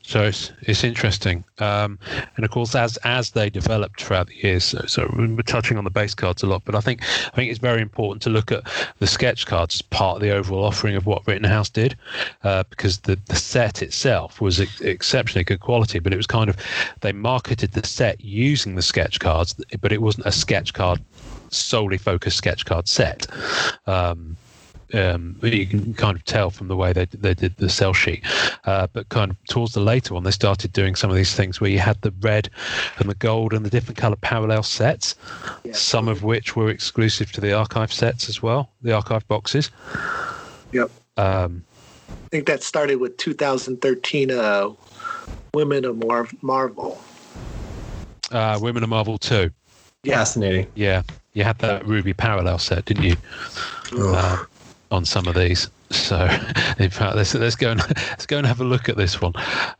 [0.00, 1.98] so it's it's interesting, um,
[2.36, 5.84] and of course, as as they developed throughout the years, so, so we're touching on
[5.84, 8.50] the base cards a lot, but I think I think it's very important to look
[8.50, 8.64] at
[9.00, 11.94] the sketch cards as part of the overall offering of what Rittenhouse did,
[12.42, 16.48] uh, because the the set itself was ex- exceptionally good quality, but it was kind
[16.48, 16.56] of
[17.02, 21.00] they marketed the set using the sketch cards, but it wasn't a sketch card
[21.50, 23.26] solely focused sketch card set.
[23.86, 24.38] Um,
[24.94, 28.24] um, you can kind of tell from the way they they did the sell sheet.
[28.64, 31.60] Uh, but kind of towards the later one, they started doing some of these things
[31.60, 32.48] where you had the red
[32.98, 35.14] and the gold and the different color parallel sets,
[35.64, 35.72] Yeah.
[35.72, 39.70] some of which were exclusive to the archive sets as well, the archive boxes.
[40.72, 40.90] Yep.
[41.16, 41.64] Um,
[42.10, 44.70] I think that started with 2013 uh,
[45.54, 47.00] Women of Mar- Marvel.
[48.30, 49.50] uh, Women of Marvel 2.
[50.06, 50.66] Fascinating.
[50.76, 51.02] Yeah,
[51.34, 53.16] you had that Ruby parallel set, didn't you?
[53.92, 54.44] Uh,
[54.90, 55.68] on some of these.
[55.90, 56.24] So,
[56.78, 57.80] in fact, let's let's go and
[58.10, 59.32] let's go and have a look at this one.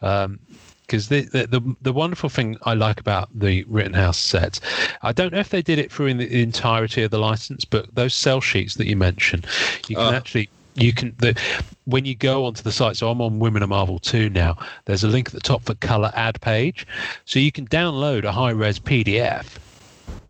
[0.02, 0.38] Um,
[0.86, 4.58] because the, the the the wonderful thing I like about the Rittenhouse set,
[5.02, 7.94] I don't know if they did it through in the entirety of the license, but
[7.94, 9.46] those sell sheets that you mentioned,
[9.86, 10.12] you can Oh.
[10.16, 11.40] actually you can the
[11.84, 12.96] when you go onto the site.
[12.96, 14.56] So I'm on Women of Marvel two now.
[14.86, 16.86] There's a link at the top for color ad page,
[17.24, 19.46] so you can download a high res PDF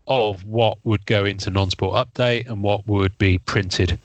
[0.07, 3.97] of what would go into non-sport update and what would be printed.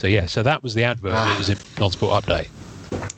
[0.00, 1.80] So yeah, so that was the advert that was in ah.
[1.80, 2.48] non-sport update.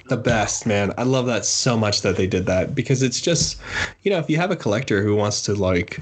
[0.09, 0.93] The best, man.
[0.99, 3.61] I love that so much that they did that because it's just,
[4.03, 6.01] you know, if you have a collector who wants to like,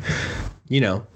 [0.71, 1.07] you know,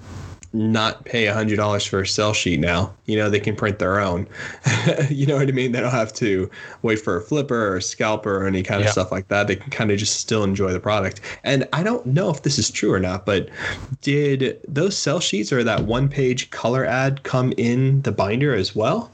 [0.55, 3.81] not pay a hundred dollars for a sell sheet now, you know, they can print
[3.81, 4.27] their own.
[5.11, 5.73] you know what I mean?
[5.73, 6.49] They don't have to
[6.83, 9.49] wait for a flipper or a scalper or any kind of stuff like that.
[9.49, 11.21] They can kind of just still enjoy the product.
[11.43, 13.49] And I don't know if this is true or not, but
[14.01, 18.77] did those sell sheets or that one page color ad come in the binder as
[18.77, 19.11] well?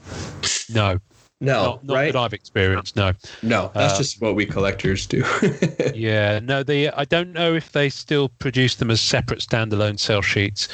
[0.69, 0.99] No,
[1.41, 2.13] No, not, not right?
[2.13, 2.95] that I've experienced.
[2.95, 3.13] No.
[3.41, 5.25] No, that's Uh, just what we collectors do.
[5.95, 6.63] Yeah, no.
[6.63, 10.67] The I don't know if they still produce them as separate standalone sell sheets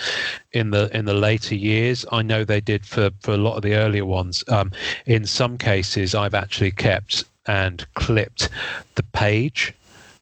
[0.51, 2.05] in the in the later years.
[2.11, 4.43] I know they did for for a lot of the earlier ones.
[4.49, 4.71] Um,
[5.05, 8.49] in some cases, I've actually kept and clipped
[8.95, 9.73] the page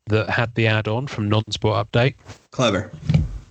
[0.08, 2.14] that had the add-on from non-sport update.
[2.52, 2.92] Clever.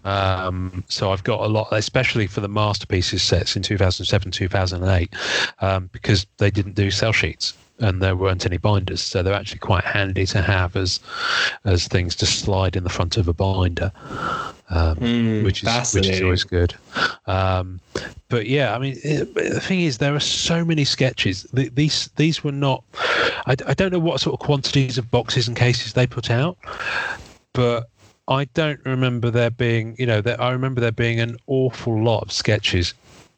[0.05, 5.15] Um, so I've got a lot, especially for the masterpieces sets in 2007, 2008,
[5.61, 9.01] um, because they didn't do sell sheets and there weren't any binders.
[9.01, 11.01] So they're actually quite handy to have as
[11.65, 13.91] as things to slide in the front of a binder,
[14.71, 16.75] um, Mm, which is which is always good.
[17.27, 17.81] Um,
[18.29, 21.45] but yeah, I mean, it, the thing is, there are so many sketches.
[21.53, 22.85] The, these these were not.
[23.47, 26.57] I, I don't know what sort of quantities of boxes and cases they put out,
[27.53, 27.89] but
[28.27, 32.23] I don't remember there being, you know, there, I remember there being an awful lot
[32.23, 32.95] of sketches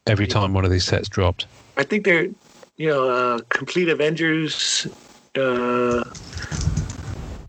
[0.06, 1.46] every time one of these sets dropped.
[1.76, 2.28] I think they're,
[2.76, 4.86] you know, uh, complete Avengers,
[5.34, 6.04] uh,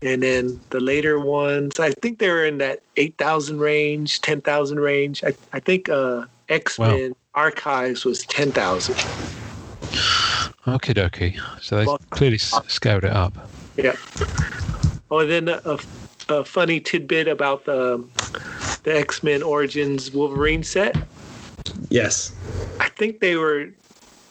[0.02, 1.78] and then the later ones.
[1.78, 5.22] I think they were in that eight thousand range, ten thousand range.
[5.22, 8.96] I, I think uh, X Men Archives was ten thousand.
[10.66, 11.40] Okie dokie.
[11.62, 13.36] So they Well- clearly s- scaled it up.
[13.76, 13.94] Yeah.
[15.10, 15.78] Oh, and then a,
[16.28, 18.04] a funny tidbit about the
[18.84, 20.96] the X Men Origins Wolverine set.
[21.88, 22.32] Yes.
[22.80, 23.68] I think they were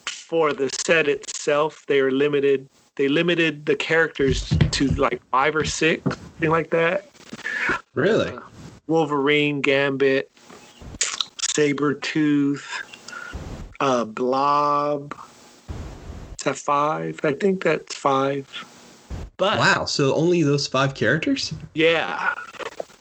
[0.06, 1.86] for the set itself.
[1.88, 2.68] They were limited.
[2.95, 7.10] They limited the characters to like five or six, something like that.
[7.94, 8.30] Really?
[8.30, 8.41] Uh,
[8.88, 10.32] Wolverine, Gambit,
[10.99, 12.65] Sabretooth,
[13.80, 15.15] uh, Blob.
[16.40, 17.19] Is that five?
[17.24, 18.48] I think that's five.
[19.38, 19.85] But Wow.
[19.85, 21.53] So only those five characters?
[21.73, 22.34] yeah.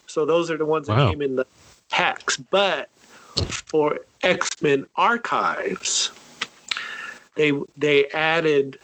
[0.06, 1.46] So those are the ones that came in the
[1.90, 2.36] packs.
[2.36, 2.88] But
[3.50, 6.10] for X Men Archives,
[7.34, 8.78] they they added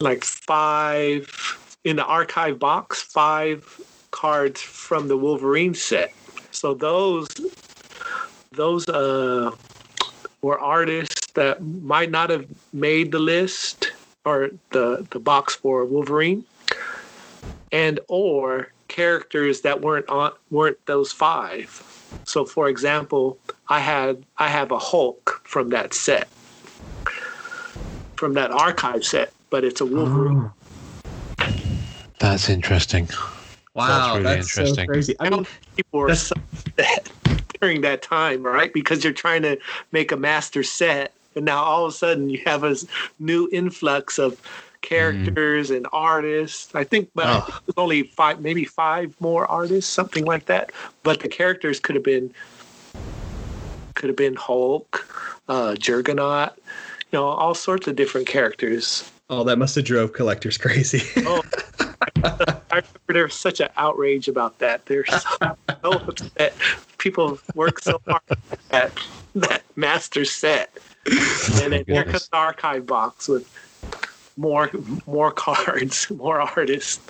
[0.00, 1.28] like five
[1.84, 3.80] in the archive box, five
[4.12, 6.12] cards from the Wolverine set.
[6.52, 7.28] So those
[8.52, 9.50] those uh
[10.42, 13.92] were artists that might not have made the list
[14.24, 16.44] or the the box for Wolverine
[17.72, 21.82] and or characters that weren't on weren't those five.
[22.24, 23.38] So for example,
[23.68, 26.28] I had I have a Hulk from that set.
[28.16, 30.50] From that archive set, but it's a Wolverine.
[31.40, 31.52] Oh.
[32.20, 33.08] That's interesting.
[33.74, 34.12] Wow.
[34.12, 34.86] really That's, so interesting.
[34.86, 35.16] crazy.
[35.18, 37.10] I mean, People were so upset
[37.60, 38.72] during that time, right?
[38.72, 39.58] Because you're trying to
[39.90, 42.76] make a master set and now all of a sudden you have a
[43.18, 44.40] new influx of
[44.82, 45.78] characters mm.
[45.78, 46.74] and artists.
[46.74, 47.30] I think, but oh.
[47.30, 50.70] I think there's only five, maybe five more artists, something like that.
[51.02, 52.32] But the characters could have been
[53.94, 55.06] could have been Hulk,
[55.48, 59.10] uh, Juggernaut, you know, all sorts of different characters.
[59.30, 61.02] Oh, that must have drove collectors crazy.
[61.24, 61.42] oh,
[62.24, 64.84] I remember there was such an outrage about that.
[64.86, 66.54] There's so, so upset.
[66.98, 68.22] People work so hard
[68.70, 68.92] at
[69.34, 70.76] that master set,
[71.06, 73.48] and then here comes the archive box with
[74.36, 74.70] more
[75.06, 77.00] more cards, more artists.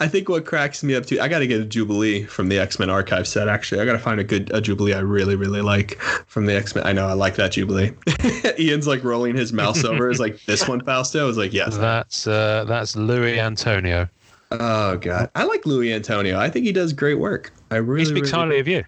[0.00, 2.58] I think what cracks me up too, I got to get a Jubilee from the
[2.58, 3.48] X Men archive set.
[3.48, 6.54] Actually, I got to find a good a Jubilee I really really like from the
[6.54, 6.86] X Men.
[6.86, 7.92] I know I like that Jubilee.
[8.58, 10.10] Ian's like rolling his mouse over.
[10.10, 11.22] Is like this one, Fausto.
[11.22, 11.76] I was like, yes.
[11.76, 14.08] That's uh, that's Louis Antonio.
[14.50, 16.38] Oh god, I like Louis Antonio.
[16.38, 17.52] I think he does great work.
[17.70, 18.84] I really he speaks really highly of you.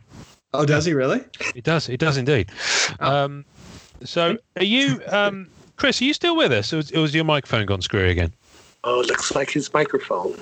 [0.52, 1.24] Oh, does he really?
[1.52, 1.86] He does.
[1.86, 2.50] He does indeed.
[3.00, 3.24] Oh.
[3.24, 3.44] Um,
[4.04, 6.00] so, are you, um, Chris?
[6.00, 8.32] Are you still with us, or was, or was your microphone gone screwy again?
[8.84, 10.36] Oh, it looks like his microphone.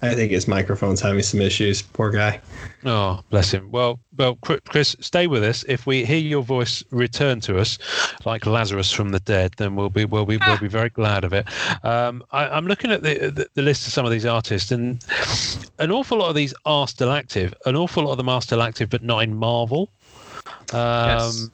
[0.00, 1.82] I think his microphone's having some issues.
[1.82, 2.40] Poor guy.
[2.84, 3.68] Oh, bless him.
[3.72, 5.64] Well, well, Chris, stay with us.
[5.66, 7.78] If we hear your voice return to us,
[8.24, 11.32] like Lazarus from the dead, then we'll be we'll be we'll be very glad of
[11.32, 11.46] it.
[11.84, 15.04] Um, I, am looking at the, the, the list of some of these artists, and
[15.80, 17.52] an awful lot of these are still active.
[17.66, 19.90] An awful lot of them are still active, but not in Marvel.
[20.72, 21.48] Um, yes.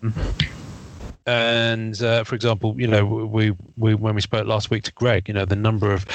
[1.27, 5.27] And uh, for example, you know, we we when we spoke last week to Greg,
[5.27, 6.07] you know, the number of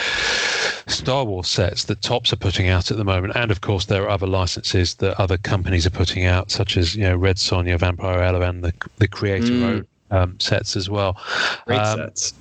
[0.87, 4.03] Star Wars sets that Topps are putting out at the moment, and of course there
[4.03, 7.77] are other licenses that other companies are putting out, such as you know Red Sonja,
[7.79, 9.85] Vampirella, and the the Creator mm.
[10.11, 11.17] um, sets as well.
[11.65, 12.33] Great um, sets.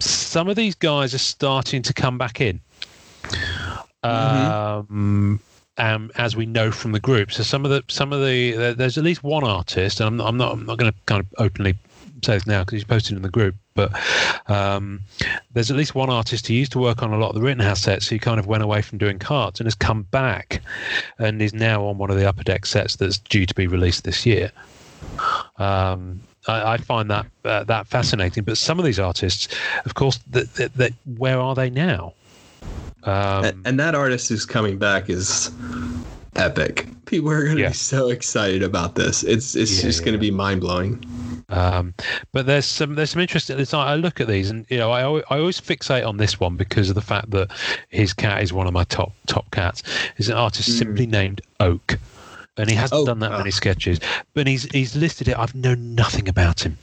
[0.00, 2.60] Some of these guys are starting to come back in.
[4.04, 4.92] Mm-hmm.
[4.94, 5.40] Um,
[5.76, 7.30] um, as we know from the group.
[7.32, 10.36] So some of the some of the there's at least one artist, and I'm, I'm
[10.36, 11.76] not I'm not going to kind of openly
[12.24, 13.92] say this now because he's posted in the group, but
[14.48, 15.00] um,
[15.52, 17.80] there's at least one artist who used to work on a lot of the Rittenhouse
[17.80, 20.60] sets who kind of went away from doing cards and has come back
[21.18, 24.04] and is now on one of the upper deck sets that's due to be released
[24.04, 24.50] this year.
[25.58, 28.44] Um, I, I, find that uh, that fascinating.
[28.44, 29.48] But some of these artists,
[29.84, 32.14] of course, that, that, that where are they now?
[33.04, 35.50] Um, and, and, that artist who's coming back is
[36.36, 36.86] epic.
[37.06, 37.68] People are going to yeah.
[37.68, 39.22] be so excited about this.
[39.24, 41.02] It's it's yeah, just yeah, going to be mind blowing.
[41.50, 41.94] Um,
[42.32, 43.64] but there's some there's some interesting.
[43.72, 46.88] I look at these and you know I I always fixate on this one because
[46.88, 47.50] of the fact that
[47.88, 49.82] his cat is one of my top top cats.
[50.18, 50.78] Is an artist mm.
[50.78, 51.98] simply named Oak,
[52.56, 53.98] and he hasn't oh, done that many sketches.
[54.34, 55.38] But he's he's listed it.
[55.38, 56.76] I've known nothing about him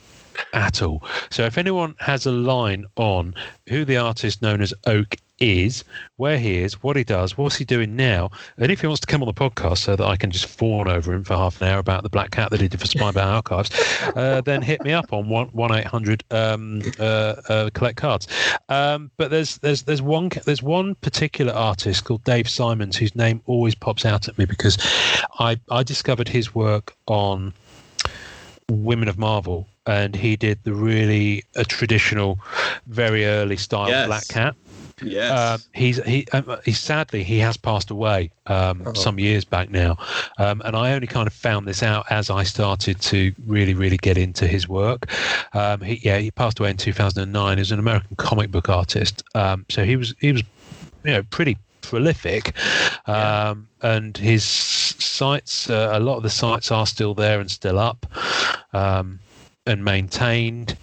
[0.52, 1.02] at all.
[1.30, 3.34] So if anyone has a line on
[3.68, 5.84] who the artist known as Oak is,
[6.16, 9.06] where he is, what he does, what's he doing now, and if he wants to
[9.06, 11.68] come on the podcast so that I can just fawn over him for half an
[11.68, 13.70] hour about the black cat that he did for Spy Archives,
[14.16, 18.28] uh, then hit me up on one one eight hundred um, uh, uh, collect cards.
[18.68, 23.42] Um, but there's there's there's one there's one particular artist called Dave Simons whose name
[23.46, 24.78] always pops out at me because
[25.38, 27.52] I I discovered his work on
[28.70, 32.38] Women of Marvel and he did the really a traditional,
[32.86, 34.06] very early style yes.
[34.06, 34.56] Black Cat.
[35.02, 38.94] Yes, um, he's he um, he sadly he has passed away um, oh.
[38.94, 39.98] some years back now,
[40.38, 43.98] um, and I only kind of found this out as I started to really really
[43.98, 45.10] get into his work.
[45.52, 47.58] Um, he yeah he passed away in 2009.
[47.58, 50.42] He's an American comic book artist, um, so he was he was
[51.04, 52.54] you know pretty prolific.
[53.06, 53.50] Yeah.
[53.50, 57.78] Um, and his sites, uh, a lot of the sites are still there and still
[57.78, 58.06] up.
[58.72, 59.20] Um,
[59.66, 60.76] and maintained.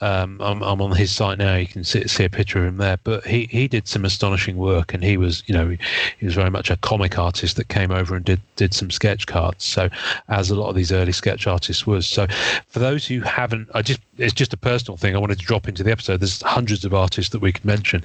[0.00, 1.56] Um, I'm, I'm, on his site now.
[1.56, 2.98] You can see, see, a picture of him there.
[3.02, 5.76] But he, he did some astonishing work, and he was you know
[6.18, 9.26] he was very much a comic artist that came over and did did some sketch
[9.26, 9.64] cards.
[9.64, 9.88] So
[10.28, 12.06] as a lot of these early sketch artists was.
[12.06, 12.28] So
[12.68, 15.16] for those who haven't, I just it's just a personal thing.
[15.16, 16.20] I wanted to drop into the episode.
[16.20, 18.02] There's hundreds of artists that we could mention.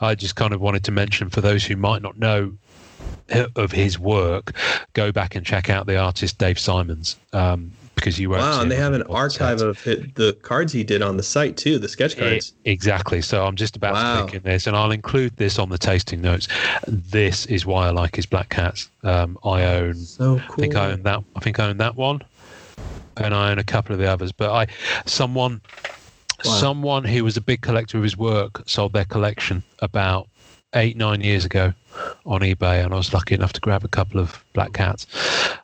[0.00, 2.54] I just kind of wanted to mention for those who might not know
[3.56, 4.52] of his work,
[4.92, 7.16] go back and check out the artist Dave Simons.
[7.32, 8.42] Um, because you won't.
[8.42, 11.78] Wow, and they have an archive of the cards he did on the site too,
[11.78, 12.52] the sketch cards.
[12.64, 13.20] It, exactly.
[13.22, 14.16] So I'm just about wow.
[14.16, 16.48] to click in this, and I'll include this on the tasting notes.
[16.86, 18.90] This is why I like his black cats.
[19.02, 19.94] Um, I own.
[19.94, 20.52] So cool.
[20.52, 21.22] I think I own that.
[21.36, 22.22] I think I own that one,
[23.16, 24.32] and I own a couple of the others.
[24.32, 24.66] But I,
[25.06, 25.60] someone,
[26.44, 26.52] wow.
[26.52, 30.28] someone who was a big collector of his work sold their collection about
[30.74, 31.72] eight nine years ago
[32.26, 35.06] on eBay, and I was lucky enough to grab a couple of black cats.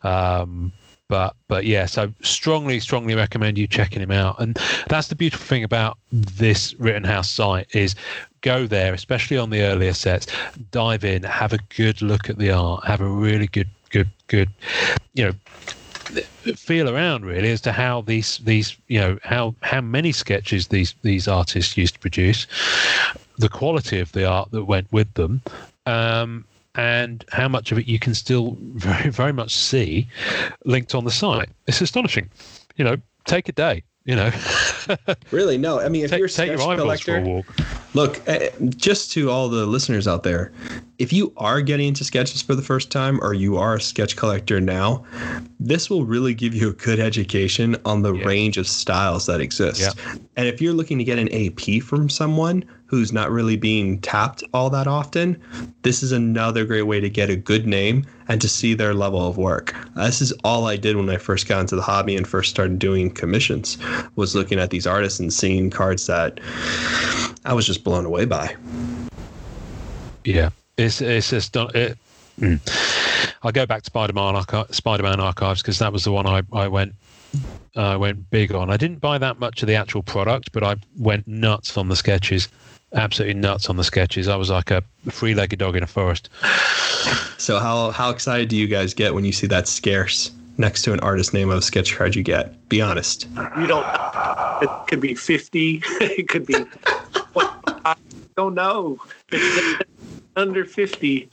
[0.03, 0.73] Um,
[1.11, 4.41] but but yeah, so strongly strongly recommend you checking him out.
[4.41, 4.57] And
[4.89, 7.95] that's the beautiful thing about this Rittenhouse site is
[8.41, 10.29] go there, especially on the earlier sets,
[10.71, 14.49] dive in, have a good look at the art, have a really good good good,
[15.13, 15.35] you know
[16.57, 20.95] feel around really as to how these these you know how how many sketches these
[21.03, 22.47] these artists used to produce,
[23.39, 25.43] the quality of the art that went with them.
[25.87, 26.45] Um,
[26.75, 30.09] and how much of it you can still very very much see
[30.65, 31.49] linked on the site.
[31.67, 32.31] It's astonishing.
[32.77, 33.83] You know, take a day.
[34.05, 34.31] You know,
[35.31, 35.59] Really?
[35.59, 35.79] No.
[35.79, 37.57] I mean, if take, you're a take sketch your eyeballs for a collector, walk.
[37.95, 40.53] Look, uh, just to all the listeners out there,
[41.01, 44.17] if you are getting into sketches for the first time or you are a sketch
[44.17, 45.03] collector now,
[45.59, 48.27] this will really give you a good education on the Yeah.
[48.27, 49.81] range of styles that exist.
[49.81, 49.93] Yeah.
[50.37, 54.45] And if you're looking to get an AP from someone who's not really being tapped
[54.53, 55.39] all that often,
[55.83, 59.27] this is another great way to get a good name and to see their level
[59.27, 59.75] of work.
[59.97, 62.51] Uh, this is all I did when I first got into the hobby and first
[62.51, 63.79] started doing commissions
[64.17, 66.41] was looking at these artists and seeing cards that
[67.47, 68.55] I was just blown away by.
[70.25, 70.51] Yeah,
[70.81, 71.99] it's it's just not it.
[72.41, 72.61] Mm.
[73.43, 76.69] I go back to Spider-Man archi- Spider-Man archives because that was the one I I
[76.69, 76.95] went
[77.77, 78.71] I went big on.
[78.71, 81.97] I didn't buy that much of the actual product, but I went nuts on the
[81.97, 82.49] sketches.
[82.93, 84.27] Absolutely nuts on the sketches.
[84.27, 86.29] I was like a three-legged dog in a forest.
[87.39, 90.93] So how how excited do you guys get when you see that scarce next to
[90.93, 92.69] an artist name of a sketch card you get?
[92.69, 93.29] Be honest.
[93.59, 93.87] You don't.
[94.63, 95.83] It could be fifty.
[96.01, 96.57] It could be.
[97.37, 97.95] I
[98.37, 98.99] don't know.
[99.31, 99.85] It's
[100.37, 101.29] under fifty.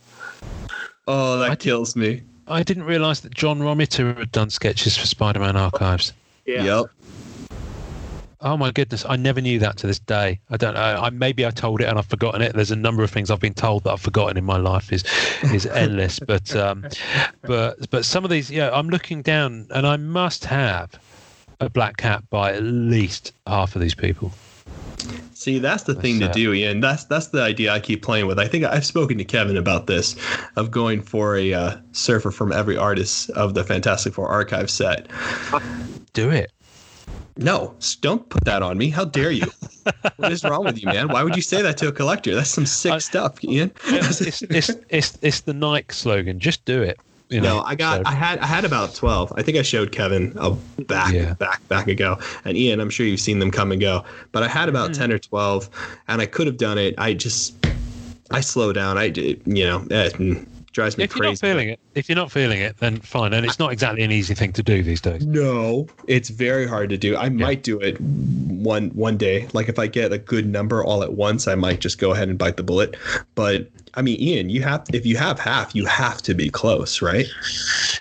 [1.06, 2.22] Oh, that I kills me.
[2.46, 6.12] I didn't realise that John Romita had done sketches for Spider-Man archives.
[6.46, 6.64] Yeah.
[6.64, 6.86] Yep.
[8.40, 10.38] Oh my goodness, I never knew that to this day.
[10.48, 10.80] I don't know.
[10.80, 12.54] I maybe I told it and I've forgotten it.
[12.54, 15.02] There's a number of things I've been told that I've forgotten in my life is
[15.52, 16.20] is endless.
[16.20, 16.86] but um,
[17.42, 20.92] but but some of these, yeah, I'm looking down and I must have
[21.58, 24.32] a black cat by at least half of these people.
[25.38, 26.80] See, that's the thing to That's, uh, do, Ian.
[26.80, 28.40] That's that's the idea I keep playing with.
[28.40, 30.16] I think I've spoken to Kevin about this,
[30.56, 35.06] of going for a uh, surfer from every artist of the Fantastic Four archive set.
[36.12, 36.50] Do it.
[37.36, 38.90] No, don't put that on me.
[38.90, 39.46] How dare you?
[40.16, 41.06] what is wrong with you, man?
[41.06, 42.34] Why would you say that to a collector?
[42.34, 43.70] That's some sick I- stuff, Ian.
[43.86, 46.40] It's, it's it's it's the Nike slogan.
[46.40, 46.98] Just do it.
[47.30, 49.32] You know, No, I got, so- I had, I had about twelve.
[49.36, 50.52] I think I showed Kevin a
[50.84, 51.34] back, Yeah.
[51.34, 52.80] back, back ago, and Ian.
[52.80, 54.98] I'm sure you've seen them come and go, but I had about Mm.
[54.98, 55.68] ten or twelve,
[56.08, 56.94] and I could have done it.
[56.96, 57.54] I just,
[58.30, 58.96] I slow down.
[58.96, 61.46] I, did- you know, it drives me if you're not crazy.
[61.46, 63.32] feeling it, if you're not feeling it, then fine.
[63.34, 65.26] And it's not exactly an easy thing to do these days.
[65.26, 67.16] No, it's very hard to do.
[67.16, 69.48] I might do it one one day.
[69.52, 72.28] Like if I get a good number all at once, I might just go ahead
[72.28, 72.96] and bite the bullet.
[73.34, 73.68] But
[73.98, 77.26] I mean, Ian, you have if you have half, you have to be close, right?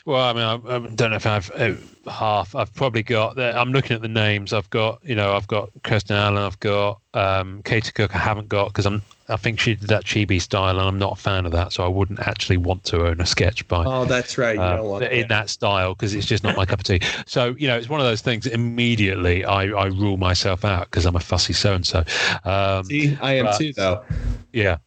[0.06, 1.74] Well, I mean, I, I don't know if I've uh,
[2.08, 2.54] half.
[2.54, 3.36] I've probably got.
[3.36, 3.58] That.
[3.58, 4.54] I'm looking at the names.
[4.54, 6.38] I've got, you know, I've got Kirsten Allen.
[6.38, 8.16] I've got um, Katie Cook.
[8.16, 9.02] I haven't got because I'm.
[9.28, 11.74] I think she did that chibi style, and I'm not a fan of that.
[11.74, 14.56] So I wouldn't actually want to own a sketch by Oh, that's right.
[14.56, 17.02] You uh, don't want in that style because it's just not my cup of tea.
[17.26, 18.46] So you know, it's one of those things.
[18.46, 22.04] Immediately, I, I rule myself out because I'm a fussy so and so.
[22.46, 24.06] Um, See, I am but- too, though.
[24.54, 24.78] Yeah,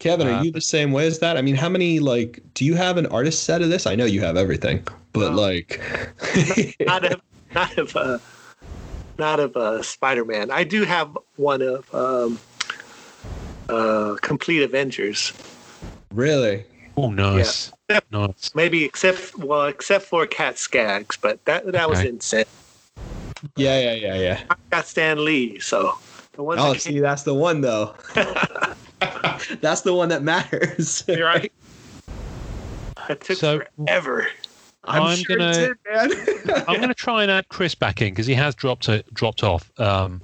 [0.00, 1.36] Kevin, Uh, are you the same way as that?
[1.36, 3.86] I mean, how many like do you have an artist set of this?
[3.86, 4.82] I know you have everything,
[5.12, 5.36] but No.
[5.40, 5.80] like,
[6.80, 7.20] Not of.
[7.54, 7.94] Not of.
[7.96, 8.18] Uh,
[9.18, 10.50] not of uh, Spider-Man.
[10.50, 12.38] I do have one of um,
[13.68, 15.32] uh, Complete Avengers.
[16.14, 16.64] really?
[16.96, 17.70] oh nice,
[18.10, 18.54] nice.
[18.54, 22.46] Maybe except well, except for Cat Staggs, but that that was insane.
[23.56, 24.40] Yeah, yeah, yeah, yeah.
[24.48, 25.98] I got Stan Lee, so
[26.32, 27.94] the one Oh, that see, that's the one though.
[29.60, 31.02] that's the one that matters.
[31.06, 31.52] came, right.
[33.08, 34.26] That took So- forever.
[34.84, 36.64] I'm, I'm sure gonna- it did, man.
[36.68, 39.44] I'm going to try and add Chris back in because he has dropped a, dropped
[39.44, 39.70] off.
[39.78, 40.22] Um,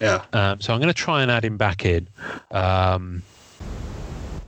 [0.00, 0.24] yeah.
[0.32, 2.08] Um, so I'm going to try and add him back in.
[2.50, 3.22] Um,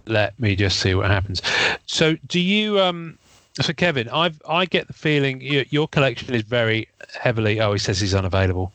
[0.06, 1.42] let me just see what happens.
[1.84, 2.80] So, do you?
[2.80, 3.18] Um,
[3.60, 6.88] so, Kevin, I've I get the feeling your, your collection is very
[7.20, 7.60] heavily.
[7.60, 8.72] Oh, he says he's unavailable.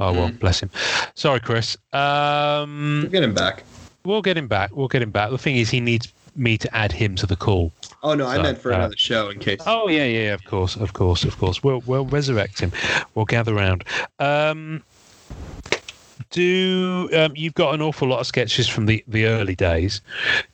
[0.00, 0.70] Oh well, bless him.
[1.14, 1.76] Sorry, Chris.
[1.92, 3.62] Um, We'll get him back.
[4.04, 4.74] We'll get him back.
[4.74, 5.30] We'll get him back.
[5.30, 7.72] The thing is, he needs me to add him to the call.
[8.02, 9.60] Oh no, I meant for uh, another show in case.
[9.66, 11.62] Oh yeah, yeah, of course, of course, of course.
[11.62, 12.72] We'll we'll resurrect him.
[13.14, 13.84] We'll gather round.
[14.18, 14.82] Um,
[16.30, 20.00] do um, you've got an awful lot of sketches from the, the early days?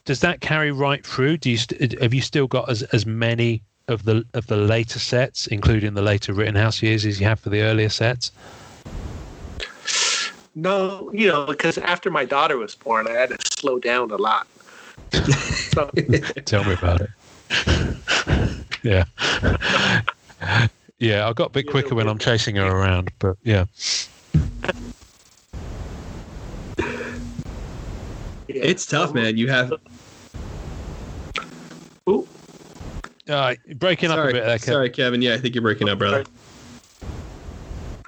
[0.04, 1.38] Does that carry right through?
[1.38, 4.98] Do you st- have you still got as, as many of the of the later
[4.98, 8.30] sets, including the later Rittenhouse years, as you have for the earlier sets?
[10.60, 14.16] No, you know, because after my daughter was born, I had to slow down a
[14.16, 14.46] lot.
[15.72, 15.90] so
[16.44, 17.08] Tell me about it.
[18.82, 19.04] yeah,
[20.98, 21.26] yeah.
[21.26, 23.64] I got a bit quicker when I'm chasing her around, but yeah.
[26.76, 26.84] yeah.
[28.48, 29.38] It's tough, man.
[29.38, 29.72] You have
[32.06, 32.28] Ooh,
[33.26, 34.64] Uh, breaking up a bit there, Kev.
[34.64, 35.22] sorry, Kevin.
[35.22, 36.26] Yeah, I think you're breaking up, brother.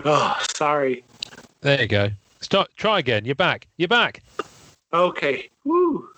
[0.04, 1.02] Oh, sorry.
[1.62, 2.10] There you go.
[2.42, 2.70] Start.
[2.76, 3.24] Try again.
[3.24, 3.68] You're back.
[3.76, 4.22] You're back.
[4.92, 5.48] Okay.
[5.64, 6.08] Woo.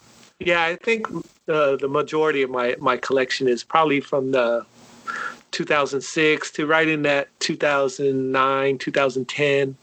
[0.41, 1.07] Yeah, I think
[1.49, 4.67] uh, the majority of my, my collection is probably from the
[5.53, 9.77] 2006 to right in that 2009, 2010.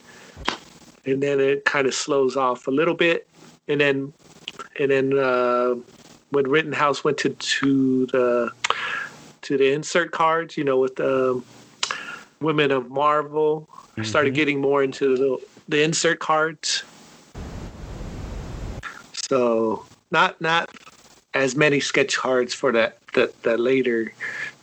[1.05, 3.27] And then it kind of slows off a little bit.
[3.67, 4.13] And then,
[4.79, 5.75] and then uh,
[6.31, 8.51] when Rittenhouse went to, to the
[9.43, 11.41] to the insert cards, you know, with the
[12.41, 15.37] Women of Marvel, I started getting more into the,
[15.71, 16.83] the insert cards.
[19.29, 20.69] So not not
[21.33, 24.13] as many sketch cards for that that, that later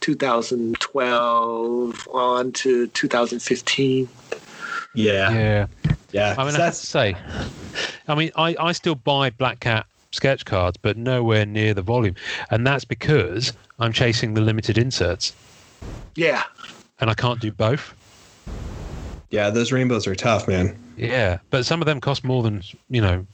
[0.01, 4.09] 2012 on to 2015.
[4.95, 5.67] Yeah, yeah.
[6.13, 6.35] Yeah.
[6.39, 7.17] I mean, I have to say,
[8.07, 12.15] I mean, I, I still buy Black Cat sketch cards, but nowhere near the volume,
[12.51, 15.35] and that's because I'm chasing the limited inserts,
[16.15, 16.43] Yeah.
[17.01, 17.95] and I can't do both.
[19.31, 20.77] Yeah, those rainbows are tough, man.
[20.97, 23.27] Yeah, but some of them cost more than you know.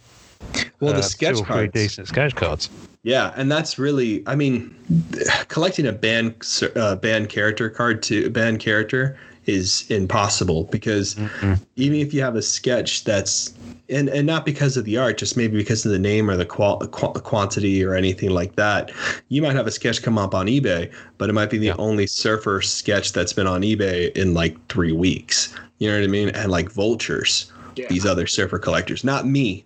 [0.80, 1.72] Well, uh, the sketch or three cards.
[1.72, 2.68] decent sketch cards.
[3.02, 4.74] Yeah, and that's really, I mean,
[5.48, 6.34] collecting a band
[6.74, 11.18] uh, band character card to band character is impossible because
[11.76, 13.52] even if you have a sketch that's
[13.88, 16.46] and and not because of the art, just maybe because of the name or the
[16.46, 18.90] qual- qu- quantity or anything like that,
[19.28, 21.76] you might have a sketch come up on eBay, but it might be the Yeah.
[21.78, 25.52] only surfer sketch that's been on eBay in like three weeks.
[25.78, 26.28] You know what I mean?
[26.30, 27.86] And like vultures, Yeah.
[27.88, 29.64] these other surfer collectors, not me,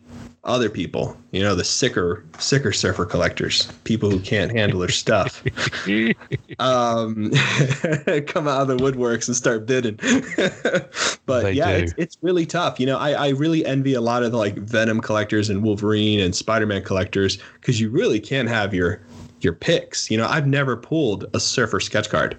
[0.48, 1.16] other people.
[1.30, 5.44] You know, the sicker, sicker surfer collectors, people who can't handle their stuff
[6.58, 7.30] um,
[8.26, 9.96] come out of the woodworks and start bidding.
[11.26, 12.80] but They yeah, it's, it's really tough.
[12.80, 16.20] You know, I, I really envy a lot of the like Venom collectors and Wolverine
[16.20, 19.02] and Spider-Man collectors because you really can have your
[19.40, 20.10] your picks.
[20.10, 22.36] You know, I've never pulled a surfer sketch card.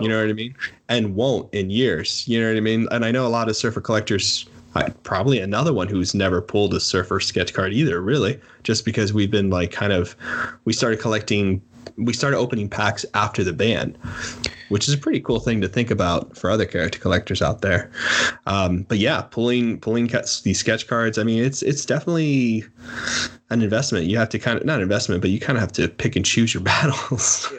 [0.00, 0.54] You know what I mean?
[0.88, 2.26] And won't in years.
[2.26, 2.88] You know what I mean?
[2.90, 4.46] And I know a lot of surfer collectors.
[4.74, 9.12] I, probably another one who's never pulled a surfer sketch card either, really, just because
[9.12, 10.14] we've been like kind of,
[10.64, 11.60] we started collecting,
[11.96, 13.96] we started opening packs after the ban,
[14.68, 17.90] which is a pretty cool thing to think about for other character collectors out there.
[18.46, 22.64] Um, but yeah, pulling pulling cuts, these sketch cards, I mean, it's it's definitely
[23.50, 24.06] an investment.
[24.06, 26.16] You have to kind of not an investment, but you kind of have to pick
[26.16, 27.52] and choose your battles.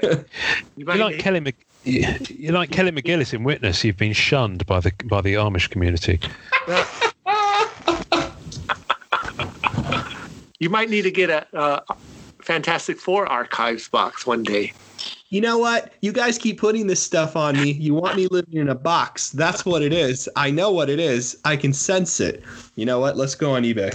[0.77, 1.41] You might You're like Kelly.
[1.41, 3.83] Mc- you're like Kelly McGillis in Witness.
[3.83, 6.19] You've been shunned by the by the Amish community.
[10.61, 11.81] You might need to get a, a
[12.43, 14.71] Fantastic Four archives box one day.
[15.29, 15.93] you know what?
[16.01, 17.71] You guys keep putting this stuff on me.
[17.71, 19.31] You want me living in a box.
[19.31, 20.29] That's what it is.
[20.35, 21.38] I know what it is.
[21.45, 22.43] I can sense it.
[22.75, 23.17] You know what?
[23.17, 23.91] Let's go on eBay.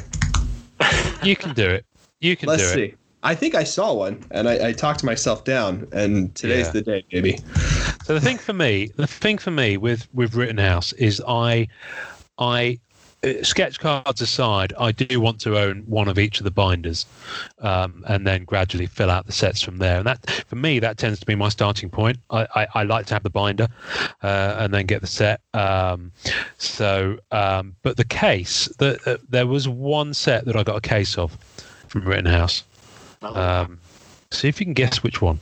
[1.24, 1.86] You can do it.
[2.20, 2.82] You can Let's do see.
[2.86, 2.98] it.
[3.22, 6.72] I think I saw one and I, I talked myself down, and today's Yeah.
[6.72, 7.38] the day, baby.
[8.04, 11.68] So the thing for me, the thing for me with with Rittenhouse is I,
[12.38, 12.78] I,
[13.42, 17.06] sketch cards aside, I do want to own one of each of the binders,
[17.60, 19.98] um, and then gradually fill out the sets from there.
[19.98, 22.18] And that, for me, that tends to be my starting point.
[22.30, 23.68] I, I, I like to have the binder,
[24.22, 25.40] uh, and then get the set.
[25.54, 26.12] Um,
[26.58, 30.80] so, um, but the case, the, uh, there was one set that I got a
[30.80, 31.36] case of
[31.88, 32.64] from Rittenhouse.
[33.22, 33.78] Um,
[34.30, 35.40] see if you can guess which one.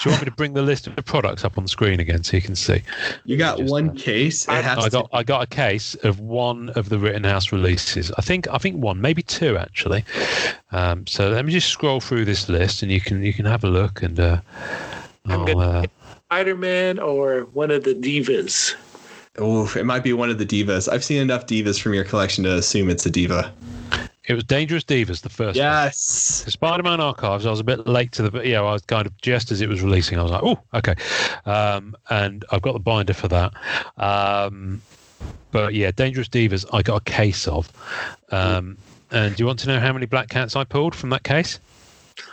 [0.00, 2.00] Do you want me to bring the list of the products up on the screen
[2.00, 2.82] again so you can see?
[3.24, 4.44] You got Just- one case.
[4.44, 7.52] It I- has I to- got I got a case of one of the Rittenhouse
[7.52, 8.10] releases.
[8.18, 10.04] I think I think one, maybe two actually.
[10.72, 13.62] Um, so let me just scroll through this list and you can you can have
[13.64, 14.40] a look and uh,
[15.26, 15.86] I'm I'll, uh,
[16.28, 18.74] Spider Man or one of the divas.
[19.40, 20.88] Oof, it might be one of the divas.
[20.92, 23.52] I've seen enough divas from your collection to assume it's a diva.
[24.26, 25.64] It was Dangerous Divas the first one.
[25.64, 26.42] Yes.
[26.44, 27.46] The Spider-Man Archives.
[27.46, 29.60] I was a bit late to the, you know, I was kind of just as
[29.60, 30.18] it was releasing.
[30.18, 30.94] I was like, oh, okay,
[31.46, 33.52] um, and I've got the binder for that.
[33.96, 34.80] Um,
[35.50, 36.64] but yeah, Dangerous Divas.
[36.72, 37.70] I got a case of.
[38.30, 38.76] Um,
[39.10, 41.60] and do you want to know how many black cats I pulled from that case?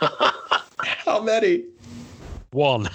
[1.04, 1.64] How many?
[2.50, 2.88] One.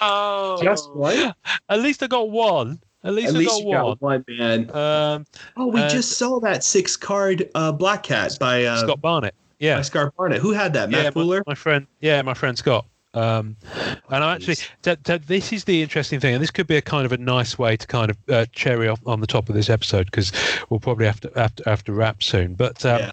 [0.00, 1.34] Oh, Just one?
[1.68, 2.80] At least I got one.
[3.04, 3.76] At least At least got you one.
[3.76, 4.70] got one, man.
[4.74, 5.26] Um,
[5.56, 9.34] Oh, we uh, just saw that six card uh, Black Cat by uh, Scott Barnett.
[9.58, 9.76] Yeah.
[9.76, 10.40] by Scott Barnett.
[10.40, 10.90] Who had that?
[10.90, 11.42] Matt yeah, Fuller?
[11.46, 11.86] my, my friend.
[12.00, 12.86] Yeah, my friend Scott.
[13.14, 13.56] Um,
[14.10, 16.82] and I actually, t- t- this is the interesting thing, and this could be a
[16.82, 19.54] kind of a nice way to kind of uh, cherry off on the top of
[19.54, 20.32] this episode because
[20.68, 22.54] we'll probably have to have to, have to wrap soon.
[22.54, 23.10] But um,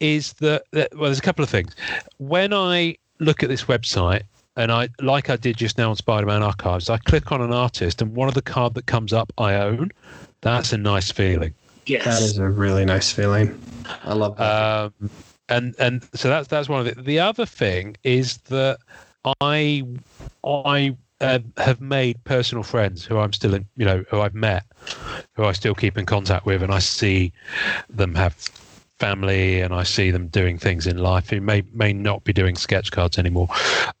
[0.00, 1.74] is that, that well, there's a couple of things.
[2.18, 4.22] When I look at this website,
[4.56, 8.02] and I like I did just now on Spider-Man Archives, I click on an artist,
[8.02, 9.90] and one of the card that comes up I own.
[10.40, 11.54] That's a nice feeling.
[11.86, 12.04] yes.
[12.04, 13.60] That is a really nice feeling.
[14.04, 14.42] I love that.
[14.42, 15.10] Um,
[15.48, 17.04] and and so that's that's one of it.
[17.04, 18.78] The other thing is that
[19.40, 19.84] I
[20.44, 24.64] I uh, have made personal friends who I'm still in, you know, who I've met,
[25.34, 27.32] who I still keep in contact with, and I see
[27.88, 28.36] them have
[28.98, 32.56] family and I see them doing things in life who may may not be doing
[32.56, 33.48] sketch cards anymore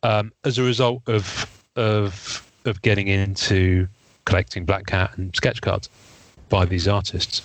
[0.02, 1.46] um, as a result of
[1.76, 3.88] of of getting into
[4.24, 5.88] collecting black cat and sketch cards
[6.48, 7.42] by these artists.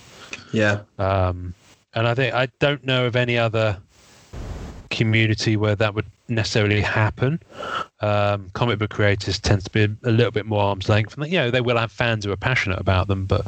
[0.52, 0.82] Yeah.
[0.98, 1.54] Um,
[1.94, 3.78] and I think I don't know of any other
[4.92, 7.40] community where that would necessarily happen.
[8.00, 11.16] Um, comic book creators tends to be a little bit more arm's length.
[11.16, 13.44] And, you know, they will have fans who are passionate about them, but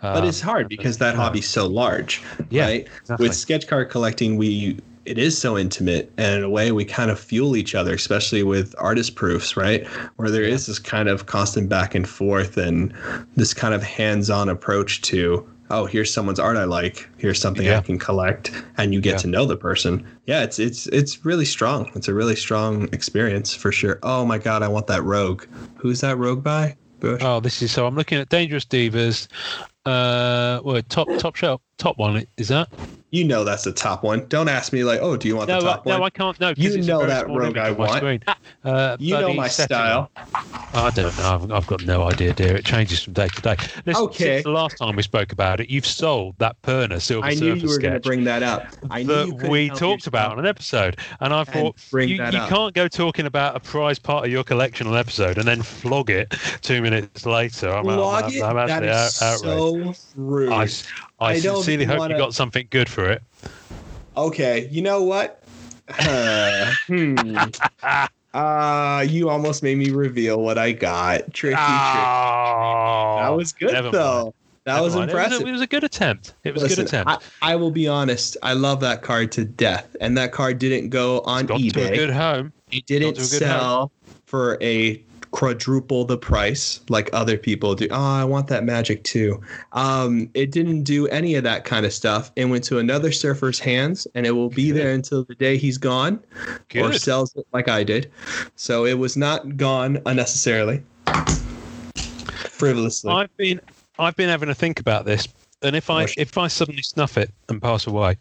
[0.00, 2.88] but it's hard because that hobby's so large, Yeah, right?
[3.00, 3.28] exactly.
[3.28, 7.10] With sketch card collecting, we it is so intimate, and in a way, we kind
[7.10, 9.84] of fuel each other, especially with artist proofs, right?
[10.16, 12.92] Where there is this kind of constant back and forth, and
[13.36, 15.48] this kind of hands-on approach to.
[15.72, 17.08] Oh, here's someone's art I like.
[17.16, 17.78] Here's something Yeah.
[17.78, 19.18] I can collect, and you get Yeah.
[19.18, 20.06] to know the person.
[20.26, 21.90] Yeah, it's it's it's really strong.
[21.94, 23.98] It's a really strong experience for sure.
[24.02, 25.44] Oh my god, I want that rogue.
[25.76, 26.76] Who's that rogue by?
[27.00, 27.20] Bush.
[27.24, 27.86] Oh, this is so.
[27.86, 29.26] I'm looking at Dangerous Divas.
[29.84, 32.68] Uh, well, top top shelf, top one is that?
[33.12, 34.24] You know that's the top one.
[34.28, 35.98] Don't ask me like, oh, do you want No, the top one?
[35.98, 36.40] no, I can't.
[36.40, 38.24] No, You know that rogue I want.
[38.64, 40.08] Uh, You know my style.
[40.72, 41.56] I don't know.
[41.56, 42.54] I've, got no idea, dear.
[42.54, 43.56] It changes from day to day.
[43.84, 44.24] Listen, Okay.
[44.36, 47.54] Since the last time we spoke about it, you've sold that Perna Silver I knew
[47.54, 48.66] you were going to bring that up.
[48.88, 52.30] I knew that we talked about on an episode, and I thought bring you, you
[52.30, 55.60] can't go talking about a prized part of your collection on an episode and then
[55.62, 56.30] flog it
[56.62, 57.68] two minutes later.
[57.68, 58.66] I'm, I'm, I'm, it?
[58.68, 59.96] That is out, outraged.
[59.96, 60.52] so rude.
[60.52, 60.68] I,
[61.22, 63.22] I, I don't sincerely hope wanna- you got something good for it.
[64.16, 65.42] Okay, you know what?
[65.98, 67.16] Uh, hmm.
[68.32, 71.34] Uh, you almost made me reveal what I got.
[71.34, 71.60] Tricky, tricky.
[71.60, 74.24] Oh, That was good though.
[74.24, 74.34] mind.
[74.64, 75.10] That Never was mind.
[75.10, 75.48] It was a- impressive.
[75.48, 76.34] It was, a, good attempt.
[76.44, 77.10] It was a good attempt.
[77.10, 78.36] I, I will be honest.
[78.42, 81.66] I love that card to death, and that card didn't go on It's gone to
[81.66, 81.94] a eBay.
[81.96, 82.52] good home.
[82.70, 83.90] It didn't to a good sell
[84.24, 87.88] for a quadruple the price like other people do.
[87.90, 89.40] Oh, I want that magic too.
[89.72, 92.30] Um, it didn't do any of that kind of stuff.
[92.36, 94.76] It went to another surfer's hands, and it will be Good.
[94.76, 96.22] there until the day he's gone
[96.76, 98.10] or sells it like I did.
[98.54, 100.82] So it was not gone unnecessarily,
[102.50, 103.12] frivolously.
[103.12, 103.60] I've been
[103.98, 105.26] I've been having to think about this,
[105.62, 108.16] and if I if I suddenly snuff it and pass away,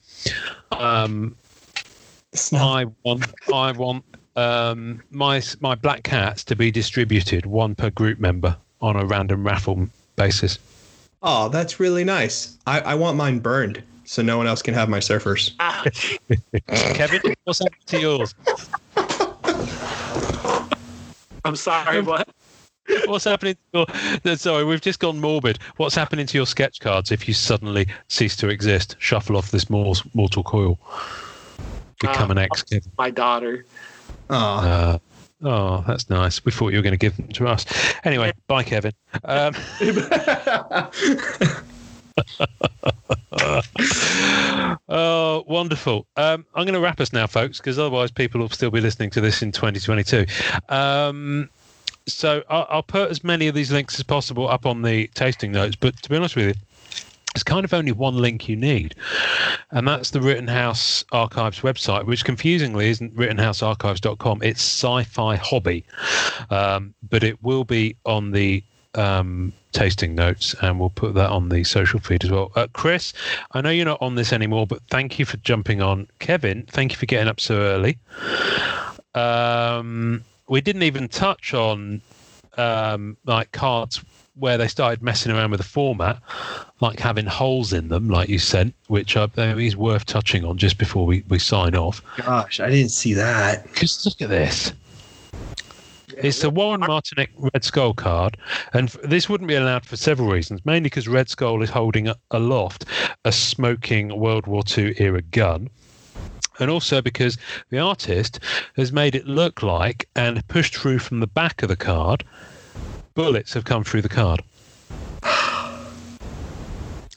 [0.71, 1.35] um,
[2.53, 4.05] I want I want
[4.35, 9.45] um my my black cats to be distributed one per group member on a random
[9.45, 10.57] raffle basis.
[11.23, 12.57] oh, that's really nice.
[12.65, 15.51] I, I want mine burned so no one else can have my surfers.
[15.59, 16.19] Ouch.
[16.67, 18.35] Kevin, what's happened to yours?
[21.45, 22.27] I'm sorry, what?
[23.05, 23.55] What's happening?
[23.73, 23.85] To
[24.23, 25.59] your, sorry, we've just gone morbid.
[25.77, 28.95] What's happening to your sketch cards if you suddenly cease to exist?
[28.99, 30.77] Shuffle off this mortal coil.
[31.99, 32.91] Become Uh, an ex Kevin.
[32.97, 33.65] My daughter.
[34.31, 34.97] Oh, Uh,
[35.43, 36.43] oh, that's nice.
[36.45, 37.65] We thought you were going to give them to us.
[38.05, 38.93] Anyway, bye, Kevin.
[39.25, 39.53] Um,
[44.89, 46.05] oh, wonderful.
[46.15, 49.09] Um, I'm going to wrap us now, folks, because otherwise people will still be listening
[49.11, 50.25] to this in 2022.
[50.69, 51.49] Um,
[52.07, 55.51] so I'll, I'll put as many of these links as possible up on the tasting
[55.51, 55.75] notes.
[55.75, 56.53] But to be honest with you,
[57.33, 58.95] there's kind of only one link you need,
[59.71, 64.43] and that's the Rittenhouse Archives website, which confusingly isn't RittenhouseArchives.com.
[64.43, 65.85] It's Sci-Fi Hobby,
[66.49, 68.63] um, but it will be on the
[68.95, 72.51] um, tasting notes, and we'll put that on the social feed as well.
[72.55, 73.13] Uh, Chris,
[73.53, 76.07] I know you're not on this anymore, but thank you for jumping on.
[76.19, 77.97] Kevin, thank you for getting up so early.
[79.15, 82.01] Um, we didn't even touch on
[82.57, 84.03] um, like cards
[84.35, 86.19] where they started messing around with the format,
[86.79, 90.77] like having holes in them, like you said, which I, is worth touching on just
[90.77, 92.01] before we, we sign off.
[92.17, 93.63] gosh, I didn't see that.
[93.63, 94.73] Because look at this.
[96.17, 98.37] It's the Warren Martineck Red Skull card,
[98.73, 100.63] and this wouldn't be allowed for several reasons.
[100.65, 102.85] Mainly because Red Skull is holding aloft
[103.25, 105.69] a smoking World War II era gun,
[106.59, 107.37] and also because
[107.69, 108.39] the artist
[108.75, 112.23] has made it look like and pushed through from the back of the card,
[113.13, 114.41] bullets have come through the card.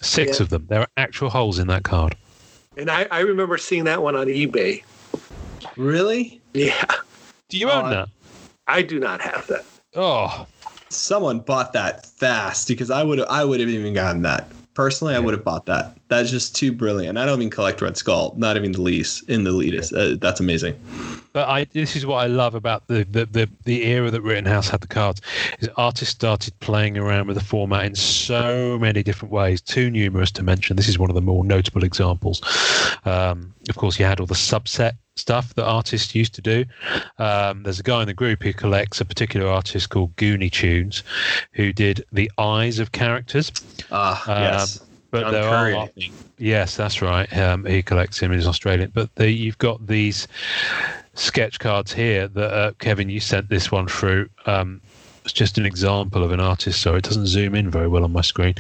[0.01, 0.43] Six Yeah.
[0.45, 0.67] of them.
[0.69, 2.15] There are actual holes in that card.
[2.77, 4.83] And I, I remember seeing that one on eBay.
[5.77, 6.41] Really?
[6.53, 6.85] Yeah.
[7.49, 8.09] Do you own I- that?
[8.67, 9.65] I do not have that.
[9.95, 10.47] Oh,
[10.89, 14.47] Someone bought that fast because I would I would have even gotten that.
[14.75, 15.97] Personally, I would have bought that.
[16.09, 17.19] That's just too brilliant.
[17.19, 19.93] I don't even collect Red Skull, not even the least in the least.
[19.93, 20.75] Uh, that's amazing.
[21.35, 24.69] But I this is what I love about the, the, the, the era that Rittenhouse
[24.69, 25.21] had the cards
[25.59, 30.31] is artists started playing around with the format in so many different ways, too numerous
[30.31, 30.77] to mention.
[30.77, 32.41] This is one of the more notable examples.
[33.05, 36.65] Um, of course, you had all the subset stuff that artists used to do.
[37.19, 41.03] Um, there's a guy in the group who collects a particular artist called Goonie Tunes,
[41.53, 43.53] who did the eyes of characters.
[43.91, 44.81] Ah, Um, yes.
[45.11, 45.89] But John there Curry, are,
[46.39, 47.33] yes, that's right.
[47.39, 48.33] Um, he collects him.
[48.33, 48.91] He's Australian.
[48.93, 50.27] But the, you've got these
[51.15, 54.29] sketch cards here that uh, Kevin, you sent this one through.
[54.47, 54.81] Um,
[55.25, 58.13] it's just an example of an artist, so it doesn't zoom in very well on
[58.13, 58.55] my screen.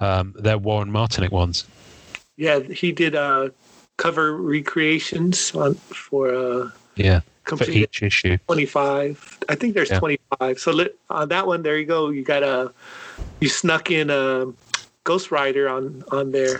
[0.00, 1.66] Um, they're Warren Martineck ones.
[2.36, 3.50] Yeah, he did uh,
[3.96, 8.38] cover recreations on for uh, Yeah, for each issue.
[8.48, 9.38] 25.
[9.48, 10.00] I think there's Yeah.
[10.00, 10.58] 25.
[10.58, 12.08] So li- on that one, there you go.
[12.10, 12.72] You got a
[13.40, 14.46] you snuck in a
[15.04, 16.58] Ghost Rider on on there,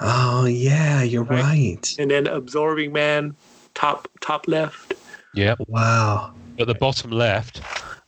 [0.00, 1.42] Oh yeah, you're Right.
[1.42, 1.94] right.
[1.98, 3.34] and then Absorbing Man
[3.76, 4.94] top top left.
[5.34, 5.54] Yeah.
[5.68, 6.32] Wow.
[6.58, 7.60] At the bottom left,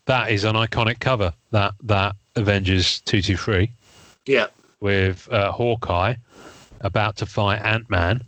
[0.07, 1.33] that is an iconic cover.
[1.53, 3.71] That that Avengers two two three
[4.27, 4.47] Yeah,
[4.81, 6.15] with uh, Hawkeye
[6.81, 8.25] about to fight Ant Man.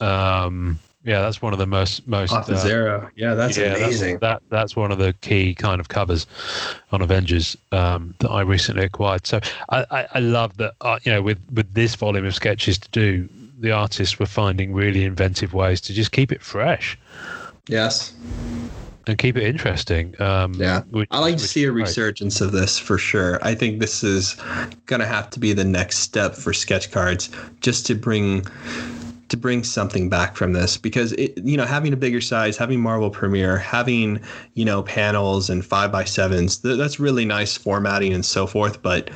[0.00, 2.32] Um, yeah, that's one of the most most.
[2.32, 3.10] Off the uh, Zero.
[3.16, 4.18] Yeah, that's yeah, amazing.
[4.18, 6.26] that that's one of the key kind of covers
[6.92, 9.26] on Avengers um, that I recently acquired.
[9.26, 9.40] So
[9.70, 10.74] I, I, I love that.
[10.80, 13.28] Uh, you know, with with this volume of sketches to do,
[13.58, 16.98] the artists were finding really inventive ways to just keep it fresh
[17.66, 18.12] yes.
[19.06, 20.14] and keep it interesting.
[20.20, 20.82] Um, Yeah.
[20.90, 21.86] which- I like to see a great.
[21.86, 23.38] resurgence of this for sure.
[23.42, 24.36] I think this is
[24.86, 27.30] going to have to be the next step for sketch cards
[27.60, 28.46] just to bring
[29.28, 32.80] to bring something back from this because it you know having a bigger size having
[32.80, 34.18] marvel premiere having
[34.54, 38.80] you know panels and five by sevens th- that's really nice formatting and so forth
[38.80, 39.10] but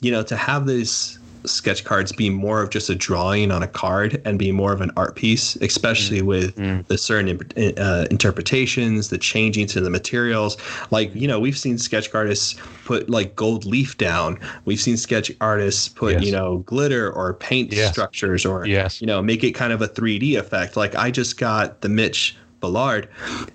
[0.00, 3.66] you know to have these sketch cards be more of just a drawing on a
[3.66, 6.54] card and be more of an art piece especially with
[6.88, 7.38] the certain
[7.78, 10.56] uh, interpretations the changing to the materials
[10.90, 12.54] like you know we've seen sketch artists
[12.84, 16.24] put like gold leaf down we've seen sketch artists put Yes.
[16.24, 17.92] you know glitter or paint Yes.
[17.92, 19.00] structures or Yes.
[19.00, 22.36] you know make it kind of a 3d effect like i just got the mitch
[22.60, 23.08] Ballard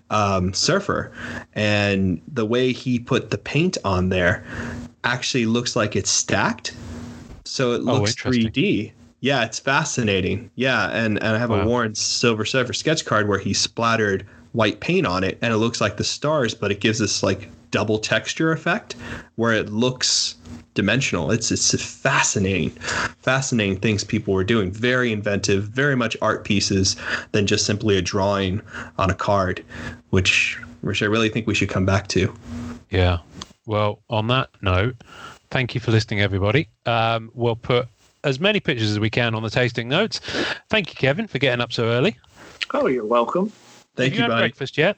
[0.09, 1.14] um, surfer,
[1.55, 4.43] and the way he put the paint on there
[5.05, 6.73] actually looks like it's stacked,
[7.49, 8.52] so it Oh, looks interesting.
[8.52, 8.91] 3D.
[9.19, 10.52] Yeah, it's fascinating.
[10.56, 11.61] Yeah, and and I have Wow.
[11.61, 15.57] a Warren Silver Surfer sketch card where he splattered white paint on it, and it
[15.57, 18.95] looks like the stars, but it gives this like double texture effect
[19.36, 20.36] where it looks
[20.76, 21.32] dimensional.
[21.32, 22.69] It's it's fascinating,
[23.22, 24.72] fascinating things people were doing.
[24.72, 26.95] Very inventive, very much art pieces
[27.32, 28.61] than just simply a drawing
[28.99, 29.64] on a card,
[30.11, 32.32] which which I really think we should come back to.
[32.91, 33.18] Yeah.
[33.65, 34.95] Well, on that note,
[35.49, 36.69] thank you for listening, everybody.
[36.86, 37.88] Um, we'll put
[38.24, 40.19] as many pictures as we can on the tasting notes.
[40.69, 42.18] Thank you, Kevin, for getting up so early.
[42.74, 43.52] Oh, you're welcome.
[43.95, 44.98] Thank Have you, had breakfast yet?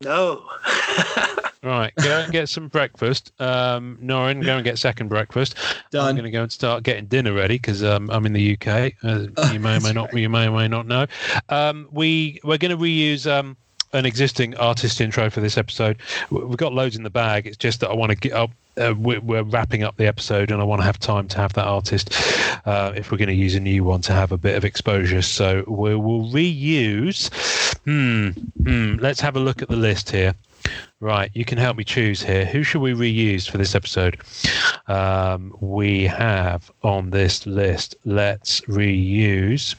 [0.00, 0.44] No.
[1.62, 3.32] Right, go and get some breakfast.
[3.38, 5.56] Um, Norrin, go and get second breakfast.
[5.90, 6.08] Done.
[6.08, 8.94] I'm going to go and start getting dinner ready because um, I'm in the UK.
[9.04, 11.06] Uh, you may or may not, you may or may not know.
[11.50, 13.58] Um, we we're going to reuse um,
[13.92, 15.98] an existing artist intro for this episode.
[16.30, 17.46] We've got loads in the bag.
[17.46, 18.50] It's just that I want to get up.
[18.76, 21.52] Uh, we're, we're wrapping up the episode, and I want to have time to have
[21.54, 22.12] that artist.
[22.64, 25.22] Uh, if we're going to use a new one to have a bit of exposure,
[25.22, 27.28] so we will reuse.
[27.84, 28.30] Hmm.
[28.62, 28.96] Hmm.
[29.00, 30.34] Let's have a look at the list here.
[31.00, 32.44] Right, you can help me choose here.
[32.44, 34.20] Who should we reuse for this episode?
[34.86, 37.96] Um, we have on this list.
[38.04, 39.74] Let's reuse.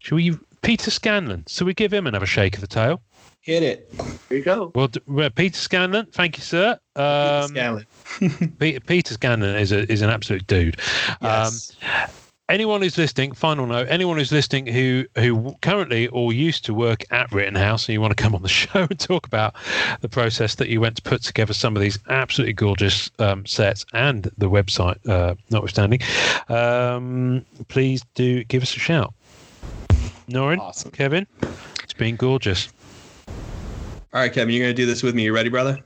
[0.00, 1.44] Should we Peter Scanlon?
[1.46, 3.02] So we give him another shake of the tail.
[3.40, 3.90] Hit it.
[4.28, 4.72] Here you go.
[4.74, 4.88] Well,
[5.30, 6.78] Peter Scanlon, thank you, sir.
[6.96, 7.86] Um, Scanlon.
[8.58, 10.76] Peter, Peter Scanlon is a is an absolute dude.
[11.22, 11.76] Yes.
[11.82, 12.10] Um,
[12.48, 17.04] anyone who's listening, final note, anyone who's listening who who currently or used to work
[17.10, 19.54] at Rittenhouse and you want to come on the show and talk about
[20.00, 23.84] the process that you went to put together some of these absolutely gorgeous um, sets
[23.92, 26.00] and the website uh, notwithstanding,
[26.48, 29.14] um, please do give us a shout.
[30.28, 30.90] Norrin, Awesome.
[30.90, 31.26] Kevin,
[31.82, 32.68] it's been gorgeous.
[33.26, 35.24] All right, Kevin, you're gonna do this with me.
[35.24, 35.78] You ready, brother?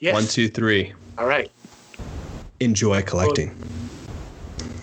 [0.00, 0.14] Yes.
[0.14, 0.92] One, two, three.
[1.16, 1.50] All right.
[2.60, 3.54] Enjoy collecting.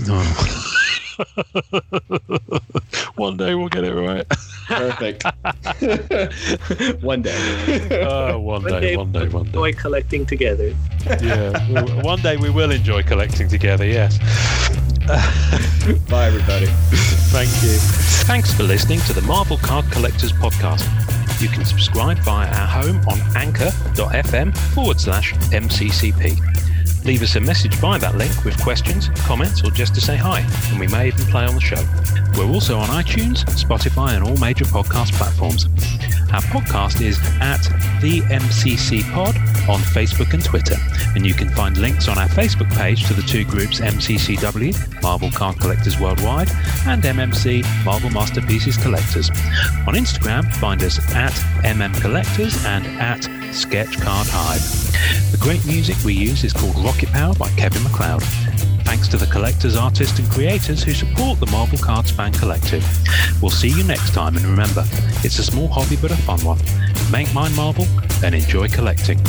[0.08, 0.72] Oh.
[3.16, 4.26] One day we'll get it right.
[4.68, 5.24] Perfect.
[7.04, 8.06] One day.
[8.08, 9.50] Oh, one One day, day one day, one day.
[9.50, 10.74] Enjoy collecting together.
[11.22, 13.86] Yeah, we- one day we will enjoy collecting together.
[13.86, 14.18] Yes.
[16.10, 16.66] Bye, everybody.
[17.32, 17.78] Thank you.
[18.26, 20.84] Thanks for listening to the Marvel Card Collectors Podcast.
[21.42, 26.40] You can subscribe via our home on anchor.fm forward slash MCCP.
[27.06, 30.40] Leave us a message via that link with questions, comments, or just to say hi,
[30.72, 31.84] and we may even play on the show.
[32.38, 35.66] We're also on iTunes, Spotify, and all major podcast platforms.
[36.34, 37.62] Our podcast is at
[38.02, 39.38] the MCC Pod
[39.70, 40.76] on Facebook and Twitter,
[41.16, 45.32] and you can find links on our Facebook page to the two groups MCCW, Marvel
[45.32, 46.50] Card Collectors Worldwide,
[46.88, 49.30] and MMC, Marvel Masterpieces Collectors.
[49.88, 51.32] On Instagram, find us at
[51.64, 55.32] MM Collectors and at Sketch Card Hive.
[55.32, 58.22] The great music we use is called Rocket Power by Kevin MacLeod.
[58.84, 62.86] Thanks to the collectors, artists, and creators who support the Marvel Cards Fan Collective.
[63.42, 64.84] We'll see you next time, and remember,
[65.24, 66.60] it's a small hobby but a fun one.
[67.10, 67.88] Make mine Marvel
[68.24, 69.20] and enjoy collecting.